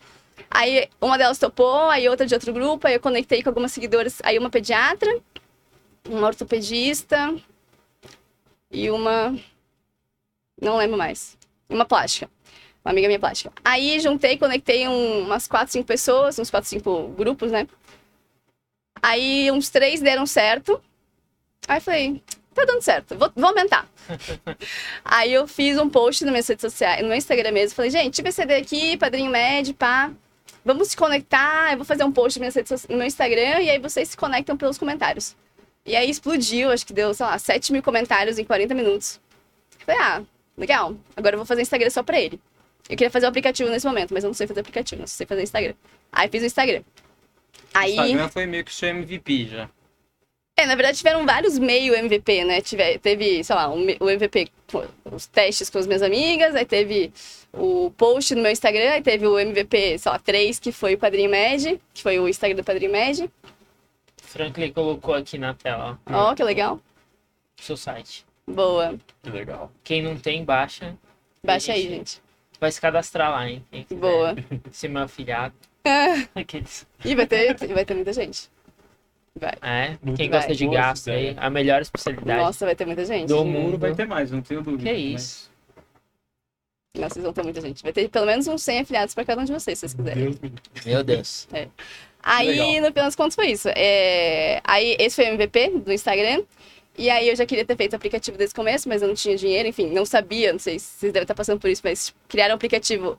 Aí 0.51 0.89
uma 1.01 1.19
delas 1.19 1.39
topou, 1.39 1.91
aí 1.91 2.09
outra 2.09 2.27
de 2.27 2.35
outro 2.35 2.53
grupo, 2.53 2.87
aí 2.87 2.95
eu 2.95 3.01
conectei 3.01 3.43
com 3.43 3.51
algumas 3.51 3.73
seguidoras, 3.73 4.21
aí 4.25 4.39
uma 4.39 4.49
pediatra, 4.49 5.21
uma 6.09 6.27
ortopedista 6.27 7.35
e 8.71 8.91
uma. 8.91 9.37
Não 10.61 10.77
lembro 10.77 10.97
mais. 10.99 11.37
Uma 11.69 11.85
plástica. 11.85 12.31
Uma 12.85 12.93
amiga 12.93 13.07
minha 13.09 13.21
plástica. 13.21 13.53
Aí 13.65 14.01
juntei, 14.01 14.37
conectei 14.39 14.89
um- 14.89 15.23
umas 15.25 15.47
4, 15.47 15.73
5 15.73 15.87
pessoas, 15.87 16.39
uns 16.39 16.51
4, 16.51 16.69
5 16.69 17.09
grupos, 17.09 17.51
né? 17.53 17.67
Aí 19.03 19.51
uns 19.51 19.69
três 19.71 20.01
deram 20.01 20.27
certo. 20.27 20.83
Aí 21.69 21.81
falei, 21.81 22.23
tá 22.55 22.65
dando 22.65 22.83
certo, 22.83 23.17
vou, 23.17 23.31
vou 23.35 23.49
aumentar. 23.49 23.87
Aí 25.05 25.33
eu 25.33 25.47
fiz 25.47 25.79
um 25.79 25.89
post 25.89 26.25
nas 26.25 26.33
minhas 26.33 26.49
redes 26.49 26.63
sociais, 26.63 27.03
no 27.03 27.09
meu 27.09 27.17
Instagram 27.17 27.53
mesmo. 27.53 27.77
Falei, 27.77 27.91
gente, 27.91 28.15
tive 28.15 28.33
CD 28.33 28.57
aqui, 28.57 28.97
padrinho 28.97 29.31
médio, 29.31 29.75
pá. 29.75 30.11
Vamos 30.65 30.89
se 30.89 30.97
conectar. 30.97 31.73
Eu 31.73 31.79
vou 31.79 31.87
fazer 31.87 32.05
um 32.05 32.13
post 32.13 32.39
nas 32.39 32.43
minhas 32.43 32.55
redes 32.55 32.69
soci- 32.69 32.89
no 32.91 32.99
meu 32.99 33.07
Instagram 33.07 33.61
e 33.61 33.71
aí 33.71 33.79
vocês 33.79 34.09
se 34.11 34.17
conectam 34.17 34.57
pelos 34.57 34.77
comentários. 34.79 35.37
E 35.85 35.97
aí 35.97 36.11
explodiu, 36.11 36.71
acho 36.71 36.87
que 36.87 36.93
deu, 36.93 37.13
sei 37.15 37.27
lá, 37.27 37.39
7 37.39 37.73
mil 37.73 37.83
comentários 37.83 38.39
em 38.39 38.45
40 38.45 38.75
minutos. 38.75 39.21
Falei, 39.79 40.01
ah, 40.01 40.23
legal. 40.57 40.95
Agora 41.17 41.35
eu 41.35 41.39
vou 41.39 41.47
fazer 41.47 41.63
Instagram 41.63 41.91
só 41.91 42.03
pra 42.03 42.21
ele. 42.21 42.41
Eu 42.89 42.97
queria 42.97 43.11
fazer 43.11 43.27
o 43.27 43.29
aplicativo 43.29 43.71
nesse 43.71 43.87
momento, 43.87 44.13
mas 44.13 44.25
eu 44.25 44.29
não 44.29 44.35
sei 44.35 44.47
fazer 44.47 44.61
aplicativo, 44.61 45.01
não 45.01 45.07
sei 45.07 45.27
fazer 45.27 45.43
Instagram. 45.43 45.75
Aí 46.13 46.29
fiz 46.29 46.43
o 46.43 46.47
Instagram. 46.47 46.83
Aí. 47.73 47.93
Instagram 47.93 48.29
foi 48.29 48.47
meio 48.47 48.65
que 48.65 48.71
o 48.71 48.75
seu 48.75 48.89
MVP 48.89 49.47
já. 49.47 49.71
É, 50.57 50.67
na 50.67 50.75
verdade 50.75 50.99
tiveram 50.99 51.25
vários 51.25 51.59
meio 51.59 51.95
MVP, 51.95 52.45
né? 52.45 52.61
Tive, 52.61 52.99
teve, 52.99 53.43
sei 53.43 53.57
lá, 53.57 53.71
um 53.73 53.87
o 53.99 54.11
MVP, 54.11 54.51
os 55.11 55.27
testes 55.27 55.71
com 55.71 55.79
as 55.79 55.87
minhas 55.87 56.03
amigas, 56.03 56.55
aí 56.55 56.67
teve 56.67 57.11
o 57.53 57.91
post 57.97 58.35
no 58.35 58.43
meu 58.43 58.51
Instagram, 58.51 58.91
aí 58.91 59.03
teve 59.03 59.27
o 59.27 59.39
MVP, 59.39 59.99
sei 59.99 60.13
lá, 60.13 60.19
3, 60.19 60.59
que 60.59 60.71
foi 60.71 60.95
o 60.95 60.99
Padrinho 60.99 61.31
Med, 61.31 61.81
que 61.95 62.03
foi 62.03 62.19
o 62.19 62.29
Instagram 62.29 62.57
do 62.57 62.65
Padrinho 62.65 62.93
Med. 62.93 63.31
Franklin 64.23 64.73
colocou 64.73 65.15
aqui 65.15 65.37
na 65.39 65.55
tela, 65.55 65.99
ó, 66.07 66.31
Ó, 66.31 66.35
que 66.35 66.43
legal. 66.45 66.81
seu 67.57 67.77
site. 67.77 68.25
Boa. 68.47 68.99
Que 69.23 69.31
legal. 69.31 69.71
Quem 69.85 70.03
não 70.03 70.17
tem, 70.17 70.45
baixa. 70.45 70.97
Baixa 71.45 71.73
aí, 71.73 71.83
Gente. 71.83 71.91
gente. 71.95 72.23
Vai 72.61 72.71
se 72.73 72.81
cadastrar 72.81 73.31
lá, 73.31 73.49
hein? 73.49 73.65
Boa. 73.93 74.35
Ser 74.71 74.89
meu 74.89 75.03
afilhado. 75.03 75.55
Aqueles. 76.35 76.87
E 77.05 77.15
vai 77.15 77.27
ter, 77.27 77.55
vai 77.57 77.85
ter 77.85 77.95
muita 77.95 78.13
gente. 78.13 78.51
Vai. 79.39 79.55
É, 79.63 79.97
Muito 80.03 80.17
quem 80.19 80.29
vai. 80.29 80.41
gosta 80.41 80.55
de 80.55 80.67
gasto 80.69 81.09
aí, 81.11 81.31
ideia. 81.31 81.37
a 81.41 81.49
melhor 81.49 81.81
especialidade. 81.81 82.39
Nossa, 82.41 82.67
vai 82.67 82.75
ter 82.75 82.85
muita 82.85 83.05
gente. 83.05 83.29
Do 83.29 83.45
mundo. 83.45 83.79
vai 83.79 83.95
ter 83.95 84.07
mais, 84.07 84.31
não 84.31 84.43
tenho 84.43 84.61
dúvida. 84.63 84.83
Que 84.93 85.13
mas- 85.13 85.23
isso? 85.23 85.51
Nossa, 86.99 87.15
vocês 87.15 87.25
vão 87.25 87.33
ter 87.33 87.43
muita 87.45 87.61
gente. 87.61 87.83
Vai 87.85 87.93
ter 87.93 88.09
pelo 88.09 88.27
menos 88.27 88.47
uns 88.49 88.63
100 88.63 88.81
afiliados 88.81 89.15
pra 89.15 89.25
cada 89.25 89.41
um 89.41 89.45
de 89.45 89.53
vocês, 89.53 89.79
se 89.79 89.89
vocês 89.89 89.95
quiserem. 89.95 90.37
Meu 90.85 91.05
Deus. 91.05 91.49
Aí, 92.23 92.49
Legal. 92.49 92.67
no 92.83 92.87
final 92.89 93.05
das 93.07 93.17
contas, 93.17 93.35
foi 93.35 93.49
isso. 93.49 93.69
É, 93.75 94.61
Aí, 94.65 94.97
esse 94.99 95.17
foi 95.17 95.25
o 95.27 95.35
MVP 95.35 95.71
do 95.85 95.93
Instagram. 95.93 96.43
E 96.99 97.09
aí, 97.09 97.29
eu 97.29 97.37
já 97.37 97.47
queria 97.47 97.65
ter 97.65 97.77
feito 97.77 97.93
o 97.95 97.97
aplicativo 97.97 98.37
desde 98.37 98.53
o 98.53 98.57
começo, 98.57 98.89
mas 98.89 99.01
eu 99.01 99.09
não 99.09 99.15
tinha 99.15 99.37
dinheiro, 99.37 99.69
enfim, 99.69 99.87
não 99.91 100.05
sabia. 100.05 100.53
Não 100.53 100.59
sei 100.59 100.79
se 100.79 100.87
vocês 100.87 101.13
devem 101.13 101.25
estar 101.25 101.35
passando 101.35 101.59
por 101.59 101.71
isso, 101.71 101.81
mas 101.85 102.15
criar 102.29 102.51
um 102.51 102.55
aplicativo 102.55 103.19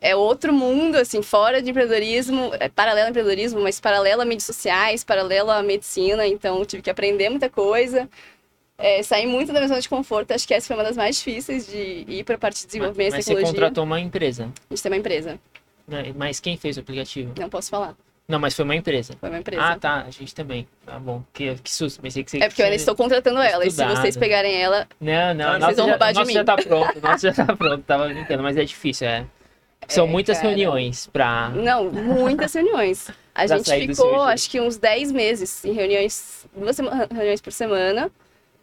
é 0.00 0.16
outro 0.16 0.52
mundo, 0.52 0.96
assim, 0.96 1.22
fora 1.22 1.62
de 1.62 1.70
empreendedorismo, 1.70 2.50
é 2.58 2.68
paralelo 2.68 3.06
ao 3.06 3.10
empreendedorismo, 3.10 3.60
mas 3.60 3.78
paralelo 3.78 4.20
a 4.20 4.24
mídias 4.24 4.44
sociais, 4.44 5.04
paralelo 5.04 5.50
à 5.50 5.62
medicina. 5.62 6.26
Então, 6.26 6.62
tive 6.64 6.82
que 6.82 6.90
aprender 6.90 7.30
muita 7.30 7.48
coisa. 7.48 8.08
É, 8.76 9.00
sair 9.02 9.26
muito 9.26 9.52
da 9.52 9.60
minha 9.60 9.68
zona 9.68 9.80
de 9.80 9.88
conforto, 9.88 10.32
acho 10.32 10.46
que 10.46 10.52
essa 10.52 10.66
foi 10.66 10.74
uma 10.74 10.82
das 10.82 10.96
mais 10.96 11.16
difíceis 11.16 11.68
de 11.68 12.04
ir 12.08 12.24
para 12.24 12.34
a 12.34 12.38
parte 12.38 12.62
de 12.62 12.66
desenvolvimento 12.66 13.12
Mas 13.12 13.24
você 13.24 13.30
tecnologia. 13.30 13.54
contratou 13.54 13.84
uma 13.84 14.00
empresa. 14.00 14.44
A 14.44 14.74
gente 14.74 14.82
tem 14.82 14.90
uma 14.90 14.98
empresa, 14.98 15.38
né? 15.86 16.12
Mas 16.16 16.40
quem 16.40 16.56
fez 16.56 16.76
o 16.76 16.80
aplicativo? 16.80 17.32
não 17.38 17.48
posso 17.48 17.70
falar, 17.70 17.94
Não, 18.32 18.38
mas 18.38 18.54
foi 18.54 18.64
uma 18.64 18.74
empresa. 18.74 19.12
foi 19.20 19.28
uma 19.28 19.38
empresa. 19.38 19.62
Ah, 19.62 19.78
tá. 19.78 20.04
A 20.06 20.10
gente 20.10 20.34
também. 20.34 20.66
Tá 20.86 20.98
bom. 20.98 21.22
Que, 21.34 21.54
que 21.56 21.70
susto. 21.70 22.00
Pensei 22.00 22.24
que 22.24 22.30
você. 22.30 22.38
É 22.38 22.48
porque 22.48 22.62
eu 22.62 22.64
ainda 22.64 22.76
estou 22.76 22.96
contratando 22.96 23.38
ela, 23.40 23.66
e 23.66 23.70
se 23.70 23.84
vocês 23.84 24.16
pegarem 24.16 24.54
ela, 24.56 24.88
Não, 24.98 25.34
não. 25.34 25.60
Vocês 25.60 25.76
vão 25.76 25.84
já, 25.86 25.92
roubar 25.92 26.12
de 26.12 26.18
nossa 26.18 26.26
mim. 26.28 26.32
já 26.32 26.44
tá 26.44 26.56
pronto. 26.56 26.98
Nossa 27.02 27.30
já 27.32 27.44
tá 27.46 27.54
pronto. 27.54 27.84
Tava 27.84 28.08
brincando, 28.08 28.42
mas 28.42 28.56
é 28.56 28.64
difícil, 28.64 29.06
é. 29.06 29.26
São 29.86 30.06
É, 30.06 30.08
muitas 30.08 30.38
cara. 30.38 30.48
reuniões 30.48 31.06
pra. 31.08 31.50
Não, 31.50 31.90
muitas 31.92 32.54
reuniões. 32.54 33.10
A 33.34 33.46
gente 33.46 33.70
ficou, 33.88 34.22
acho 34.22 34.48
que 34.48 34.58
uns 34.60 34.78
10 34.78 35.12
meses 35.12 35.62
em 35.64 35.72
reuniões, 35.72 36.46
duas 36.56 36.78
reuniões 36.78 37.40
por 37.42 37.52
semana, 37.52 38.10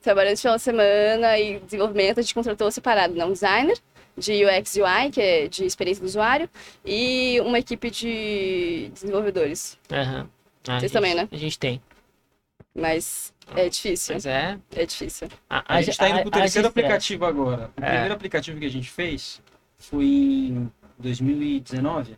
trabalhando 0.01 0.35
de 0.35 0.41
final 0.41 0.55
de 0.57 0.61
semana 0.63 1.37
e 1.39 1.59
desenvolvimento. 1.59 2.19
A 2.19 2.21
gente 2.21 2.33
contratou 2.33 2.69
separado, 2.71 3.13
não, 3.15 3.29
um 3.29 3.33
designer 3.33 3.77
de 4.17 4.43
UX 4.45 4.75
e 4.75 4.81
UI, 4.81 5.11
que 5.11 5.21
é 5.21 5.47
de 5.47 5.63
experiência 5.65 6.01
do 6.01 6.07
usuário, 6.07 6.49
e 6.85 7.39
uma 7.41 7.57
equipe 7.59 7.89
de 7.89 8.89
desenvolvedores. 8.93 9.77
Aham. 9.91 10.27
Ah, 10.67 10.75
a 10.75 10.79
Vocês 10.79 10.81
gente- 10.83 10.91
também, 10.93 11.15
né? 11.15 11.27
A 11.31 11.37
gente 11.37 11.57
tem. 11.57 11.81
Mas 12.75 13.33
é 13.55 13.67
difícil, 13.69 14.15
Mas 14.15 14.25
é. 14.25 14.57
é 14.75 14.85
difícil. 14.85 15.27
A, 15.49 15.75
A, 15.77 15.81
gente 15.81 15.97
tá 15.97 16.09
indo 16.09 16.21
pro 16.21 16.29
a- 16.33 16.37
a 16.37 16.41
terceiro 16.41 16.67
aplicativo 16.67 17.25
agora. 17.25 17.71
O 17.77 17.83
É. 17.83 17.89
primeiro 17.89 18.13
aplicativo 18.13 18.59
que 18.59 18.65
a 18.65 18.69
gente 18.69 18.89
fez 18.89 19.41
foi 19.77 20.05
em 20.05 20.71
2019. 20.97 22.17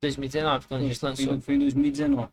2019, 0.00 0.66
quando 0.68 0.82
a 0.82 0.84
gente 0.84 0.98
Foi, 0.98 1.08
lançou. 1.08 1.40
foi 1.40 1.54
em 1.54 1.58
2019. 1.58 2.22
O 2.22 2.30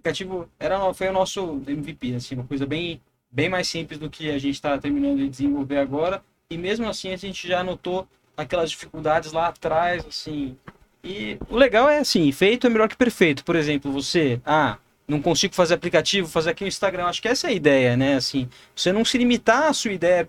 aplicativo 0.00 0.48
era, 0.58 0.92
foi 0.94 1.08
o 1.08 1.12
nosso 1.12 1.62
MVP, 1.66 2.14
assim, 2.14 2.34
uma 2.34 2.44
coisa 2.46 2.66
bem, 2.66 3.00
bem 3.36 3.50
mais 3.50 3.68
simples 3.68 3.98
do 3.98 4.08
que 4.08 4.30
a 4.30 4.38
gente 4.38 4.54
está 4.54 4.78
terminando 4.78 5.18
de 5.18 5.28
desenvolver 5.28 5.76
agora. 5.76 6.22
E 6.48 6.56
mesmo 6.56 6.88
assim 6.88 7.12
a 7.12 7.16
gente 7.18 7.46
já 7.46 7.62
notou 7.62 8.08
aquelas 8.34 8.70
dificuldades 8.70 9.30
lá 9.30 9.48
atrás, 9.48 10.06
assim. 10.06 10.56
E 11.04 11.36
o 11.50 11.54
legal 11.54 11.86
é 11.86 11.98
assim, 11.98 12.32
feito 12.32 12.66
é 12.66 12.70
melhor 12.70 12.88
que 12.88 12.96
perfeito. 12.96 13.44
Por 13.44 13.54
exemplo, 13.54 13.92
você, 13.92 14.40
ah, 14.46 14.78
não 15.06 15.20
consigo 15.20 15.54
fazer 15.54 15.74
aplicativo, 15.74 16.26
fazer 16.26 16.50
aqui 16.50 16.64
o 16.64 16.66
Instagram. 16.66 17.04
Acho 17.04 17.20
que 17.20 17.28
essa 17.28 17.48
é 17.48 17.50
a 17.50 17.52
ideia, 17.52 17.94
né? 17.94 18.16
Assim, 18.16 18.48
você 18.74 18.90
não 18.90 19.04
se 19.04 19.18
limitar 19.18 19.64
à 19.64 19.72
sua 19.74 19.92
ideia 19.92 20.26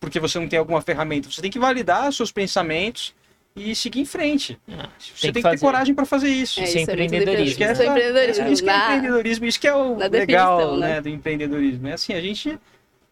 porque 0.00 0.18
você 0.18 0.36
não 0.40 0.48
tem 0.48 0.58
alguma 0.58 0.82
ferramenta. 0.82 1.30
Você 1.30 1.40
tem 1.40 1.50
que 1.50 1.60
validar 1.60 2.12
seus 2.12 2.32
pensamentos 2.32 3.14
e 3.54 3.74
seguir 3.74 4.00
em 4.00 4.04
frente. 4.04 4.58
Ah, 4.70 4.88
Você 4.98 5.20
tem, 5.20 5.32
que, 5.32 5.32
ter 5.34 5.42
fazer. 5.42 5.58
coragem 5.60 5.94
para 5.94 6.04
fazer 6.06 6.28
isso. 6.28 6.60
É, 6.60 6.64
Isso 6.64 6.78
é 6.78 6.80
isso 6.82 6.90
é 6.90 6.96
muito 6.96 7.06
empreendedorismo, 7.14 7.46
Isso 7.48 7.56
que 7.56 7.64
é, 7.64 7.72
Isso 7.72 7.82
é 7.82 7.86
empreendedorismo. 7.86 8.48
isso 8.48 8.62
que 8.62 8.68
é 8.70 8.72
Na- 8.72 8.84
empreendedorismo, 8.96 9.46
isso 9.46 9.60
que 9.60 9.68
é 9.68 9.74
o 9.74 9.96
legal 9.96 10.76
né? 10.78 10.88
né, 10.94 11.00
do 11.00 11.08
empreendedorismo. 11.08 11.88
É 11.88 11.92
assim, 11.92 12.14
a 12.14 12.20
gente 12.20 12.58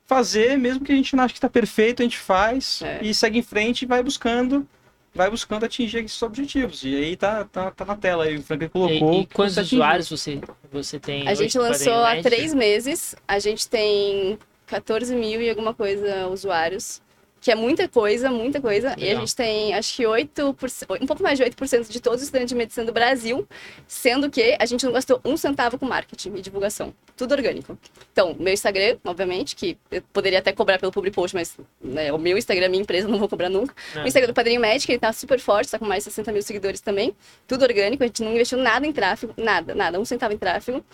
fazer, 0.07 0.59
mesmo 0.59 0.85
que 0.85 0.93
a 0.93 0.95
gente 0.97 1.15
não 1.15 1.25
ache 1.25 1.35
que 1.35 1.39
está 1.39 1.49
perfeito, 1.49 2.01
a 2.01 2.05
gente 2.05 2.19
faz 2.19 2.83
É. 2.83 2.99
e 3.03 3.15
segue 3.15 3.39
em 3.39 3.43
frente 3.43 3.83
e 3.83 3.87
vai 3.87 4.03
buscando, 4.03 4.67
vai 5.15 5.31
buscando 5.31 5.65
atingir 5.65 6.05
esses 6.05 6.21
objetivos. 6.23 6.83
E 6.85 6.97
aí 6.97 7.17
tá, 7.17 7.45
tá, 7.45 7.71
tá 7.71 7.85
na 7.85 7.97
tela 7.97 8.25
aí, 8.25 8.37
o 8.39 8.43
Franklin 8.43 8.67
E, 8.67 8.71
colocou. 8.71 9.21
e 9.21 9.27
quantos 9.27 9.55
você 9.55 9.61
atingiu. 9.61 9.79
usuários 9.79 10.09
você, 10.11 10.41
você 10.73 10.99
tem? 10.99 11.29
A 11.29 11.35
gente 11.35 11.57
lançou 11.59 11.95
há 12.05 12.21
três 12.23 12.53
meses. 12.55 13.15
A 13.29 13.39
gente 13.39 13.69
tem 13.69 14.39
14 14.67 15.15
mil 15.15 15.41
e 15.41 15.49
alguma 15.51 15.75
coisa 15.75 16.27
usuários. 16.29 17.01
Que 17.41 17.51
é 17.51 17.55
muita 17.55 17.89
coisa, 17.89 18.31
muita 18.31 18.61
coisa. 18.61 18.89
E 18.99 19.05
a 19.05 19.07
Legal. 19.07 19.21
gente 19.21 19.35
tem, 19.35 19.73
acho 19.75 19.97
que 19.97 20.03
8%, 20.03 21.03
um 21.03 21.07
pouco 21.07 21.23
mais 21.23 21.39
de 21.39 21.45
8% 21.45 21.89
de 21.89 22.01
todos 22.01 22.19
os 22.21 22.25
estudantes 22.27 22.51
de 22.51 22.55
medicina 22.55 22.85
do 22.85 22.93
Brasil, 22.93 23.49
sendo 23.89 24.29
que 24.29 24.57
a 24.59 24.67
gente 24.67 24.85
não 24.85 24.93
gastou 24.93 25.21
um 25.25 25.37
centavo 25.37 25.79
com 25.79 25.87
marketing 25.87 26.35
e 26.37 26.43
divulgação. 26.43 26.93
Tudo 27.17 27.33
orgânico. 27.33 27.79
Então, 28.13 28.37
meu 28.39 28.53
Instagram, 28.53 28.99
obviamente, 29.05 29.57
que 29.57 29.77
eu 29.91 30.03
poderia 30.13 30.39
até 30.39 30.53
cobrar 30.53 30.79
pelo 30.79 30.93
public 30.93 31.15
post, 31.15 31.35
mas 31.35 31.57
né, 31.83 32.13
o 32.13 32.19
meu 32.19 32.37
Instagram, 32.37 32.69
minha 32.69 32.83
empresa, 32.83 33.09
não 33.09 33.19
vou 33.19 33.29
cobrar 33.29 33.49
nunca. 33.49 33.75
Ah, 33.97 34.05
O 34.05 34.07
Instagram 34.07 34.29
do 34.29 34.35
Padrinho 34.35 34.61
Médico, 34.61 34.93
ele 34.93 34.99
tá 34.99 35.13
super 35.13 35.39
forte, 35.41 35.71
tá 35.71 35.79
com 35.79 35.87
mais 35.87 36.05
de 36.05 36.11
60 36.11 36.33
mil 36.33 36.43
seguidores 36.43 36.81
também. 36.81 37.15
Tudo 37.49 37.63
orgânico, 37.63 38.03
a 38.03 38.07
gente 38.07 38.23
não 38.23 38.33
investiu 38.33 38.59
nada 38.59 38.87
em 38.87 38.93
tráfego, 38.93 39.33
nada, 39.37 39.75
nada, 39.75 39.99
um 39.99 40.05
centavo 40.05 40.35
em 40.35 40.39
tráfego. 40.39 40.85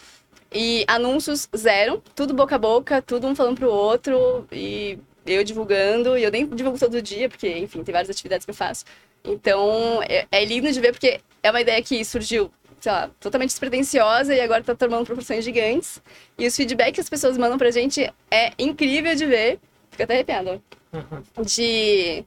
E 0.52 0.84
anúncios 0.86 1.48
zero, 1.56 2.02
tudo 2.14 2.32
boca 2.32 2.54
a 2.54 2.58
boca, 2.58 3.02
tudo 3.02 3.26
um 3.26 3.34
falando 3.34 3.56
pro 3.58 3.68
outro 3.70 4.46
e 4.52 4.98
eu 5.26 5.42
divulgando, 5.44 6.16
e 6.16 6.22
eu 6.22 6.30
nem 6.30 6.46
divulgo 6.46 6.78
todo 6.78 7.00
dia, 7.02 7.28
porque, 7.28 7.48
enfim, 7.58 7.82
tem 7.82 7.92
várias 7.92 8.10
atividades 8.10 8.44
que 8.44 8.50
eu 8.50 8.54
faço. 8.54 8.84
Então, 9.24 10.00
é, 10.08 10.26
é 10.30 10.44
lindo 10.44 10.70
de 10.70 10.80
ver, 10.80 10.92
porque 10.92 11.20
é 11.42 11.50
uma 11.50 11.60
ideia 11.60 11.82
que 11.82 12.04
surgiu, 12.04 12.50
sei 12.80 12.92
lá, 12.92 13.10
totalmente 13.20 13.50
despretensiosa 13.50 14.34
e 14.34 14.40
agora 14.40 14.62
tá 14.62 14.74
tomando 14.74 15.04
proporções 15.04 15.44
gigantes. 15.44 16.00
E 16.38 16.46
os 16.46 16.54
feedbacks 16.56 16.94
que 16.94 17.00
as 17.00 17.10
pessoas 17.10 17.36
mandam 17.36 17.58
pra 17.58 17.70
gente 17.70 18.08
é 18.30 18.52
incrível 18.58 19.14
de 19.14 19.26
ver. 19.26 19.58
Fico 19.90 20.02
até 20.02 20.14
arrepiada 20.14 20.60
Uhum. 20.92 21.42
de. 21.44 22.24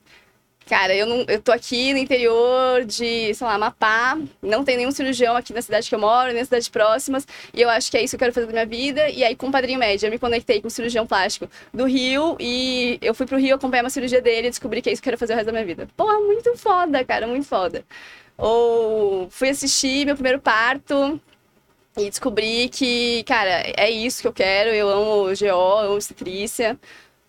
Cara, 0.70 0.96
eu, 0.96 1.08
não, 1.08 1.26
eu 1.28 1.42
tô 1.42 1.52
aqui 1.52 1.94
no 1.94 1.98
interior 1.98 2.86
de, 2.86 3.34
sei 3.34 3.48
lá, 3.48 3.56
Amapá, 3.56 4.16
não 4.40 4.64
tem 4.64 4.78
nenhum 4.78 4.92
cirurgião 4.92 5.36
aqui 5.36 5.52
na 5.52 5.64
cidade 5.64 5.90
que 5.90 5.96
eu 5.96 6.00
moro, 6.00 6.32
nem 6.32 6.46
cidades 6.46 6.70
próximas, 6.70 7.28
e 7.52 7.60
eu 7.60 7.68
acho 7.72 7.90
que 7.90 7.98
é 7.98 8.04
isso 8.04 8.12
que 8.12 8.16
eu 8.18 8.20
quero 8.20 8.34
fazer 8.34 8.46
da 8.46 8.54
minha 8.54 8.68
vida. 8.68 9.10
E 9.10 9.24
aí, 9.24 9.36
com 9.36 9.48
o 9.48 9.52
Padrinho 9.52 9.80
Médio, 9.80 10.06
eu 10.06 10.12
me 10.12 10.20
conectei 10.20 10.62
com 10.62 10.68
o 10.68 10.72
cirurgião 10.72 11.08
plástico 11.08 11.50
do 11.74 11.86
Rio, 11.86 12.38
e 12.40 13.00
eu 13.02 13.16
fui 13.16 13.26
pro 13.26 13.40
Rio 13.40 13.56
acompanhar 13.56 13.84
uma 13.84 13.90
cirurgia 13.90 14.22
dele 14.22 14.48
e 14.48 14.50
descobri 14.52 14.80
que 14.80 14.92
é 14.92 14.94
isso 14.94 15.02
que 15.02 15.10
eu 15.10 15.12
quero 15.12 15.20
fazer 15.20 15.34
o 15.34 15.36
resto 15.38 15.48
da 15.48 15.52
minha 15.54 15.66
vida. 15.66 15.90
Porra, 15.98 16.20
muito 16.20 16.56
foda, 16.56 17.04
cara, 17.04 17.26
muito 17.26 17.48
foda. 17.48 17.84
Ou 18.38 19.28
fui 19.32 19.50
assistir 19.50 20.06
meu 20.06 20.14
primeiro 20.14 20.40
parto, 20.40 21.20
e 21.98 22.10
descobri 22.12 22.70
que, 22.70 23.24
cara, 23.24 23.64
é 23.76 23.90
isso 23.90 24.22
que 24.22 24.28
eu 24.28 24.34
quero. 24.34 24.70
Eu 24.70 24.88
amo 24.88 25.34
GO, 25.36 25.80
amo 25.80 25.96
obstetrícia. 25.96 26.80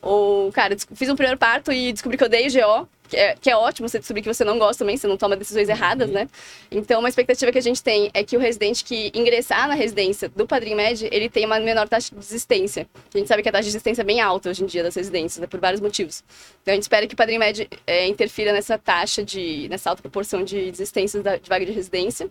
Ou, 0.02 0.52
cara, 0.52 0.76
fiz 0.94 1.08
um 1.08 1.16
primeiro 1.16 1.38
parto 1.38 1.72
e 1.72 1.90
descobri 1.92 2.18
que 2.18 2.22
eu 2.22 2.28
odeio 2.28 2.50
GO, 2.52 2.88
que 3.10 3.16
é, 3.16 3.34
que 3.34 3.50
é 3.50 3.56
ótimo 3.56 3.88
você 3.88 3.98
descobrir 3.98 4.22
que 4.22 4.32
você 4.32 4.44
não 4.44 4.58
gosta 4.58 4.84
também, 4.84 4.96
você 4.96 5.08
não 5.08 5.16
toma 5.16 5.36
decisões 5.36 5.68
erradas, 5.68 6.08
né? 6.08 6.28
Então, 6.70 7.00
uma 7.00 7.08
expectativa 7.08 7.50
que 7.50 7.58
a 7.58 7.62
gente 7.62 7.82
tem 7.82 8.08
é 8.14 8.22
que 8.22 8.36
o 8.36 8.40
residente 8.40 8.84
que 8.84 9.10
ingressar 9.12 9.66
na 9.66 9.74
residência 9.74 10.28
do 10.28 10.46
Padrinho 10.46 10.76
Med, 10.76 11.08
ele 11.10 11.28
tem 11.28 11.44
uma 11.44 11.58
menor 11.58 11.88
taxa 11.88 12.14
de 12.14 12.20
desistência. 12.20 12.86
A 13.12 13.18
gente 13.18 13.26
sabe 13.26 13.42
que 13.42 13.48
a 13.48 13.52
taxa 13.52 13.64
de 13.64 13.70
desistência 13.70 14.02
é 14.02 14.04
bem 14.04 14.20
alta 14.20 14.48
hoje 14.48 14.62
em 14.62 14.66
dia 14.66 14.84
das 14.84 14.94
residências, 14.94 15.40
né, 15.40 15.46
por 15.48 15.58
vários 15.58 15.80
motivos. 15.80 16.22
Então, 16.62 16.72
a 16.72 16.74
gente 16.76 16.84
espera 16.84 17.06
que 17.06 17.14
o 17.14 17.16
Padrinho 17.16 17.40
Med 17.40 17.68
é, 17.86 18.06
interfira 18.06 18.52
nessa 18.52 18.78
taxa 18.78 19.24
de, 19.24 19.68
nessa 19.68 19.90
alta 19.90 20.00
proporção 20.00 20.44
de 20.44 20.70
desistências 20.70 21.22
da, 21.22 21.36
de 21.36 21.48
vaga 21.48 21.66
de 21.66 21.72
residência. 21.72 22.30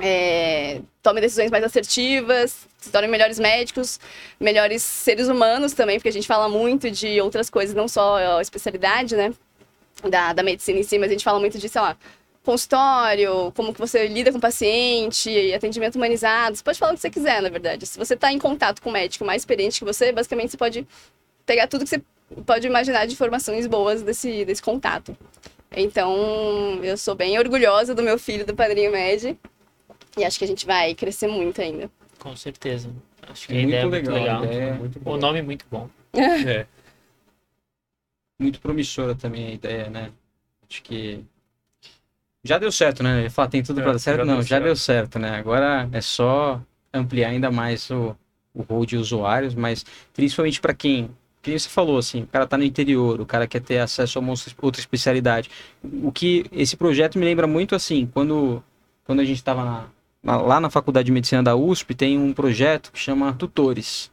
É, 0.00 0.80
tome 1.02 1.20
decisões 1.20 1.52
mais 1.52 1.62
assertivas, 1.62 2.66
se 2.78 2.90
tornem 2.90 3.08
melhores 3.08 3.38
médicos, 3.38 4.00
melhores 4.40 4.82
seres 4.82 5.28
humanos 5.28 5.72
também, 5.72 5.98
porque 5.98 6.08
a 6.08 6.12
gente 6.12 6.26
fala 6.26 6.48
muito 6.48 6.90
de 6.90 7.20
outras 7.20 7.48
coisas, 7.48 7.76
não 7.76 7.86
só 7.86 8.38
a 8.38 8.42
especialidade, 8.42 9.14
né, 9.14 9.32
da, 10.10 10.32
da 10.32 10.42
medicina 10.42 10.78
em 10.78 10.82
si, 10.82 10.98
mas 10.98 11.08
a 11.08 11.12
gente 11.12 11.24
fala 11.24 11.38
muito 11.40 11.58
de, 11.58 11.68
sei 11.68 11.80
lá, 11.80 11.96
consultório, 12.44 13.50
como 13.56 13.72
que 13.72 13.80
você 13.80 14.06
lida 14.06 14.30
com 14.30 14.38
o 14.38 14.40
paciente, 14.40 15.52
atendimento 15.54 15.96
humanizado, 15.96 16.56
você 16.56 16.62
pode 16.62 16.78
falar 16.78 16.92
o 16.92 16.94
que 16.94 17.00
você 17.00 17.10
quiser, 17.10 17.40
na 17.40 17.48
verdade. 17.48 17.86
Se 17.86 17.98
você 17.98 18.14
está 18.14 18.30
em 18.32 18.38
contato 18.38 18.82
com 18.82 18.90
um 18.90 18.92
médico 18.92 19.24
mais 19.24 19.42
experiente 19.42 19.78
que 19.78 19.84
você, 19.84 20.12
basicamente 20.12 20.50
você 20.50 20.56
pode 20.56 20.86
pegar 21.46 21.66
tudo 21.66 21.84
que 21.84 21.90
você 21.90 22.02
pode 22.44 22.66
imaginar 22.66 23.06
de 23.06 23.14
informações 23.14 23.66
boas 23.66 24.02
desse, 24.02 24.44
desse 24.44 24.62
contato. 24.62 25.16
Então, 25.76 26.78
eu 26.82 26.96
sou 26.96 27.14
bem 27.14 27.38
orgulhosa 27.38 27.94
do 27.94 28.02
meu 28.02 28.18
filho 28.18 28.46
do 28.46 28.54
Padrinho 28.54 28.92
Med, 28.92 29.36
e 30.16 30.24
acho 30.24 30.38
que 30.38 30.44
a 30.44 30.48
gente 30.48 30.64
vai 30.66 30.94
crescer 30.94 31.26
muito 31.26 31.60
ainda. 31.60 31.90
Com 32.18 32.36
certeza. 32.36 32.90
Acho 33.28 33.48
que 33.48 33.54
É 33.54 33.56
a 33.56 33.60
ideia 33.62 33.82
muito 33.88 33.96
é 33.96 34.10
muito 34.10 34.12
legal. 34.12 34.40
legal. 34.40 34.42
a 34.42 34.54
ideia 34.54 34.70
é 34.70 34.72
Muito 34.74 35.00
O 35.04 35.16
nome 35.16 35.38
é 35.38 35.42
muito 35.42 35.64
bom. 35.70 35.88
É. 36.14 36.66
muito 38.38 38.60
promissora 38.60 39.14
também 39.14 39.46
a 39.48 39.52
ideia, 39.54 39.90
né? 39.90 40.12
Acho 40.68 40.82
que 40.82 41.24
já 42.42 42.58
deu 42.58 42.70
certo, 42.70 43.02
né? 43.02 43.28
Falar, 43.30 43.48
tem 43.48 43.62
tudo 43.62 43.80
É, 43.80 43.82
para 43.82 43.92
dar 43.92 43.98
certo? 43.98 44.18
já 44.18 44.24
Não, 44.24 44.34
deu 44.36 44.42
já 44.42 44.48
certo. 44.48 44.64
deu 44.64 44.76
certo, 44.76 45.18
né? 45.18 45.30
Agora 45.38 45.88
é 45.92 46.00
só 46.00 46.60
ampliar 46.92 47.30
ainda 47.30 47.50
mais 47.50 47.90
o, 47.90 48.16
o 48.52 48.62
rol 48.62 48.84
de 48.86 48.96
usuários, 48.96 49.54
mas 49.54 49.84
principalmente 50.12 50.60
para 50.60 50.74
quem, 50.74 51.10
quem 51.42 51.58
você 51.58 51.68
falou, 51.68 51.98
assim, 51.98 52.22
o 52.22 52.26
cara 52.26 52.46
tá 52.46 52.56
no 52.58 52.64
interior, 52.64 53.20
o 53.20 53.26
cara 53.26 53.46
quer 53.46 53.60
ter 53.60 53.78
acesso 53.78 54.18
a 54.18 54.20
uma 54.22 54.34
outra 54.60 54.80
especialidade. 54.80 55.50
O 55.82 56.12
que 56.12 56.44
esse 56.52 56.76
projeto 56.76 57.18
me 57.18 57.24
lembra 57.24 57.46
muito 57.46 57.74
assim, 57.74 58.06
quando, 58.12 58.62
quando 59.04 59.20
a 59.20 59.24
gente 59.24 59.38
estava 59.38 59.90
lá 60.22 60.60
na 60.60 60.70
Faculdade 60.70 61.06
de 61.06 61.12
Medicina 61.12 61.42
da 61.42 61.56
USP, 61.56 61.94
tem 61.94 62.18
um 62.18 62.32
projeto 62.32 62.92
que 62.92 62.98
chama 62.98 63.32
Tutores. 63.34 64.10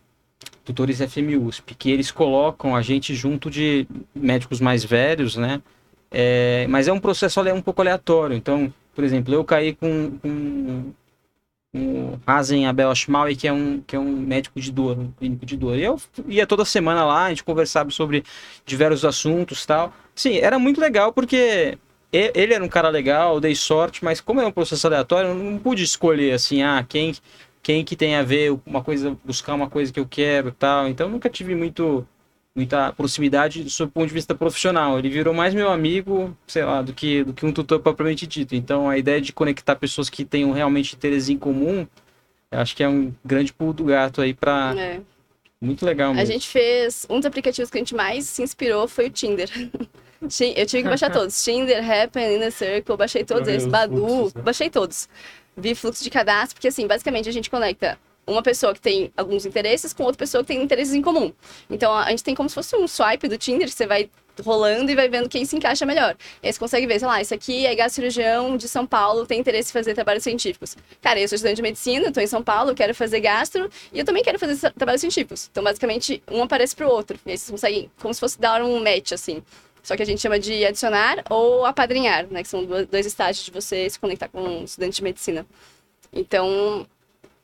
Tutores 0.63 0.99
FM 0.99 1.41
USP, 1.41 1.75
que 1.75 1.89
eles 1.91 2.11
colocam 2.11 2.75
a 2.75 2.81
gente 2.81 3.15
junto 3.15 3.49
de 3.49 3.87
médicos 4.13 4.59
mais 4.59 4.83
velhos, 4.83 5.35
né? 5.35 5.61
É, 6.11 6.67
mas 6.69 6.87
é 6.87 6.93
um 6.93 6.99
processo 6.99 7.41
um 7.41 7.61
pouco 7.61 7.81
aleatório. 7.81 8.35
Então, 8.35 8.71
por 8.93 9.03
exemplo, 9.03 9.33
eu 9.33 9.43
caí 9.43 9.73
com, 9.73 10.11
com, 10.21 10.93
com 11.73 12.13
o 12.13 12.19
Hazen 12.27 12.67
Abel 12.67 12.91
Ashmawi, 12.91 13.35
que 13.35 13.47
é 13.47 13.53
um 13.53 13.81
que 13.81 13.95
é 13.95 13.99
um 13.99 14.11
médico 14.17 14.59
de 14.59 14.71
dor, 14.71 14.99
um 14.99 15.11
clínico 15.11 15.45
de 15.45 15.57
dor. 15.57 15.77
E 15.77 15.83
eu 15.83 15.99
ia 16.27 16.45
toda 16.45 16.65
semana 16.65 17.05
lá, 17.05 17.25
a 17.25 17.29
gente 17.29 17.43
conversava 17.43 17.89
sobre 17.89 18.23
diversos 18.65 19.05
assuntos, 19.05 19.65
tal. 19.65 19.93
Sim, 20.13 20.37
era 20.37 20.59
muito 20.59 20.81
legal 20.81 21.13
porque 21.13 21.77
ele 22.11 22.53
era 22.53 22.63
um 22.63 22.67
cara 22.67 22.89
legal, 22.89 23.39
dei 23.39 23.55
sorte, 23.55 24.03
mas 24.03 24.19
como 24.19 24.41
é 24.41 24.45
um 24.45 24.51
processo 24.51 24.85
aleatório, 24.85 25.29
eu 25.29 25.35
não 25.35 25.57
pude 25.57 25.83
escolher 25.83 26.33
assim, 26.33 26.61
ah, 26.61 26.85
quem 26.87 27.13
quem 27.61 27.83
que 27.85 27.95
tem 27.95 28.15
a 28.15 28.23
ver 28.23 28.57
uma 28.65 28.83
coisa, 28.83 29.17
buscar 29.23 29.53
uma 29.53 29.69
coisa 29.69 29.91
que 29.93 29.99
eu 29.99 30.05
quero, 30.09 30.49
e 30.49 30.51
tal. 30.51 30.87
Então, 30.87 31.07
nunca 31.09 31.29
tive 31.29 31.55
muito 31.55 32.05
muita 32.53 32.91
proximidade 32.91 33.63
do 33.63 33.87
ponto 33.87 34.07
de 34.07 34.13
vista 34.13 34.35
profissional. 34.35 34.99
Ele 34.99 35.09
virou 35.09 35.33
mais 35.33 35.53
meu 35.53 35.69
amigo, 35.71 36.35
sei 36.45 36.65
lá, 36.65 36.81
do 36.81 36.91
que, 36.91 37.23
do 37.23 37.31
que 37.33 37.45
um 37.45 37.53
tutor 37.53 37.79
propriamente 37.79 38.27
dito. 38.27 38.53
Então, 38.55 38.89
a 38.89 38.97
ideia 38.97 39.21
de 39.21 39.31
conectar 39.31 39.73
pessoas 39.77 40.09
que 40.09 40.25
tenham 40.25 40.51
realmente 40.51 40.93
interesse 40.93 41.31
em 41.31 41.37
comum, 41.37 41.87
eu 42.51 42.59
acho 42.59 42.75
que 42.75 42.83
é 42.83 42.89
um 42.89 43.13
grande 43.23 43.53
pulo 43.53 43.71
do 43.71 43.85
gato 43.85 44.19
aí 44.21 44.33
para 44.33 44.75
É. 44.77 44.99
muito 45.61 45.85
legal 45.85 46.11
A 46.11 46.15
mesmo. 46.15 46.33
gente 46.33 46.47
fez. 46.49 47.05
Um 47.09 47.19
dos 47.19 47.25
aplicativos 47.25 47.71
que 47.71 47.77
a 47.77 47.79
gente 47.81 47.95
mais 47.95 48.25
se 48.25 48.43
inspirou 48.43 48.85
foi 48.85 49.05
o 49.07 49.09
Tinder. 49.09 49.49
Ti- 50.27 50.53
Eu 50.55 50.65
tive 50.65 50.83
que 50.83 50.89
baixar 50.89 51.09
todos. 51.13 51.41
Tinder, 51.41 51.81
Happen, 51.89 52.35
Inner 52.35 52.51
Circle, 52.51 52.97
baixei 52.97 53.23
todos 53.23 53.47
eles. 53.47 53.65
Badu, 53.65 54.25
né? 54.25 54.41
baixei 54.43 54.69
todos. 54.69 55.07
Vi 55.55 55.75
fluxo 55.75 56.03
de 56.03 56.09
cadastro, 56.09 56.55
porque 56.55 56.67
assim, 56.67 56.87
basicamente 56.87 57.27
a 57.29 57.33
gente 57.33 57.49
conecta 57.49 57.99
uma 58.25 58.41
pessoa 58.41 58.73
que 58.73 58.79
tem 58.79 59.11
alguns 59.17 59.45
interesses 59.45 59.93
com 59.93 60.03
outra 60.03 60.19
pessoa 60.19 60.43
que 60.43 60.47
tem 60.47 60.61
interesses 60.61 60.93
em 60.93 61.01
comum. 61.01 61.33
Então 61.69 61.93
a 61.93 62.09
gente 62.09 62.23
tem 62.23 62.35
como 62.35 62.47
se 62.47 62.55
fosse 62.55 62.75
um 62.75 62.87
swipe 62.87 63.27
do 63.27 63.37
Tinder, 63.37 63.69
você 63.69 63.85
vai 63.85 64.09
rolando 64.43 64.89
e 64.89 64.95
vai 64.95 65.09
vendo 65.09 65.27
quem 65.27 65.43
se 65.43 65.55
encaixa 65.55 65.85
melhor. 65.85 66.15
E 66.41 66.47
aí 66.47 66.53
você 66.53 66.57
consegue 66.57 66.87
ver, 66.87 66.99
sei 66.99 67.07
lá, 67.07 67.21
isso 67.21 67.33
aqui 67.33 67.65
é 67.65 67.75
gastrocirurgião 67.75 68.57
de 68.57 68.67
São 68.67 68.87
Paulo, 68.87 69.25
tem 69.25 69.39
interesse 69.39 69.69
em 69.69 69.73
fazer 69.73 69.93
trabalhos 69.93 70.23
científicos. 70.23 70.77
Cara, 71.01 71.19
eu 71.19 71.27
sou 71.27 71.35
estudante 71.35 71.57
de 71.57 71.61
medicina, 71.61 72.07
estou 72.07 72.23
em 72.23 72.27
São 72.27 72.41
Paulo, 72.41 72.73
quero 72.73 72.95
fazer 72.95 73.19
gastro 73.19 73.69
e 73.91 73.99
eu 73.99 74.05
também 74.05 74.23
quero 74.23 74.39
fazer 74.39 74.57
tra- 74.57 74.71
trabalhos 74.71 75.01
científicos. 75.01 75.49
Então, 75.51 75.63
basicamente, 75.63 76.23
um 76.31 76.41
aparece 76.41 76.75
pro 76.75 76.87
outro. 76.87 77.19
E 77.25 77.31
aí 77.31 77.37
vocês 77.37 77.51
conseguem, 77.51 77.91
como 77.99 78.13
se 78.13 78.19
fosse 78.19 78.39
dar 78.39 78.63
um 78.63 78.81
match, 78.81 79.11
assim. 79.11 79.43
Só 79.83 79.95
que 79.95 80.03
a 80.03 80.05
gente 80.05 80.21
chama 80.21 80.39
de 80.39 80.63
adicionar 80.65 81.23
ou 81.29 81.65
apadrinhar, 81.65 82.27
né? 82.29 82.43
Que 82.43 82.49
são 82.49 82.65
dois 82.65 83.05
estágios 83.05 83.45
de 83.45 83.51
você 83.51 83.89
se 83.89 83.99
conectar 83.99 84.27
com 84.27 84.41
um 84.41 84.63
estudante 84.63 84.95
de 84.97 85.03
medicina. 85.03 85.45
Então, 86.13 86.85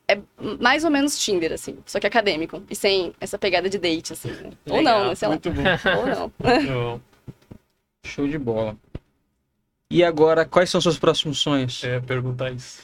é 0.06 0.18
mais 0.60 0.84
ou 0.84 0.90
menos 0.90 1.18
Tinder, 1.18 1.52
assim, 1.52 1.78
só 1.84 1.98
que 1.98 2.06
acadêmico. 2.06 2.62
E 2.70 2.76
sem 2.76 3.12
essa 3.20 3.38
pegada 3.38 3.68
de 3.68 3.78
date, 3.78 4.12
assim. 4.12 4.30
né? 4.30 4.50
Ou 4.70 4.82
não, 4.82 5.08
né? 5.08 5.14
Sei 5.14 5.28
lá. 5.28 5.34
Muito 5.34 5.50
bom. 5.50 5.62
Ou 5.98 6.06
não. 6.06 6.32
Muito 6.38 6.72
bom. 6.72 7.00
Show 8.04 8.26
de 8.26 8.38
bola. 8.38 8.76
E 9.90 10.04
agora, 10.04 10.44
quais 10.44 10.68
são 10.68 10.80
seus 10.80 10.98
próximos 10.98 11.38
sonhos? 11.38 11.82
É, 11.82 11.98
perguntar 11.98 12.50
isso. 12.50 12.82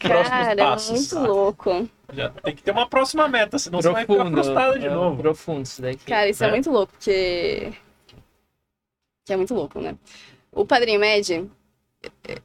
Próximos 0.00 0.28
Cara, 0.28 0.52
é 0.52 0.56
passos. 0.56 1.12
muito 1.14 1.28
louco. 1.30 1.88
Já 2.12 2.30
tem 2.30 2.54
que 2.54 2.62
ter 2.62 2.72
uma 2.72 2.88
próxima 2.88 3.28
meta, 3.28 3.58
senão 3.58 3.80
você 3.80 3.90
vai 3.90 4.02
ficar 4.02 4.14
Profundo. 4.14 4.34
frustrado 4.42 4.78
de 4.78 4.86
é, 4.86 4.90
novo. 4.90 5.22
Profundo 5.22 5.64
isso 5.64 5.80
daqui. 5.80 6.04
Cara, 6.04 6.28
isso 6.28 6.42
é, 6.42 6.46
né? 6.48 6.52
muito 6.52 6.70
louco, 6.70 6.92
porque. 6.92 7.72
Que 9.24 9.32
é 9.32 9.36
muito 9.36 9.54
louco, 9.54 9.80
né? 9.80 9.96
O 10.50 10.66
Padrinho 10.66 11.00
Med, 11.00 11.48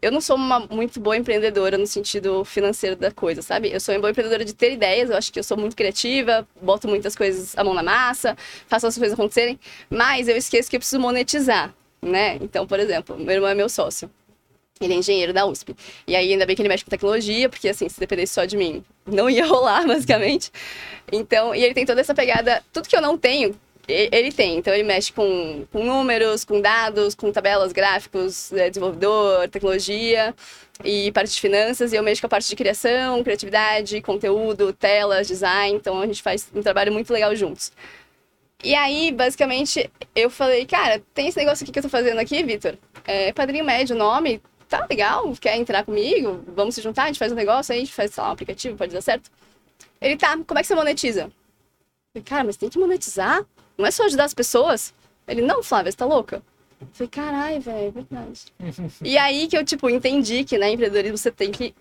eu 0.02 0.12
não 0.12 0.22
sou 0.22 0.36
uma 0.36 0.60
muito 0.60 1.00
boa 1.00 1.18
empreendedora 1.18 1.78
no 1.78 1.88
sentido 1.88 2.46
financeiro 2.46 2.96
da 2.96 3.12
coisa, 3.12 3.42
sabe? 3.42 3.72
Eu 3.72 3.80
sou 3.80 3.96
uma 3.96 4.02
boa 4.02 4.12
empreendedora 4.12 4.46
de 4.46 4.54
ter 4.54 4.74
ideias, 4.74 5.10
eu 5.10 5.18
acho 5.18 5.32
que 5.34 5.40
eu 5.40 5.44
sou 5.44 5.58
muito 5.58 5.76
criativa, 5.76 6.48
boto 6.62 6.88
muitas 6.88 7.16
coisas 7.16 7.58
a 7.58 7.64
mão 7.64 7.74
na 7.74 7.84
massa, 7.84 8.38
faço 8.68 8.88
as 8.88 8.98
coisas 8.98 9.14
acontecerem, 9.14 9.60
mas 9.90 10.28
eu 10.28 10.38
esqueço 10.38 10.70
que 10.70 10.76
eu 10.76 10.80
preciso 10.80 11.02
monetizar, 11.02 11.74
né? 12.02 12.36
Então, 12.42 12.68
por 12.68 12.80
exemplo, 12.80 13.18
meu 13.18 13.36
irmão 13.36 13.50
é 13.50 13.56
meu 13.56 13.70
sócio. 13.70 14.10
Ele 14.80 14.94
é 14.94 14.98
engenheiro 14.98 15.34
da 15.34 15.44
USP. 15.44 15.76
E 16.06 16.16
aí, 16.16 16.32
ainda 16.32 16.46
bem 16.46 16.56
que 16.56 16.62
ele 16.62 16.70
mexe 16.70 16.84
com 16.86 16.92
tecnologia, 16.92 17.50
porque 17.50 17.68
assim, 17.68 17.90
se 17.90 18.00
dependesse 18.00 18.36
só 18.36 18.46
de 18.46 18.56
mim, 18.56 18.84
não 19.08 19.28
ia 19.28 19.44
rolar, 19.48 19.88
basicamente. 19.88 20.52
Então, 21.12 21.56
e 21.56 21.64
ele 21.64 21.74
tem 21.74 21.84
toda 21.84 22.00
essa 22.00 22.14
pegada. 22.14 22.64
Tudo 22.72 22.88
que 22.88 22.96
eu 22.96 23.02
não 23.02 23.18
tenho, 23.18 23.56
ele 23.88 24.32
tem. 24.32 24.58
Então, 24.58 24.74
ele 24.74 24.84
mexe 24.84 25.14
com, 25.14 25.66
com 25.72 25.84
números, 25.84 26.44
com 26.44 26.60
dados, 26.60 27.16
com 27.16 27.32
tabelas, 27.32 27.72
gráficos, 27.72 28.52
é, 28.54 28.70
desenvolvedor, 28.70 29.48
tecnologia 29.50 30.36
e 30.84 31.12
parte 31.12 31.32
de 31.32 31.40
finanças. 31.40 31.94
E 31.94 31.96
eu 31.96 32.04
mexo 32.04 32.22
com 32.22 32.28
a 32.28 32.30
parte 32.30 32.50
de 32.50 32.56
criação, 32.56 33.24
criatividade, 33.24 34.02
conteúdo, 34.02 34.74
telas, 34.74 35.28
design. 35.28 35.78
Então, 35.78 36.02
a 36.02 36.06
gente 36.06 36.22
faz 36.22 36.50
um 36.54 36.62
trabalho 36.62 36.92
muito 36.92 37.12
legal 37.14 37.36
juntos. 37.36 37.72
E 38.64 38.74
aí, 38.76 39.12
basicamente, 39.12 39.90
eu 40.16 40.30
falei, 40.30 40.66
cara, 40.66 41.02
tem 41.14 41.28
esse 41.28 41.38
negócio 41.38 41.64
aqui 41.64 41.72
que 41.72 41.80
eu 41.80 41.84
tô 41.84 41.90
fazendo 41.90 42.18
aqui, 42.20 42.44
Vitor. 42.44 42.76
É 43.06 43.32
Padrinho 43.32 43.64
Médio, 43.64 43.96
nome, 43.96 44.42
tá 44.68 44.86
legal, 44.90 45.32
quer 45.40 45.56
entrar 45.58 45.86
comigo? 45.86 46.44
Vamos 46.48 46.76
se 46.76 46.82
juntar, 46.82 47.04
a 47.04 47.08
gente 47.08 47.20
faz 47.20 47.32
um 47.32 47.36
negócio 47.36 47.72
aí, 47.72 47.80
a 47.82 47.86
gente 47.86 47.94
faz, 47.94 48.18
um 48.18 48.24
aplicativo, 48.24 48.76
pode 48.76 48.94
dar 48.94 49.02
certo? 49.02 49.32
Ele, 50.02 50.18
tá, 50.18 50.38
como 50.46 50.60
é 50.60 50.62
que 50.62 50.68
você 50.68 50.76
monetiza? 50.76 51.22
Eu 51.24 51.32
falei, 52.14 52.24
cara, 52.26 52.44
mas 52.44 52.58
tem 52.58 52.68
que 52.68 52.80
monetizar? 52.80 53.46
Não 53.78 53.86
é 53.86 53.92
só 53.92 54.06
ajudar 54.06 54.26
as 54.26 54.34
pessoas? 54.34 54.94
Ele, 55.28 55.42
não, 55.42 55.62
Flávia, 55.62 55.92
você 55.92 55.98
tá 55.98 56.06
louca? 56.06 56.42
Eu 56.80 56.88
falei, 56.94 57.10
caralho, 57.10 57.62
velho, 57.62 57.88
é 57.88 57.92
verdade. 57.92 58.42
e 59.04 59.18
aí 59.18 59.48
que 59.48 59.58
eu, 59.58 59.66
tipo, 59.66 59.90
entendi 59.90 60.44
que, 60.44 60.58
né, 60.58 60.72
empreendedorismo 60.72 61.18
você 61.18 61.32
tem 61.32 61.52
que 61.52 61.74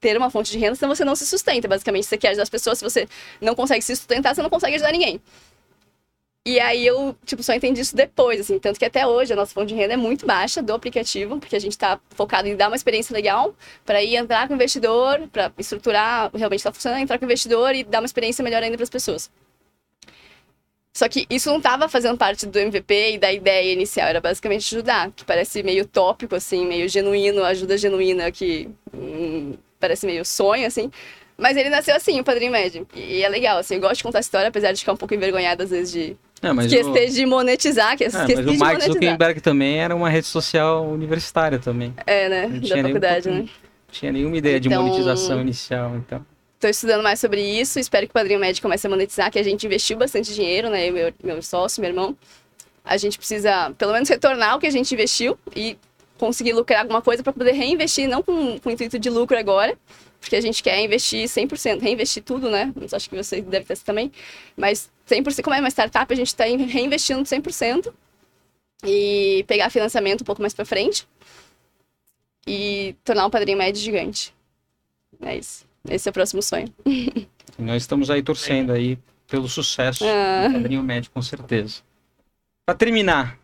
ter 0.00 0.16
uma 0.16 0.30
fonte 0.30 0.50
de 0.50 0.58
renda, 0.58 0.74
senão 0.74 0.94
você 0.94 1.04
não 1.04 1.14
se 1.14 1.26
sustenta. 1.26 1.68
Basicamente, 1.68 2.06
você 2.06 2.16
quer 2.16 2.28
ajudar 2.28 2.44
as 2.44 2.48
pessoas, 2.48 2.78
se 2.78 2.84
você 2.84 3.08
não 3.40 3.54
consegue 3.54 3.82
se 3.82 3.94
sustentar, 3.94 4.34
você 4.34 4.42
não 4.42 4.50
consegue 4.50 4.74
ajudar 4.76 4.92
ninguém. 4.92 5.20
E 6.46 6.58
aí 6.58 6.86
eu, 6.86 7.14
tipo, 7.26 7.42
só 7.42 7.52
entendi 7.52 7.82
isso 7.82 7.94
depois, 7.94 8.40
assim. 8.40 8.58
Tanto 8.58 8.78
que 8.78 8.84
até 8.84 9.06
hoje 9.06 9.32
a 9.32 9.36
nossa 9.36 9.52
fonte 9.52 9.68
de 9.68 9.74
renda 9.74 9.92
é 9.92 9.96
muito 9.96 10.26
baixa 10.26 10.62
do 10.62 10.72
aplicativo, 10.72 11.38
porque 11.38 11.54
a 11.54 11.58
gente 11.58 11.76
tá 11.76 12.00
focado 12.10 12.48
em 12.48 12.56
dar 12.56 12.68
uma 12.68 12.76
experiência 12.76 13.12
legal 13.12 13.54
para 13.84 14.02
ir 14.02 14.16
entrar 14.16 14.48
com 14.48 14.54
o 14.54 14.56
investidor, 14.56 15.28
para 15.30 15.52
estruturar, 15.58 16.30
realmente 16.34 16.62
tá 16.62 16.72
funcionando, 16.72 17.02
entrar 17.02 17.18
com 17.18 17.26
o 17.26 17.28
investidor 17.28 17.74
e 17.74 17.84
dar 17.84 18.00
uma 18.00 18.06
experiência 18.06 18.42
melhor 18.42 18.62
ainda 18.62 18.76
para 18.76 18.84
as 18.84 18.90
pessoas. 18.90 19.30
Só 20.92 21.08
que 21.08 21.24
isso 21.30 21.48
não 21.48 21.58
estava 21.58 21.88
fazendo 21.88 22.16
parte 22.18 22.46
do 22.46 22.58
MVP 22.58 23.12
e 23.14 23.18
da 23.18 23.32
ideia 23.32 23.72
inicial, 23.72 24.08
era 24.08 24.20
basicamente 24.20 24.74
ajudar, 24.74 25.10
que 25.14 25.24
parece 25.24 25.62
meio 25.62 25.86
tópico, 25.86 26.34
assim, 26.34 26.66
meio 26.66 26.88
genuíno, 26.88 27.44
ajuda 27.44 27.78
genuína, 27.78 28.30
que 28.32 28.68
hum, 28.92 29.54
parece 29.78 30.04
meio 30.04 30.24
sonho, 30.24 30.66
assim. 30.66 30.90
Mas 31.38 31.56
ele 31.56 31.70
nasceu 31.70 31.94
assim, 31.94 32.20
o 32.20 32.24
Padrinho 32.24 32.52
Médio. 32.52 32.86
E 32.94 33.22
é 33.22 33.28
legal, 33.28 33.58
assim, 33.58 33.76
eu 33.76 33.80
gosto 33.80 33.96
de 33.98 34.02
contar 34.02 34.18
a 34.18 34.20
história, 34.20 34.48
apesar 34.48 34.72
de 34.72 34.80
ficar 34.80 34.92
um 34.92 34.96
pouco 34.96 35.14
envergonhada 35.14 35.64
às 35.64 35.70
vezes 35.70 35.92
de 35.92 36.16
É, 36.42 36.52
mas, 36.52 36.66
esquecer 36.70 37.08
o, 37.08 37.14
de 37.14 37.24
monetizar, 37.24 37.96
que 37.96 38.04
é, 38.04 38.10
mas 38.12 38.26
de 38.26 38.34
o 38.34 38.58
Mark. 38.58 38.82
Zuckerberg 38.82 39.40
também 39.40 39.78
era 39.80 39.94
uma 39.94 40.10
rede 40.10 40.26
social 40.26 40.84
universitária 40.86 41.58
também. 41.58 41.94
É, 42.04 42.28
né? 42.28 42.46
Não 42.48 42.60
Da 42.60 42.76
um 42.76 42.82
faculdade, 42.82 43.30
né? 43.30 43.38
Não 43.38 43.48
tinha 43.92 44.12
nenhuma 44.12 44.36
ideia 44.36 44.58
de 44.60 44.68
Então- 44.68 44.82
monetização 44.82 45.40
inicial, 45.40 45.96
então. 45.96 46.26
Tô 46.60 46.68
estudando 46.68 47.02
mais 47.02 47.18
sobre 47.18 47.40
isso, 47.40 47.80
espero 47.80 48.06
que 48.06 48.10
o 48.10 48.12
Padrinho 48.12 48.38
Médio 48.38 48.60
comece 48.60 48.86
a 48.86 48.90
monetizar, 48.90 49.30
que 49.32 49.38
a 49.38 49.42
gente 49.42 49.64
investiu 49.64 49.96
bastante 49.96 50.34
dinheiro, 50.34 50.68
né? 50.68 50.90
Eu, 50.90 50.92
meu, 50.92 51.14
meu 51.24 51.42
sócio, 51.42 51.80
meu 51.80 51.88
irmão. 51.88 52.14
A 52.84 52.98
gente 52.98 53.16
precisa, 53.16 53.70
pelo 53.78 53.94
menos, 53.94 54.10
retornar 54.10 54.56
o 54.56 54.60
que 54.60 54.66
a 54.66 54.70
gente 54.70 54.92
investiu 54.92 55.38
e 55.56 55.78
conseguir 56.18 56.52
lucrar 56.52 56.82
alguma 56.82 57.00
coisa 57.00 57.22
para 57.22 57.32
poder 57.32 57.52
reinvestir, 57.52 58.06
não 58.06 58.22
com, 58.22 58.60
com 58.60 58.68
o 58.68 58.72
intuito 58.72 58.98
de 58.98 59.08
lucro 59.08 59.38
agora, 59.38 59.74
porque 60.20 60.36
a 60.36 60.40
gente 60.42 60.62
quer 60.62 60.78
investir 60.80 61.26
100%, 61.26 61.80
reinvestir 61.80 62.22
tudo, 62.22 62.50
né? 62.50 62.70
Acho 62.92 63.08
que 63.08 63.16
você 63.16 63.40
deve 63.40 63.64
ter 63.64 63.78
também. 63.78 64.12
Mas 64.54 64.90
100%, 65.08 65.42
como 65.42 65.56
é 65.56 65.60
uma 65.60 65.70
startup, 65.70 66.12
a 66.12 66.16
gente 66.16 66.28
está 66.28 66.44
reinvestindo 66.44 67.22
100% 67.22 67.90
e 68.84 69.46
pegar 69.48 69.70
financiamento 69.70 70.20
um 70.20 70.24
pouco 70.26 70.42
mais 70.42 70.52
para 70.52 70.66
frente 70.66 71.08
e 72.46 72.94
tornar 73.02 73.24
um 73.24 73.30
Padrinho 73.30 73.56
Médio 73.56 73.80
gigante. 73.80 74.34
É 75.22 75.38
isso. 75.38 75.69
Esse 75.88 76.08
é 76.08 76.10
o 76.10 76.12
próximo 76.12 76.42
sonho. 76.42 76.66
Nós 77.58 77.82
estamos 77.82 78.10
aí 78.10 78.22
torcendo 78.22 78.72
aí 78.72 78.98
pelo 79.26 79.48
sucesso 79.48 80.04
Ah. 80.06 80.48
do 80.48 80.54
Padrinho 80.54 80.82
Médio, 80.82 81.10
com 81.12 81.22
certeza. 81.22 81.80
Para 82.66 82.74
terminar, 82.76 83.38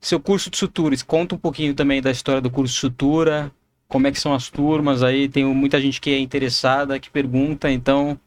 seu 0.00 0.20
curso 0.20 0.50
de 0.50 0.56
sutures, 0.56 1.02
conta 1.02 1.34
um 1.34 1.38
pouquinho 1.38 1.74
também 1.74 2.00
da 2.00 2.10
história 2.10 2.40
do 2.40 2.50
curso 2.50 2.74
de 2.74 2.80
sutura, 2.80 3.50
como 3.88 4.06
é 4.06 4.12
que 4.12 4.20
são 4.20 4.34
as 4.34 4.48
turmas 4.50 5.02
aí, 5.02 5.28
tem 5.28 5.44
muita 5.44 5.80
gente 5.80 6.00
que 6.00 6.10
é 6.10 6.18
interessada, 6.18 6.98
que 7.00 7.10
pergunta, 7.10 7.70
então 7.70 8.18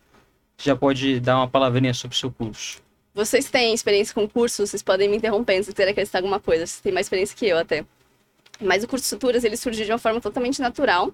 já 0.58 0.76
pode 0.76 1.20
dar 1.20 1.38
uma 1.38 1.48
palavrinha 1.48 1.94
sobre 1.94 2.16
o 2.16 2.20
seu 2.20 2.32
curso. 2.32 2.82
Vocês 3.14 3.50
têm 3.50 3.74
experiência 3.74 4.14
com 4.14 4.28
cursos, 4.28 4.70
vocês 4.70 4.82
podem 4.82 5.10
me 5.10 5.18
interromper 5.18 5.62
se 5.64 5.72
quiserem 5.72 5.92
acrescentar 5.92 6.22
alguma 6.22 6.40
coisa. 6.40 6.66
Vocês 6.66 6.80
têm 6.82 6.94
mais 6.94 7.06
experiência 7.08 7.36
que 7.36 7.46
eu 7.46 7.58
até. 7.58 7.86
Mas 8.60 8.84
o 8.84 8.88
curso 8.88 9.04
de 9.04 9.10
suturas, 9.10 9.44
ele 9.44 9.58
surgiu 9.58 9.86
de 9.86 9.92
uma 9.92 9.98
forma 9.98 10.22
totalmente 10.22 10.62
natural. 10.62 11.12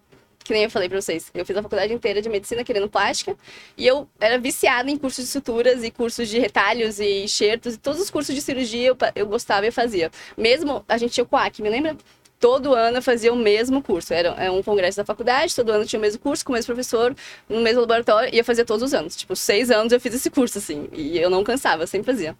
Que 0.47 0.53
nem 0.53 0.63
eu 0.63 0.69
falei 0.69 0.87
pra 0.87 1.01
vocês. 1.01 1.29
Eu 1.33 1.45
fiz 1.45 1.57
a 1.57 1.61
faculdade 1.61 1.93
inteira 1.93 2.21
de 2.21 2.29
medicina 2.29 2.63
querendo 2.63 2.87
plástica. 2.87 3.35
E 3.75 3.85
eu 3.85 4.07
era 4.17 4.39
viciada 4.39 4.89
em 4.89 4.95
cursos 4.95 5.25
de 5.25 5.29
suturas 5.29 5.83
e 5.83 5.91
cursos 5.91 6.29
de 6.29 6.39
retalhos 6.39 7.01
e 7.01 7.25
enxertos. 7.25 7.73
E 7.75 7.77
todos 7.77 7.99
os 7.99 8.09
cursos 8.09 8.33
de 8.33 8.39
cirurgia 8.39 8.87
eu, 8.87 8.97
eu 9.13 9.27
gostava 9.27 9.65
e 9.65 9.67
eu 9.67 9.73
fazia. 9.73 10.09
Mesmo, 10.37 10.85
a 10.87 10.97
gente 10.97 11.11
tinha 11.11 11.25
o 11.25 11.27
COAC, 11.27 11.61
me 11.61 11.69
lembra? 11.69 11.97
Todo 12.39 12.73
ano 12.73 12.99
eu 12.99 13.01
fazia 13.01 13.33
o 13.33 13.35
mesmo 13.35 13.83
curso. 13.83 14.13
Era, 14.13 14.29
era 14.37 14.49
um 14.49 14.63
congresso 14.63 14.95
da 14.95 15.03
faculdade, 15.03 15.53
todo 15.53 15.69
ano 15.69 15.85
tinha 15.85 15.99
o 15.99 16.01
mesmo 16.01 16.21
curso, 16.21 16.45
com 16.45 16.53
o 16.53 16.55
mesmo 16.55 16.67
professor, 16.67 17.13
no 17.49 17.59
mesmo 17.59 17.81
laboratório. 17.81 18.33
E 18.33 18.37
eu 18.37 18.45
fazia 18.45 18.63
todos 18.63 18.83
os 18.83 18.93
anos. 18.93 19.17
Tipo, 19.17 19.35
seis 19.35 19.69
anos 19.69 19.91
eu 19.91 19.99
fiz 19.99 20.13
esse 20.15 20.29
curso, 20.29 20.59
assim. 20.59 20.87
E 20.93 21.19
eu 21.19 21.29
não 21.29 21.43
cansava, 21.43 21.83
eu 21.83 21.87
sempre 21.87 22.09
fazia. 22.09 22.37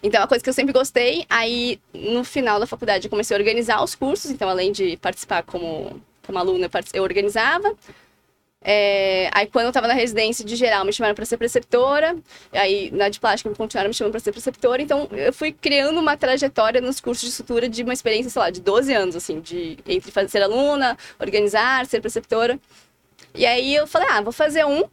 Então, 0.00 0.20
é 0.20 0.22
uma 0.22 0.28
coisa 0.28 0.44
que 0.44 0.48
eu 0.48 0.54
sempre 0.54 0.72
gostei. 0.72 1.26
Aí, 1.28 1.80
no 1.92 2.22
final 2.22 2.60
da 2.60 2.66
faculdade, 2.66 3.06
eu 3.06 3.10
comecei 3.10 3.36
a 3.36 3.40
organizar 3.40 3.82
os 3.82 3.96
cursos. 3.96 4.30
Então, 4.30 4.48
além 4.48 4.70
de 4.70 4.96
participar 4.98 5.42
como, 5.42 6.00
como 6.26 6.38
aluna, 6.38 6.70
eu 6.92 7.02
organizava. 7.02 7.76
É, 8.64 9.28
aí, 9.32 9.46
quando 9.48 9.64
eu 9.64 9.70
estava 9.70 9.88
na 9.88 9.94
residência 9.94 10.44
de 10.44 10.54
geral, 10.54 10.84
me 10.84 10.92
chamaram 10.92 11.14
para 11.14 11.24
ser 11.24 11.36
preceptora. 11.36 12.16
Aí, 12.52 12.90
na 12.92 13.08
de 13.08 13.18
plástica, 13.18 13.50
me 13.50 13.56
continuaram 13.56 13.88
me 13.88 13.94
chamando 13.94 14.12
para 14.12 14.20
ser 14.20 14.32
preceptora. 14.32 14.80
Então, 14.80 15.08
eu 15.12 15.32
fui 15.32 15.52
criando 15.52 15.98
uma 15.98 16.16
trajetória 16.16 16.80
nos 16.80 17.00
cursos 17.00 17.28
de 17.28 17.34
sutura 17.34 17.68
de 17.68 17.82
uma 17.82 17.92
experiência, 17.92 18.30
sei 18.30 18.40
lá, 18.40 18.50
de 18.50 18.60
12 18.60 18.92
anos, 18.94 19.16
assim, 19.16 19.40
de 19.40 19.78
entre 19.86 20.28
ser 20.28 20.42
aluna, 20.42 20.96
organizar, 21.18 21.86
ser 21.86 22.00
preceptora. 22.00 22.58
E 23.34 23.44
aí, 23.46 23.74
eu 23.74 23.86
falei, 23.86 24.08
ah, 24.10 24.20
vou 24.20 24.32
fazer 24.32 24.64
um 24.64 24.84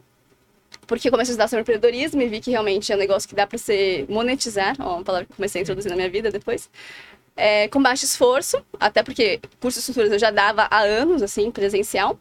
porque 0.86 1.08
comecei 1.08 1.30
a 1.30 1.34
estudar 1.34 1.46
sobre 1.46 1.60
empreendedorismo 1.60 2.20
e 2.20 2.26
vi 2.26 2.40
que 2.40 2.50
realmente 2.50 2.92
é 2.92 2.96
um 2.96 2.98
negócio 2.98 3.28
que 3.28 3.34
dá 3.34 3.46
para 3.46 3.56
ser 3.56 4.06
monetizar, 4.08 4.74
ó, 4.80 4.96
uma 4.96 5.04
palavra 5.04 5.24
que 5.24 5.34
comecei 5.34 5.60
a 5.60 5.62
introduzir 5.62 5.88
na 5.88 5.94
minha 5.94 6.10
vida 6.10 6.32
depois, 6.32 6.68
é, 7.40 7.68
com 7.68 7.82
baixo 7.82 8.04
esforço, 8.04 8.62
até 8.78 9.02
porque 9.02 9.40
curso 9.58 9.78
de 9.78 9.80
estruturas 9.80 10.12
eu 10.12 10.18
já 10.18 10.30
dava 10.30 10.68
há 10.70 10.80
anos, 10.80 11.22
assim, 11.22 11.50
presencial. 11.50 12.18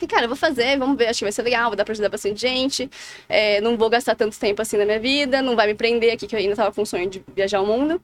E, 0.00 0.06
cara, 0.06 0.24
eu 0.24 0.28
vou 0.28 0.36
fazer, 0.36 0.78
vamos 0.78 0.96
ver, 0.96 1.08
acho 1.08 1.20
que 1.20 1.24
vai 1.24 1.32
ser 1.32 1.42
legal, 1.42 1.70
vai 1.70 1.76
dar 1.76 1.84
pra 1.84 1.92
ajudar 1.92 2.10
bastante 2.10 2.40
gente, 2.40 2.90
é, 3.28 3.60
não 3.62 3.76
vou 3.76 3.88
gastar 3.88 4.14
tanto 4.14 4.38
tempo 4.38 4.60
assim 4.60 4.76
na 4.76 4.84
minha 4.84 5.00
vida, 5.00 5.40
não 5.40 5.56
vai 5.56 5.66
me 5.66 5.74
prender 5.74 6.12
aqui, 6.12 6.26
que 6.26 6.34
eu 6.34 6.38
ainda 6.38 6.54
tava 6.54 6.72
com 6.72 6.82
o 6.82 6.86
sonho 6.86 7.08
de 7.08 7.24
viajar 7.34 7.62
o 7.62 7.66
mundo. 7.66 8.00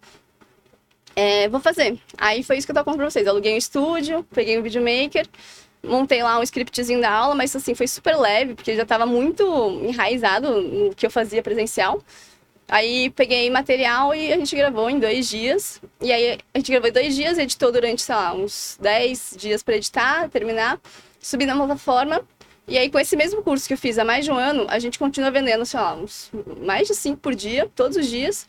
É, 1.15 1.49
vou 1.49 1.61
fazer. 1.61 1.99
Aí 2.17 2.43
foi 2.43 2.57
isso 2.57 2.67
que 2.67 2.71
eu 2.71 2.75
tava 2.75 2.85
contando 2.85 3.01
pra 3.01 3.11
vocês. 3.11 3.27
Aluguei 3.27 3.53
um 3.53 3.57
estúdio, 3.59 4.25
peguei 4.33 4.59
um 4.59 4.63
videomaker, 4.63 5.27
montei 5.83 6.23
lá 6.23 6.39
um 6.39 6.43
scriptzinho 6.43 7.01
da 7.01 7.11
aula, 7.11 7.35
mas 7.35 7.55
assim, 7.55 7.75
foi 7.75 7.89
super 7.89 8.17
leve, 8.17 8.55
porque 8.55 8.75
já 8.77 8.85
estava 8.85 9.05
muito 9.05 9.45
enraizado 9.85 10.61
no 10.61 10.95
que 10.95 11.05
eu 11.05 11.11
fazia 11.11 11.43
presencial. 11.43 12.03
Aí 12.69 13.09
peguei 13.11 13.49
material 13.49 14.15
e 14.15 14.31
a 14.31 14.37
gente 14.37 14.55
gravou 14.55 14.91
em 14.91 14.99
dois 14.99 15.29
dias. 15.29 15.81
E 16.03 16.13
aí 16.13 16.39
a 16.53 16.59
gente 16.59 16.71
gravou 16.71 16.91
em 16.91 16.93
dois 16.93 17.15
dias, 17.15 17.39
editou 17.39 17.73
durante, 17.73 18.03
sei 18.03 18.15
lá, 18.15 18.35
uns 18.35 18.77
10 18.81 19.37
dias 19.39 19.63
para 19.63 19.77
editar, 19.77 20.29
terminar, 20.29 20.79
subi 21.19 21.47
na 21.47 21.57
plataforma. 21.57 22.21
E 22.67 22.77
aí, 22.77 22.91
com 22.91 22.99
esse 22.99 23.17
mesmo 23.17 23.43
curso 23.43 23.67
que 23.67 23.73
eu 23.73 23.79
fiz 23.79 23.99
há 23.99 24.05
mais 24.05 24.27
de 24.27 24.31
um 24.31 24.37
ano, 24.37 24.67
a 24.69 24.79
gente 24.79 24.99
continua 24.99 25.31
vendendo, 25.31 25.65
sei 25.65 25.81
lá, 25.81 25.95
uns 25.95 26.31
mais 26.61 26.87
de 26.87 26.95
cinco 26.95 27.19
por 27.19 27.35
dia, 27.35 27.71
todos 27.75 27.97
os 27.97 28.07
dias. 28.07 28.47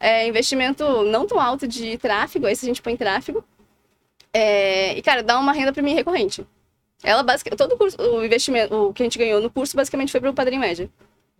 É, 0.00 0.26
investimento 0.26 1.04
não 1.04 1.24
tão 1.26 1.38
alto 1.38 1.68
de 1.68 1.96
tráfego, 1.98 2.46
aí 2.46 2.56
se 2.56 2.66
a 2.66 2.68
gente 2.68 2.82
põe 2.82 2.96
tráfego. 2.96 3.44
É, 4.32 4.98
e, 4.98 5.02
cara, 5.02 5.22
dá 5.22 5.38
uma 5.38 5.52
renda 5.52 5.72
para 5.72 5.82
mim 5.82 5.94
recorrente. 5.94 6.44
Ela 7.04 7.22
basicamente, 7.22 7.58
todo 7.58 7.74
o, 7.74 7.78
curso, 7.78 7.96
o 8.00 8.24
investimento, 8.24 8.74
o 8.74 8.92
que 8.92 9.02
a 9.02 9.06
gente 9.06 9.18
ganhou 9.18 9.40
no 9.40 9.50
curso 9.50 9.76
basicamente 9.76 10.10
foi 10.10 10.20
pro 10.20 10.34
Padrinho 10.34 10.60
Média. 10.60 10.90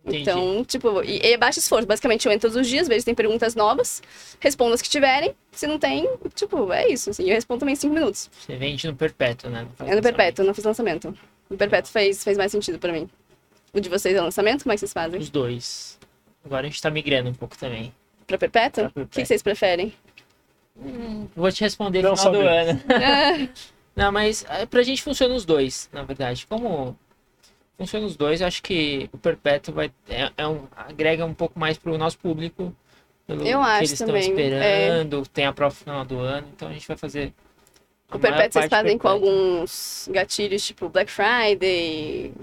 Entendi. 0.03 0.21
Então, 0.21 0.65
tipo, 0.65 1.03
e, 1.03 1.19
e 1.23 1.33
é 1.33 1.37
baixo 1.37 1.59
esforço. 1.59 1.87
Basicamente, 1.87 2.25
eu 2.25 2.31
entro 2.31 2.49
todos 2.49 2.61
os 2.61 2.67
dias, 2.67 2.87
vejo 2.87 3.01
se 3.01 3.05
tem 3.05 3.13
perguntas 3.13 3.53
novas, 3.53 4.01
respondo 4.39 4.73
as 4.73 4.81
que 4.81 4.89
tiverem. 4.89 5.35
Se 5.51 5.67
não 5.67 5.77
tem, 5.77 6.09
tipo, 6.33 6.73
é 6.73 6.87
isso. 6.89 7.11
Assim, 7.11 7.29
eu 7.29 7.35
respondo 7.35 7.59
também 7.59 7.73
em 7.73 7.75
cinco 7.75 7.93
minutos. 7.93 8.29
Você 8.39 8.55
vende 8.55 8.87
no 8.87 8.95
perpétuo, 8.95 9.49
né? 9.49 9.59
É 9.59 9.63
no 9.63 9.69
lançamento. 9.69 10.03
Perpétuo, 10.03 10.45
não 10.45 10.53
fiz 10.53 10.63
lançamento. 10.63 11.17
No 11.49 11.57
Perpétuo 11.57 11.91
fez, 11.91 12.23
fez 12.23 12.37
mais 12.37 12.51
sentido 12.51 12.79
pra 12.79 12.93
mim. 12.93 13.09
O 13.73 13.79
de 13.79 13.89
vocês 13.89 14.15
é 14.15 14.21
lançamento? 14.21 14.63
Como 14.63 14.71
é 14.71 14.75
que 14.75 14.79
vocês 14.79 14.93
fazem? 14.93 15.19
Os 15.19 15.29
dois. 15.29 15.99
Agora 16.43 16.65
a 16.65 16.69
gente 16.69 16.81
tá 16.81 16.89
migrando 16.89 17.29
um 17.29 17.33
pouco 17.33 17.57
também. 17.57 17.93
Pra 18.25 18.37
Perpétuo? 18.37 18.89
Pra 18.89 19.03
O 19.03 19.07
que, 19.07 19.25
vocês 19.25 19.43
preferem? 19.43 19.93
Hum, 20.77 21.27
vou 21.35 21.51
te 21.51 21.61
responder 21.61 22.01
Não 22.01 22.11
no 22.11 22.17
final 22.17 22.33
do 22.33 22.39
ano. 22.41 22.81
Não, 23.93 24.11
mas 24.11 24.45
é, 24.49 24.65
pra 24.65 24.81
gente 24.83 25.03
funciona 25.03 25.35
os 25.35 25.43
dois, 25.43 25.89
na 25.91 26.03
verdade. 26.03 26.47
Como 26.47 26.97
funciona 27.81 28.05
os 28.05 28.15
dois, 28.15 28.41
eu 28.41 28.47
acho 28.47 28.61
que 28.61 29.09
o 29.11 29.17
Perpétuo 29.17 29.73
vai, 29.73 29.91
é, 30.07 30.31
é 30.37 30.47
um, 30.47 30.67
agrega 30.75 31.25
um 31.25 31.33
pouco 31.33 31.59
mais 31.59 31.77
pro 31.79 31.97
nosso 31.97 32.17
público. 32.19 32.75
Pelo 33.25 33.41
Eu 33.41 33.59
que 33.59 33.65
acho 33.65 33.79
eles 33.79 33.91
estão 33.93 34.07
também, 34.07 34.29
esperando, 34.29 35.25
tem 35.27 35.45
a 35.45 35.53
prova 35.53 35.73
final 35.73 36.05
do 36.05 36.19
ano, 36.19 36.47
então 36.55 36.67
a 36.67 36.73
gente 36.73 36.87
vai 36.87 36.95
fazer. 36.97 37.33
O 38.13 38.19
Perpétuo 38.19 38.53
vocês 38.59 38.69
fazem 38.69 38.97
com 38.97 39.07
alguns 39.07 40.07
gatilhos, 40.11 40.63
tipo 40.65 40.89
Black 40.89 41.09
Friday, 41.11 42.33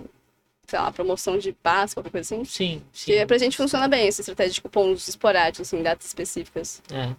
sei 0.66 0.78
lá, 0.78 0.90
promoção 0.90 1.38
de 1.38 1.52
Páscoa, 1.52 2.02
qualquer 2.02 2.10
coisa 2.10 2.34
assim. 2.34 2.44
Sim, 2.44 2.82
sim. 2.92 3.12
Que 3.12 3.26
pra 3.26 3.38
gente 3.38 3.56
funciona 3.56 3.86
bem 3.86 4.08
essa 4.08 4.22
estratégia 4.22 4.54
de 4.54 4.62
cupons 4.62 5.06
esporádicos, 5.08 5.68
assim, 5.68 5.82
datas 5.82 6.06
específicas. 6.06 6.82
É. 6.92 7.14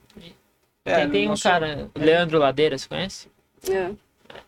É, 0.86 0.95
tem 1.01 1.09
tem 1.11 1.26
um 1.28 1.30
nosso- 1.32 1.43
cara, 1.43 1.89
Leandro 1.95 2.39
Ladeira, 2.39 2.78
você 2.78 2.88
conhece? 2.88 3.28
É. 3.70 3.91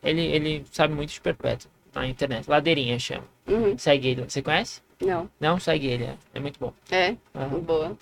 Ele, 0.03 0.22
ele 0.22 0.65
sabe 0.72 0.93
muito 0.93 1.11
de 1.13 1.22
Perpétuo 1.22 1.69
na 1.93 2.07
internet. 2.07 2.49
Ladeirinha 2.49 2.97
chama. 2.97 3.26
Uhum. 3.52 3.78
Segue 3.78 4.08
ele. 4.10 4.24
Você 4.28 4.41
conhece? 4.41 4.82
Não. 4.99 5.30
Não, 5.39 5.60
segue 5.60 5.88
ele. 5.88 6.06
É, 6.06 6.18
é 6.36 6.39
muito 6.39 6.60
bom. 6.60 6.74
É, 6.89 7.16
Aham. 7.36 7.60
boa. 7.60 7.97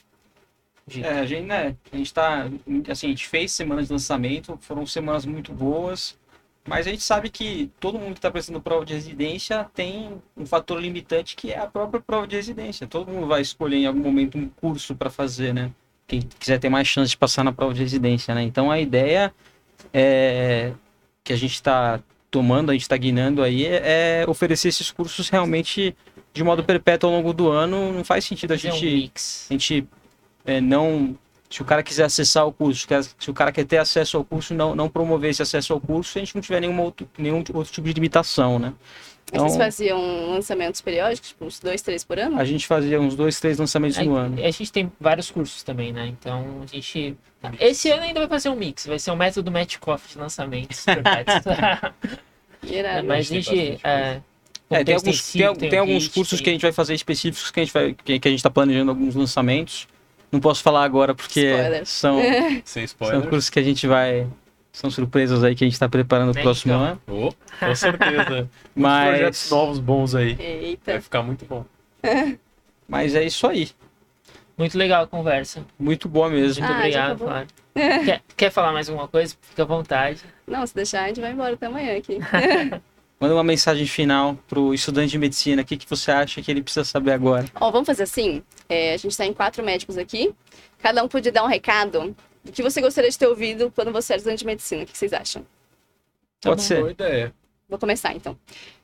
Dica. 0.85 1.07
É, 1.07 1.19
a 1.19 1.25
gente, 1.25 1.45
né, 1.45 1.75
a 1.91 1.97
gente 1.97 2.13
tá, 2.13 2.49
assim, 2.89 3.07
a 3.07 3.09
gente 3.09 3.27
fez 3.27 3.51
semanas 3.51 3.87
de 3.87 3.93
lançamento, 3.93 4.57
foram 4.61 4.85
semanas 4.85 5.23
muito 5.25 5.53
boas, 5.53 6.17
mas 6.67 6.87
a 6.87 6.89
gente 6.89 7.03
sabe 7.03 7.29
que 7.29 7.71
todo 7.79 7.99
mundo 7.99 8.13
que 8.13 8.19
está 8.19 8.31
prestando 8.31 8.59
prova 8.59 8.85
de 8.85 8.93
residência 8.93 9.69
tem 9.73 10.21
um 10.35 10.45
fator 10.45 10.79
limitante 10.79 11.35
que 11.35 11.51
é 11.51 11.59
a 11.59 11.67
própria 11.67 12.01
prova 12.01 12.27
de 12.27 12.35
residência. 12.35 12.87
Todo 12.87 13.11
mundo 13.11 13.27
vai 13.27 13.41
escolher 13.41 13.77
em 13.77 13.85
algum 13.85 14.01
momento 14.01 14.37
um 14.37 14.49
curso 14.49 14.95
para 14.95 15.09
fazer, 15.09 15.53
né? 15.53 15.71
Quem 16.07 16.21
quiser 16.21 16.59
ter 16.59 16.69
mais 16.69 16.87
chance 16.87 17.11
de 17.11 17.17
passar 17.17 17.43
na 17.43 17.51
prova 17.51 17.73
de 17.73 17.81
residência, 17.81 18.33
né? 18.33 18.41
Então 18.41 18.71
a 18.71 18.79
ideia 18.79 19.33
é 19.93 20.73
que 21.23 21.33
a 21.33 21.35
gente 21.35 21.53
está 21.53 21.99
tomando, 22.29 22.69
a 22.69 22.73
gente 22.73 22.83
está 22.83 22.97
guinando 22.97 23.41
aí, 23.41 23.65
é 23.65 24.25
oferecer 24.27 24.67
esses 24.69 24.91
cursos 24.91 25.29
realmente 25.29 25.95
de 26.33 26.43
modo 26.43 26.63
perpétuo 26.63 27.09
ao 27.09 27.15
longo 27.15 27.33
do 27.33 27.49
ano. 27.49 27.91
Não 27.93 28.03
faz 28.03 28.25
sentido 28.25 28.53
a 28.53 28.57
gente 28.57 29.11
a 29.49 29.53
gente 29.53 29.87
é, 30.45 30.61
não. 30.61 31.17
Se 31.49 31.63
o 31.63 31.65
cara 31.65 31.81
quiser 31.81 32.03
acessar 32.03 32.45
o 32.45 32.53
curso, 32.53 32.87
se 33.17 33.31
o 33.31 33.33
cara 33.33 33.51
quer 33.51 33.65
ter 33.65 33.77
acesso 33.77 34.17
ao 34.17 34.23
curso, 34.23 34.53
não, 34.53 34.75
não 34.75 34.87
promover 34.87 35.31
esse 35.31 35.41
acesso 35.41 35.73
ao 35.73 35.81
curso, 35.81 36.11
se 36.11 36.19
a 36.19 36.21
gente 36.21 36.35
não 36.35 36.43
tiver 36.43 36.59
nenhuma 36.59 36.83
outro, 36.83 37.09
nenhum 37.17 37.37
outro 37.53 37.73
tipo 37.73 37.87
de 37.87 37.93
limitação, 37.93 38.59
né? 38.59 38.71
Mas 39.31 39.41
Vocês 39.41 39.53
Então, 39.53 39.65
faziam 39.65 40.31
lançamentos 40.31 40.81
periódicos, 40.81 41.29
tipo 41.29 41.45
uns 41.45 41.59
dois, 41.59 41.81
três 41.81 42.03
por 42.03 42.17
ano? 42.19 42.39
a 42.39 42.43
gente 42.45 42.65
fazia 42.65 42.99
uns 42.99 43.15
dois, 43.15 43.39
três 43.39 43.57
lançamentos 43.59 43.97
no 43.99 44.17
A, 44.17 44.21
ano. 44.21 44.37
a 44.43 44.49
gente 44.51 44.71
tem 44.71 44.91
vários 44.99 45.29
cursos 45.29 45.61
também, 45.63 45.91
né? 45.93 46.07
Então 46.07 46.61
a 46.63 46.65
gente. 46.65 47.15
Esse 47.59 47.89
ano 47.91 48.03
ainda 48.03 48.19
vai 48.21 48.27
fazer 48.29 48.49
um 48.49 48.55
mix. 48.55 48.85
Vai 48.87 48.97
ser 48.99 49.11
um 49.11 49.15
método 49.15 49.51
Matchcoff 49.51 50.09
de 50.11 50.17
lançamentos. 50.17 50.85
Irado. 52.63 53.07
Mas 53.07 53.31
a 53.31 53.33
gente. 53.35 53.79
É, 53.83 54.21
É, 54.69 54.83
tem, 54.83 54.93
o 54.93 54.97
alguns, 54.97 55.31
tem, 55.31 55.41
tem 55.55 55.69
tem 55.69 55.79
o 55.79 55.81
alguns 55.81 56.03
Hit, 56.03 56.13
cursos 56.13 56.39
tem- 56.39 56.43
que 56.43 56.49
a 56.49 56.53
gente 56.53 56.61
vai 56.61 56.71
fazer 56.71 56.93
específicos 56.93 57.49
que 57.49 57.59
a 57.59 57.63
gente 57.63 57.73
vai, 57.73 57.93
que, 57.93 58.19
que 58.19 58.27
a 58.27 58.31
gente 58.31 58.39
está 58.39 58.49
planejando 58.49 58.91
alguns 58.91 59.15
lançamentos. 59.15 59.87
Não 60.31 60.39
posso 60.39 60.61
falar 60.61 60.83
agora 60.83 61.15
porque 61.15 61.39
Spoilers. 61.49 61.89
são, 61.89 62.19
são 62.65 62.83
spoiler. 62.83 63.21
cursos 63.29 63.49
que 63.49 63.57
a 63.59 63.63
gente 63.63 63.87
vai. 63.87 64.27
São 64.71 64.89
surpresas 64.91 65.43
aí 65.43 65.55
que 65.55 65.63
a 65.63 65.67
gente 65.67 65.73
está 65.73 65.89
preparando 65.89 66.29
pro 66.31 66.39
Né, 66.39 66.43
próximo 66.43 66.73
então? 66.73 66.83
ano. 66.85 67.01
Oh, 67.07 67.65
com 67.65 67.75
certeza. 67.75 68.49
Mas, 68.75 69.09
projetos 69.17 69.49
novos 69.49 69.79
bons 69.79 70.15
aí. 70.15 70.37
Eita. 70.39 70.91
Vai 70.93 71.01
ficar 71.01 71.23
muito 71.23 71.45
bom. 71.45 71.65
mas 72.87 73.13
é 73.13 73.23
isso 73.23 73.45
aí. 73.47 73.69
muito 74.57 74.77
legal 74.77 75.03
a 75.03 75.07
conversa. 75.07 75.65
Muito 75.77 76.07
boa 76.07 76.29
mesmo. 76.29 76.63
Muito 76.63 76.73
Ah, 76.73 76.79
obrigado, 76.79 77.47
quer, 78.05 78.21
quer 78.37 78.49
falar 78.51 78.71
mais 78.71 78.89
alguma 78.89 79.07
coisa? 79.07 79.35
Fica 79.41 79.63
à 79.63 79.65
vontade. 79.65 80.21
Não, 80.47 80.65
se 80.65 80.73
deixar, 80.75 81.03
a 81.03 81.07
gente 81.07 81.19
vai 81.21 81.31
embora 81.31 81.53
até 81.53 81.65
amanhã 81.65 81.97
aqui. 81.97 82.17
Manda 83.19 83.33
uma 83.33 83.43
mensagem 83.43 83.85
final 83.85 84.37
pro 84.47 84.73
estudante 84.73 85.11
de 85.11 85.17
medicina. 85.17 85.61
O 85.61 85.65
que, 85.65 85.75
que 85.75 85.89
você 85.89 86.09
acha 86.09 86.41
que 86.41 86.49
ele 86.49 86.63
precisa 86.63 86.85
saber 86.85 87.11
agora? 87.11 87.45
Ó, 87.59 87.69
vamos 87.69 87.85
fazer 87.85 88.03
assim? 88.03 88.41
É, 88.69 88.93
a 88.93 88.97
gente 88.97 89.15
tá 89.17 89.25
em 89.25 89.33
quatro 89.33 89.61
médicos 89.63 89.97
aqui. 89.97 90.33
Cada 90.81 91.03
um 91.03 91.07
podia 91.09 91.31
dar 91.31 91.43
um 91.43 91.47
recado 91.47 92.15
do 92.43 92.51
que 92.51 92.63
você 92.63 92.81
gostaria 92.81 93.09
de 93.09 93.17
ter 93.17 93.27
ouvido 93.27 93.71
quando 93.73 93.91
você 93.91 94.13
era 94.13 94.17
estudante 94.17 94.39
de 94.39 94.45
medicina. 94.45 94.83
O 94.83 94.85
que 94.85 94.97
vocês 94.97 95.13
acham? 95.13 95.43
Tá 96.41 96.49
Pode 96.49 96.61
bom. 96.61 96.67
ser. 96.67 96.79
Boa 96.79 96.91
ideia. 96.91 97.33
Vou 97.67 97.77
começar, 97.77 98.13
então. 98.15 98.37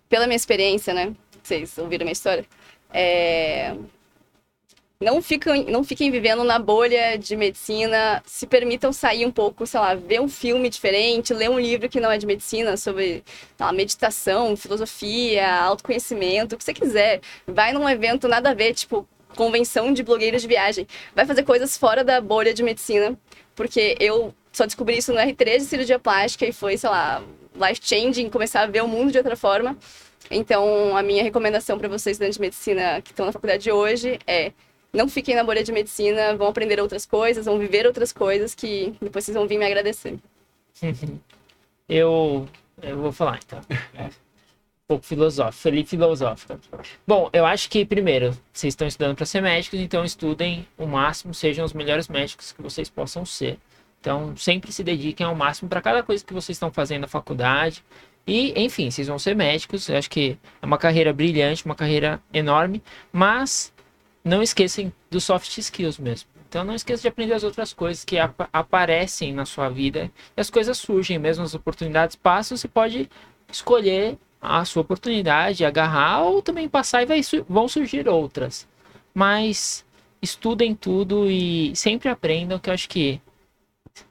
Pela 0.09 0.27
minha 0.27 0.35
experiência, 0.35 0.93
né? 0.93 1.13
Vocês 1.41 1.77
ouviram 1.77 2.03
a 2.03 2.05
minha 2.05 2.13
história? 2.13 2.45
É... 2.93 3.75
Não, 4.99 5.21
fiquem, 5.21 5.65
não 5.65 5.83
fiquem 5.83 6.09
vivendo 6.09 6.43
na 6.43 6.57
bolha 6.57 7.17
de 7.17 7.35
medicina. 7.35 8.23
Se 8.25 8.47
permitam 8.47 8.93
sair 8.93 9.25
um 9.25 9.31
pouco, 9.31 9.67
sei 9.67 9.79
lá, 9.79 9.93
ver 9.93 10.21
um 10.21 10.29
filme 10.29 10.69
diferente, 10.69 11.33
ler 11.33 11.49
um 11.49 11.59
livro 11.59 11.89
que 11.89 11.99
não 11.99 12.09
é 12.09 12.17
de 12.17 12.25
medicina, 12.25 12.77
sobre 12.77 13.23
lá, 13.59 13.71
meditação, 13.73 14.55
filosofia, 14.55 15.53
autoconhecimento, 15.53 16.55
o 16.55 16.57
que 16.57 16.63
você 16.63 16.73
quiser. 16.73 17.21
Vai 17.45 17.73
num 17.73 17.87
evento 17.89 18.27
nada 18.27 18.51
a 18.51 18.53
ver, 18.53 18.73
tipo, 18.73 19.07
convenção 19.35 19.93
de 19.93 20.03
blogueiros 20.03 20.41
de 20.41 20.47
viagem. 20.47 20.87
Vai 21.13 21.25
fazer 21.25 21.43
coisas 21.43 21.77
fora 21.77 22.03
da 22.03 22.19
bolha 22.21 22.53
de 22.53 22.63
medicina, 22.63 23.17
porque 23.55 23.95
eu 23.99 24.33
só 24.51 24.65
descobri 24.65 24.97
isso 24.97 25.13
no 25.13 25.19
R3 25.19 25.57
de 25.57 25.65
cirurgia 25.65 25.99
plástica 25.99 26.45
e 26.45 26.53
foi, 26.53 26.77
sei 26.77 26.89
lá, 26.89 27.21
life 27.55 27.81
changing, 27.83 28.29
começar 28.29 28.61
a 28.61 28.67
ver 28.67 28.81
o 28.81 28.87
mundo 28.87 29.11
de 29.11 29.17
outra 29.17 29.35
forma. 29.35 29.77
Então, 30.29 30.97
a 30.97 31.03
minha 31.03 31.23
recomendação 31.23 31.77
para 31.77 31.87
vocês 31.87 32.15
estudantes 32.15 32.37
de 32.37 32.41
medicina 32.41 33.01
que 33.01 33.11
estão 33.11 33.25
na 33.25 33.31
faculdade 33.31 33.71
hoje 33.71 34.19
é 34.25 34.51
não 34.91 35.07
fiquem 35.09 35.35
na 35.35 35.43
bolha 35.43 35.63
de 35.63 35.71
medicina, 35.71 36.35
vão 36.35 36.47
aprender 36.47 36.79
outras 36.79 37.05
coisas, 37.05 37.45
vão 37.45 37.59
viver 37.59 37.85
outras 37.85 38.13
coisas 38.13 38.55
que 38.55 38.95
depois 39.01 39.25
vocês 39.25 39.35
vão 39.35 39.47
vir 39.47 39.57
me 39.57 39.65
agradecer. 39.65 40.17
Eu, 41.87 42.47
eu 42.81 42.97
vou 42.97 43.11
falar 43.11 43.39
então. 43.45 43.61
Pouco 44.87 45.03
filosófico, 45.03 45.63
Felipe 45.63 45.89
filosófica. 45.89 46.59
Bom, 47.07 47.27
eu 47.33 47.43
acho 47.43 47.67
que 47.71 47.83
primeiro, 47.83 48.37
vocês 48.53 48.71
estão 48.73 48.87
estudando 48.87 49.15
para 49.15 49.25
ser 49.25 49.41
médicos, 49.41 49.79
então 49.79 50.05
estudem 50.05 50.67
o 50.77 50.85
máximo, 50.85 51.33
sejam 51.33 51.65
os 51.65 51.73
melhores 51.73 52.07
médicos 52.07 52.51
que 52.51 52.61
vocês 52.61 52.87
possam 52.87 53.25
ser. 53.25 53.57
Então, 53.99 54.37
sempre 54.37 54.71
se 54.71 54.83
dediquem 54.83 55.25
ao 55.25 55.33
máximo 55.33 55.67
para 55.67 55.81
cada 55.81 56.03
coisa 56.03 56.23
que 56.23 56.33
vocês 56.33 56.55
estão 56.55 56.71
fazendo 56.71 57.01
na 57.01 57.07
faculdade. 57.07 57.83
E, 58.27 58.53
enfim, 58.55 58.91
vocês 58.91 59.07
vão 59.07 59.17
ser 59.17 59.35
médicos. 59.35 59.89
Eu 59.89 59.97
acho 59.97 60.07
que 60.07 60.37
é 60.61 60.65
uma 60.65 60.77
carreira 60.77 61.11
brilhante, 61.11 61.65
uma 61.65 61.73
carreira 61.73 62.21
enorme, 62.31 62.83
mas 63.11 63.73
não 64.23 64.43
esqueçam 64.43 64.93
dos 65.09 65.23
soft 65.23 65.57
skills 65.57 65.97
mesmo. 65.97 66.29
Então, 66.47 66.63
não 66.63 66.75
esqueça 66.75 67.01
de 67.01 67.07
aprender 67.07 67.33
as 67.33 67.43
outras 67.43 67.73
coisas 67.73 68.05
que 68.05 68.19
apa- 68.19 68.47
aparecem 68.53 69.33
na 69.33 69.45
sua 69.45 69.67
vida 69.67 70.11
e 70.37 70.39
as 70.39 70.51
coisas 70.51 70.77
surgem 70.77 71.17
mesmo, 71.17 71.43
as 71.43 71.55
oportunidades 71.55 72.15
passam, 72.15 72.55
você 72.55 72.67
pode 72.67 73.09
escolher 73.51 74.17
a 74.41 74.63
sua 74.65 74.81
oportunidade, 74.81 75.65
agarrar 75.65 76.23
ou 76.23 76.41
também 76.41 76.69
passar 76.69 77.03
e 77.03 77.05
vai 77.05 77.21
vão 77.47 77.67
surgir 77.67 78.07
outras. 78.07 78.67
Mas 79.13 79.85
estudem 80.21 80.75
tudo 80.75 81.29
e 81.29 81.75
sempre 81.75 82.09
aprendam, 82.09 82.59
que 82.59 82.69
eu 82.69 82.73
acho 82.73 82.89
que 82.89 83.21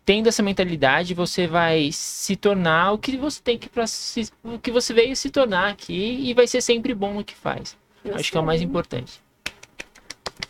tendo 0.04 0.28
essa 0.28 0.42
mentalidade, 0.42 1.14
você 1.14 1.46
vai 1.46 1.90
se 1.92 2.36
tornar 2.36 2.92
o 2.92 2.98
que 2.98 3.16
você 3.16 3.40
tem 3.42 3.58
que 3.58 3.68
se, 3.86 4.30
o 4.42 4.58
que 4.58 4.70
você 4.70 4.94
veio 4.94 5.14
se 5.14 5.30
tornar 5.30 5.70
aqui 5.70 6.20
e 6.28 6.32
vai 6.32 6.46
ser 6.46 6.60
sempre 6.60 6.94
bom 6.94 7.14
no 7.14 7.24
que 7.24 7.34
faz. 7.34 7.76
Acho 8.12 8.30
que 8.30 8.36
é 8.36 8.40
o 8.40 8.44
mais 8.44 8.62
importante. 8.62 9.20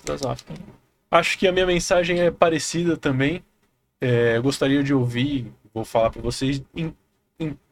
Filosófico. 0.04 0.54
Acho 1.10 1.38
que 1.38 1.46
a 1.46 1.52
minha 1.52 1.66
mensagem 1.66 2.20
é 2.20 2.30
parecida 2.30 2.96
também. 2.96 3.42
É, 4.00 4.36
eu 4.36 4.42
gostaria 4.42 4.82
de 4.82 4.92
ouvir, 4.92 5.52
vou 5.72 5.84
falar 5.84 6.10
para 6.10 6.20
vocês, 6.20 6.62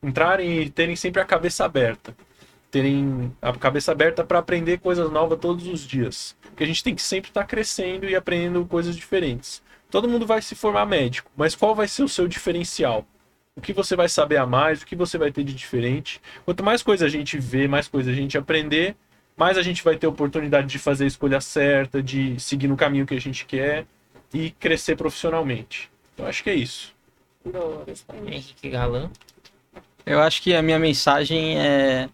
entrarem 0.02 0.62
e 0.62 0.70
terem 0.70 0.96
sempre 0.96 1.20
a 1.20 1.24
cabeça 1.24 1.64
aberta. 1.64 2.14
Terem 2.70 3.34
a 3.40 3.52
cabeça 3.52 3.92
aberta 3.92 4.24
para 4.24 4.38
aprender 4.38 4.80
coisas 4.80 5.10
novas 5.10 5.38
todos 5.38 5.66
os 5.66 5.86
dias. 5.86 6.36
Porque 6.42 6.64
a 6.64 6.66
gente 6.66 6.82
tem 6.82 6.94
que 6.94 7.02
sempre 7.02 7.30
estar 7.30 7.44
crescendo 7.44 8.08
e 8.08 8.16
aprendendo 8.16 8.64
coisas 8.66 8.96
diferentes. 8.96 9.62
Todo 9.90 10.08
mundo 10.08 10.26
vai 10.26 10.40
se 10.40 10.54
formar 10.54 10.86
médico, 10.86 11.30
mas 11.36 11.54
qual 11.54 11.74
vai 11.74 11.86
ser 11.86 12.02
o 12.02 12.08
seu 12.08 12.26
diferencial? 12.26 13.06
O 13.54 13.60
que 13.60 13.74
você 13.74 13.94
vai 13.94 14.08
saber 14.08 14.38
a 14.38 14.46
mais? 14.46 14.80
O 14.80 14.86
que 14.86 14.96
você 14.96 15.18
vai 15.18 15.30
ter 15.30 15.44
de 15.44 15.52
diferente? 15.52 16.20
Quanto 16.46 16.64
mais 16.64 16.82
coisa 16.82 17.04
a 17.04 17.08
gente 17.08 17.38
vê, 17.38 17.68
mais 17.68 17.86
coisa 17.86 18.10
a 18.10 18.14
gente 18.14 18.38
aprender, 18.38 18.96
mais 19.36 19.58
a 19.58 19.62
gente 19.62 19.84
vai 19.84 19.96
ter 19.96 20.06
oportunidade 20.06 20.66
de 20.66 20.78
fazer 20.78 21.04
a 21.04 21.08
escolha 21.08 21.42
certa, 21.42 22.02
de 22.02 22.40
seguir 22.40 22.68
no 22.68 22.76
caminho 22.76 23.04
que 23.04 23.14
a 23.14 23.20
gente 23.20 23.44
quer 23.44 23.84
e 24.32 24.50
crescer 24.52 24.96
profissionalmente. 24.96 25.90
Então 26.14 26.26
acho 26.26 26.42
que 26.42 26.48
é 26.48 26.54
isso. 26.54 26.94
Henrique 28.26 28.70
Galan. 28.70 29.10
Eu 30.04 30.20
acho 30.20 30.42
que 30.42 30.54
a 30.54 30.62
minha 30.62 30.78
mensagem 30.78 31.58
é, 31.58 32.08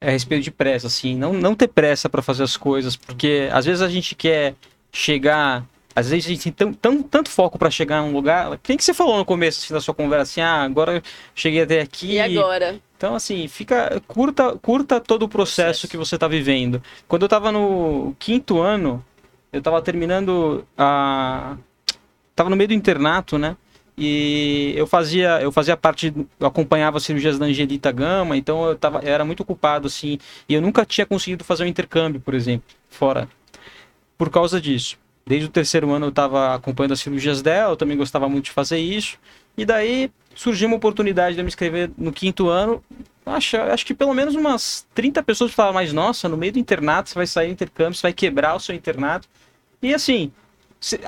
é 0.00 0.08
a 0.08 0.10
respeito 0.10 0.44
de 0.44 0.50
pressa, 0.50 0.86
assim, 0.86 1.16
não, 1.16 1.32
não 1.32 1.54
ter 1.54 1.68
pressa 1.68 2.08
para 2.08 2.22
fazer 2.22 2.42
as 2.44 2.56
coisas, 2.56 2.96
porque 2.96 3.48
às 3.52 3.64
vezes 3.64 3.82
a 3.82 3.88
gente 3.88 4.14
quer 4.14 4.54
chegar, 4.92 5.64
às 5.94 6.08
vezes 6.10 6.26
a 6.26 6.28
gente 6.28 6.42
tem 6.42 6.52
tão, 6.52 6.72
tão- 6.72 7.02
tanto 7.02 7.30
foco 7.30 7.58
para 7.58 7.70
chegar 7.70 8.02
num 8.02 8.12
lugar. 8.12 8.58
Quem 8.62 8.76
que 8.76 8.84
você 8.84 8.94
falou 8.94 9.16
no 9.18 9.24
começo 9.24 9.64
assim, 9.64 9.74
da 9.74 9.80
sua 9.80 9.94
conversa 9.94 10.22
assim, 10.32 10.40
ah, 10.40 10.62
agora 10.62 10.94
eu 10.96 11.02
cheguei 11.34 11.62
até 11.62 11.80
aqui. 11.80 12.12
E 12.12 12.20
agora? 12.20 12.78
Então, 12.96 13.14
assim, 13.14 13.46
fica. 13.46 14.02
Curta, 14.08 14.56
curta 14.56 14.98
todo 15.00 15.22
o 15.22 15.28
processo, 15.28 15.82
Processo. 15.82 15.88
que 15.88 15.96
você 15.96 16.16
está 16.16 16.26
vivendo. 16.26 16.82
Quando 17.06 17.22
eu 17.22 17.28
tava 17.28 17.52
no 17.52 18.12
quinto 18.18 18.60
ano, 18.60 19.04
eu 19.52 19.62
tava 19.62 19.80
terminando 19.80 20.66
a. 20.76 21.56
Tava 22.34 22.50
no 22.50 22.56
meio 22.56 22.68
do 22.68 22.74
internato, 22.74 23.38
né? 23.38 23.56
E 24.00 24.74
eu 24.76 24.86
fazia, 24.86 25.42
eu 25.42 25.50
fazia 25.50 25.76
parte, 25.76 26.14
eu 26.38 26.46
acompanhava 26.46 26.98
as 26.98 27.02
cirurgias 27.02 27.36
da 27.36 27.46
Angelita 27.46 27.90
Gama, 27.90 28.36
então 28.36 28.64
eu, 28.64 28.76
tava, 28.76 29.00
eu 29.00 29.12
era 29.12 29.24
muito 29.24 29.40
ocupado, 29.40 29.88
assim, 29.88 30.20
e 30.48 30.54
eu 30.54 30.62
nunca 30.62 30.86
tinha 30.86 31.04
conseguido 31.04 31.42
fazer 31.42 31.64
um 31.64 31.66
intercâmbio, 31.66 32.20
por 32.20 32.32
exemplo, 32.32 32.68
fora, 32.88 33.28
por 34.16 34.30
causa 34.30 34.60
disso. 34.60 34.96
Desde 35.26 35.48
o 35.48 35.50
terceiro 35.50 35.90
ano 35.90 36.06
eu 36.06 36.10
estava 36.10 36.54
acompanhando 36.54 36.92
as 36.92 37.00
cirurgias 37.00 37.42
dela, 37.42 37.72
eu 37.72 37.76
também 37.76 37.96
gostava 37.96 38.28
muito 38.28 38.44
de 38.44 38.50
fazer 38.52 38.78
isso, 38.78 39.18
e 39.56 39.64
daí 39.64 40.12
surgiu 40.32 40.68
uma 40.68 40.76
oportunidade 40.76 41.34
de 41.34 41.40
eu 41.40 41.44
me 41.44 41.48
inscrever 41.48 41.90
no 41.98 42.12
quinto 42.12 42.48
ano. 42.48 42.80
Acho, 43.26 43.56
acho 43.56 43.84
que 43.84 43.92
pelo 43.92 44.14
menos 44.14 44.36
umas 44.36 44.86
30 44.94 45.24
pessoas 45.24 45.52
falaram, 45.52 45.74
mas 45.74 45.92
nossa, 45.92 46.28
no 46.28 46.36
meio 46.36 46.52
do 46.52 46.60
internato 46.60 47.10
você 47.10 47.16
vai 47.16 47.26
sair 47.26 47.48
do 47.48 47.54
intercâmbio, 47.54 47.94
você 47.94 48.02
vai 48.02 48.12
quebrar 48.12 48.54
o 48.54 48.60
seu 48.60 48.76
internato. 48.76 49.28
E 49.82 49.92
assim, 49.92 50.30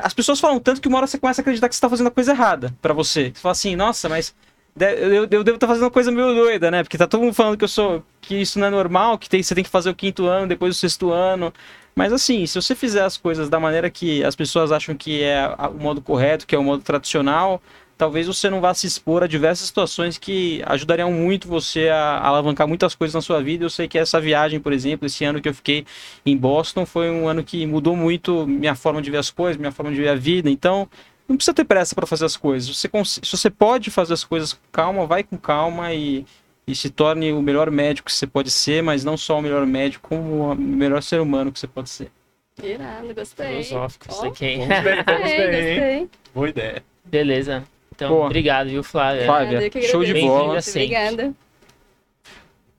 as 0.02 0.12
pessoas 0.12 0.40
falam 0.40 0.58
tanto 0.58 0.80
que 0.80 0.88
uma 0.88 0.98
hora 0.98 1.06
você 1.06 1.18
começa 1.18 1.40
a 1.40 1.42
acreditar 1.42 1.68
que 1.68 1.74
você 1.74 1.80
tá 1.80 1.88
fazendo 1.88 2.08
a 2.08 2.10
coisa 2.10 2.32
errada 2.32 2.74
pra 2.82 2.92
você. 2.92 3.30
Você 3.34 3.40
fala 3.40 3.52
assim, 3.52 3.76
nossa, 3.76 4.08
mas 4.08 4.34
eu, 4.78 5.26
devo 5.26 5.54
estar 5.54 5.66
fazendo 5.66 5.84
uma 5.84 5.90
coisa 5.90 6.10
meio 6.10 6.34
doida, 6.34 6.70
né? 6.70 6.82
Porque 6.82 6.98
tá 6.98 7.06
todo 7.06 7.22
mundo 7.22 7.34
falando 7.34 7.56
que 7.56 7.64
eu 7.64 7.68
sou. 7.68 8.02
que 8.20 8.36
isso 8.36 8.58
não 8.58 8.66
é 8.66 8.70
normal, 8.70 9.18
que 9.18 9.28
tem, 9.28 9.42
você 9.42 9.54
tem 9.54 9.64
que 9.64 9.70
fazer 9.70 9.90
o 9.90 9.94
quinto 9.94 10.26
ano, 10.26 10.46
depois 10.46 10.76
o 10.76 10.78
sexto 10.78 11.10
ano. 11.10 11.52
Mas 11.94 12.12
assim, 12.12 12.46
se 12.46 12.54
você 12.54 12.74
fizer 12.74 13.02
as 13.04 13.16
coisas 13.16 13.48
da 13.48 13.58
maneira 13.58 13.90
que 13.90 14.24
as 14.24 14.36
pessoas 14.36 14.72
acham 14.72 14.94
que 14.94 15.22
é 15.22 15.46
o 15.68 15.74
modo 15.74 16.00
correto, 16.00 16.46
que 16.46 16.54
é 16.54 16.58
o 16.58 16.62
modo 16.64 16.82
tradicional, 16.82 17.60
talvez 18.00 18.26
você 18.26 18.48
não 18.48 18.62
vá 18.62 18.72
se 18.72 18.86
expor 18.86 19.22
a 19.22 19.26
diversas 19.26 19.66
situações 19.66 20.16
que 20.16 20.62
ajudariam 20.64 21.12
muito 21.12 21.46
você 21.46 21.90
a 21.90 22.18
alavancar 22.26 22.66
muitas 22.66 22.94
coisas 22.94 23.14
na 23.14 23.20
sua 23.20 23.42
vida. 23.42 23.62
Eu 23.62 23.68
sei 23.68 23.86
que 23.86 23.98
essa 23.98 24.18
viagem, 24.18 24.58
por 24.58 24.72
exemplo, 24.72 25.04
esse 25.04 25.22
ano 25.22 25.38
que 25.38 25.46
eu 25.50 25.54
fiquei 25.54 25.84
em 26.24 26.34
Boston, 26.34 26.86
foi 26.86 27.10
um 27.10 27.28
ano 27.28 27.44
que 27.44 27.66
mudou 27.66 27.94
muito 27.94 28.46
minha 28.46 28.74
forma 28.74 29.02
de 29.02 29.10
ver 29.10 29.18
as 29.18 29.28
coisas, 29.30 29.58
minha 29.60 29.70
forma 29.70 29.92
de 29.92 29.98
ver 30.00 30.08
a 30.08 30.14
vida. 30.14 30.48
Então, 30.48 30.88
não 31.28 31.36
precisa 31.36 31.52
ter 31.52 31.64
pressa 31.64 31.94
para 31.94 32.06
fazer 32.06 32.24
as 32.24 32.38
coisas. 32.38 32.74
Você 32.74 32.88
cons- 32.88 33.20
se 33.22 33.36
você 33.36 33.50
pode 33.50 33.90
fazer 33.90 34.14
as 34.14 34.24
coisas 34.24 34.54
com 34.54 34.60
calma, 34.72 35.04
vai 35.06 35.22
com 35.22 35.36
calma 35.36 35.92
e, 35.92 36.24
e 36.66 36.74
se 36.74 36.88
torne 36.88 37.34
o 37.34 37.42
melhor 37.42 37.70
médico 37.70 38.06
que 38.06 38.14
você 38.14 38.26
pode 38.26 38.50
ser, 38.50 38.82
mas 38.82 39.04
não 39.04 39.18
só 39.18 39.38
o 39.38 39.42
melhor 39.42 39.66
médico, 39.66 40.08
como 40.08 40.52
o 40.52 40.54
melhor 40.56 41.02
ser 41.02 41.20
humano 41.20 41.52
que 41.52 41.60
você 41.60 41.66
pode 41.66 41.90
ser. 41.90 42.10
Irado, 42.62 43.14
gostei. 43.14 43.62
Filosófico, 43.62 44.06
isso 44.10 44.24
Ó. 44.24 44.28
aqui. 44.28 44.56
Vamos 44.56 44.84
bem, 44.84 45.04
vamos 45.06 45.30
bem. 45.30 46.10
Boa 46.34 46.48
ideia. 46.48 46.82
Beleza. 47.04 47.62
Então, 48.00 48.14
Boa. 48.16 48.26
obrigado, 48.26 48.68
viu, 48.70 48.82
Flávia? 48.82 49.26
Flávia, 49.26 49.70
show 49.90 50.02
de 50.02 50.14
bola. 50.14 50.58
Obrigada. 50.58 51.34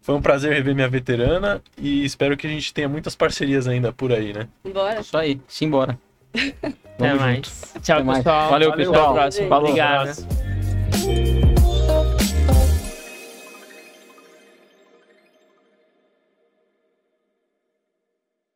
Foi 0.01 0.15
um 0.15 0.22
prazer 0.22 0.51
rever 0.51 0.74
minha 0.74 0.89
veterana 0.89 1.61
e 1.78 2.03
espero 2.03 2.36
que 2.36 2.47
a 2.47 2.49
gente 2.49 2.74
tenha 2.74 2.89
muitas 2.89 3.15
parcerias 3.15 3.67
ainda 3.67 3.93
por 3.93 4.11
aí, 4.11 4.34
né? 4.34 4.47
Bora. 4.74 4.99
Isso 4.99 5.15
aí, 5.15 5.39
simbora. 5.47 5.97
Até 6.34 6.74
Vamos 6.97 7.22
mais. 7.22 7.74
Tchau, 7.84 7.97
Até 7.97 8.03
mais. 8.03 8.17
pessoal. 8.19 8.49
Valeu, 8.49 8.69
Até 8.69 8.78
pessoal. 8.78 9.11
a 9.11 9.13
próxima. 9.13 9.47
Falou. 9.47 9.69
Obrigado. 9.69 11.51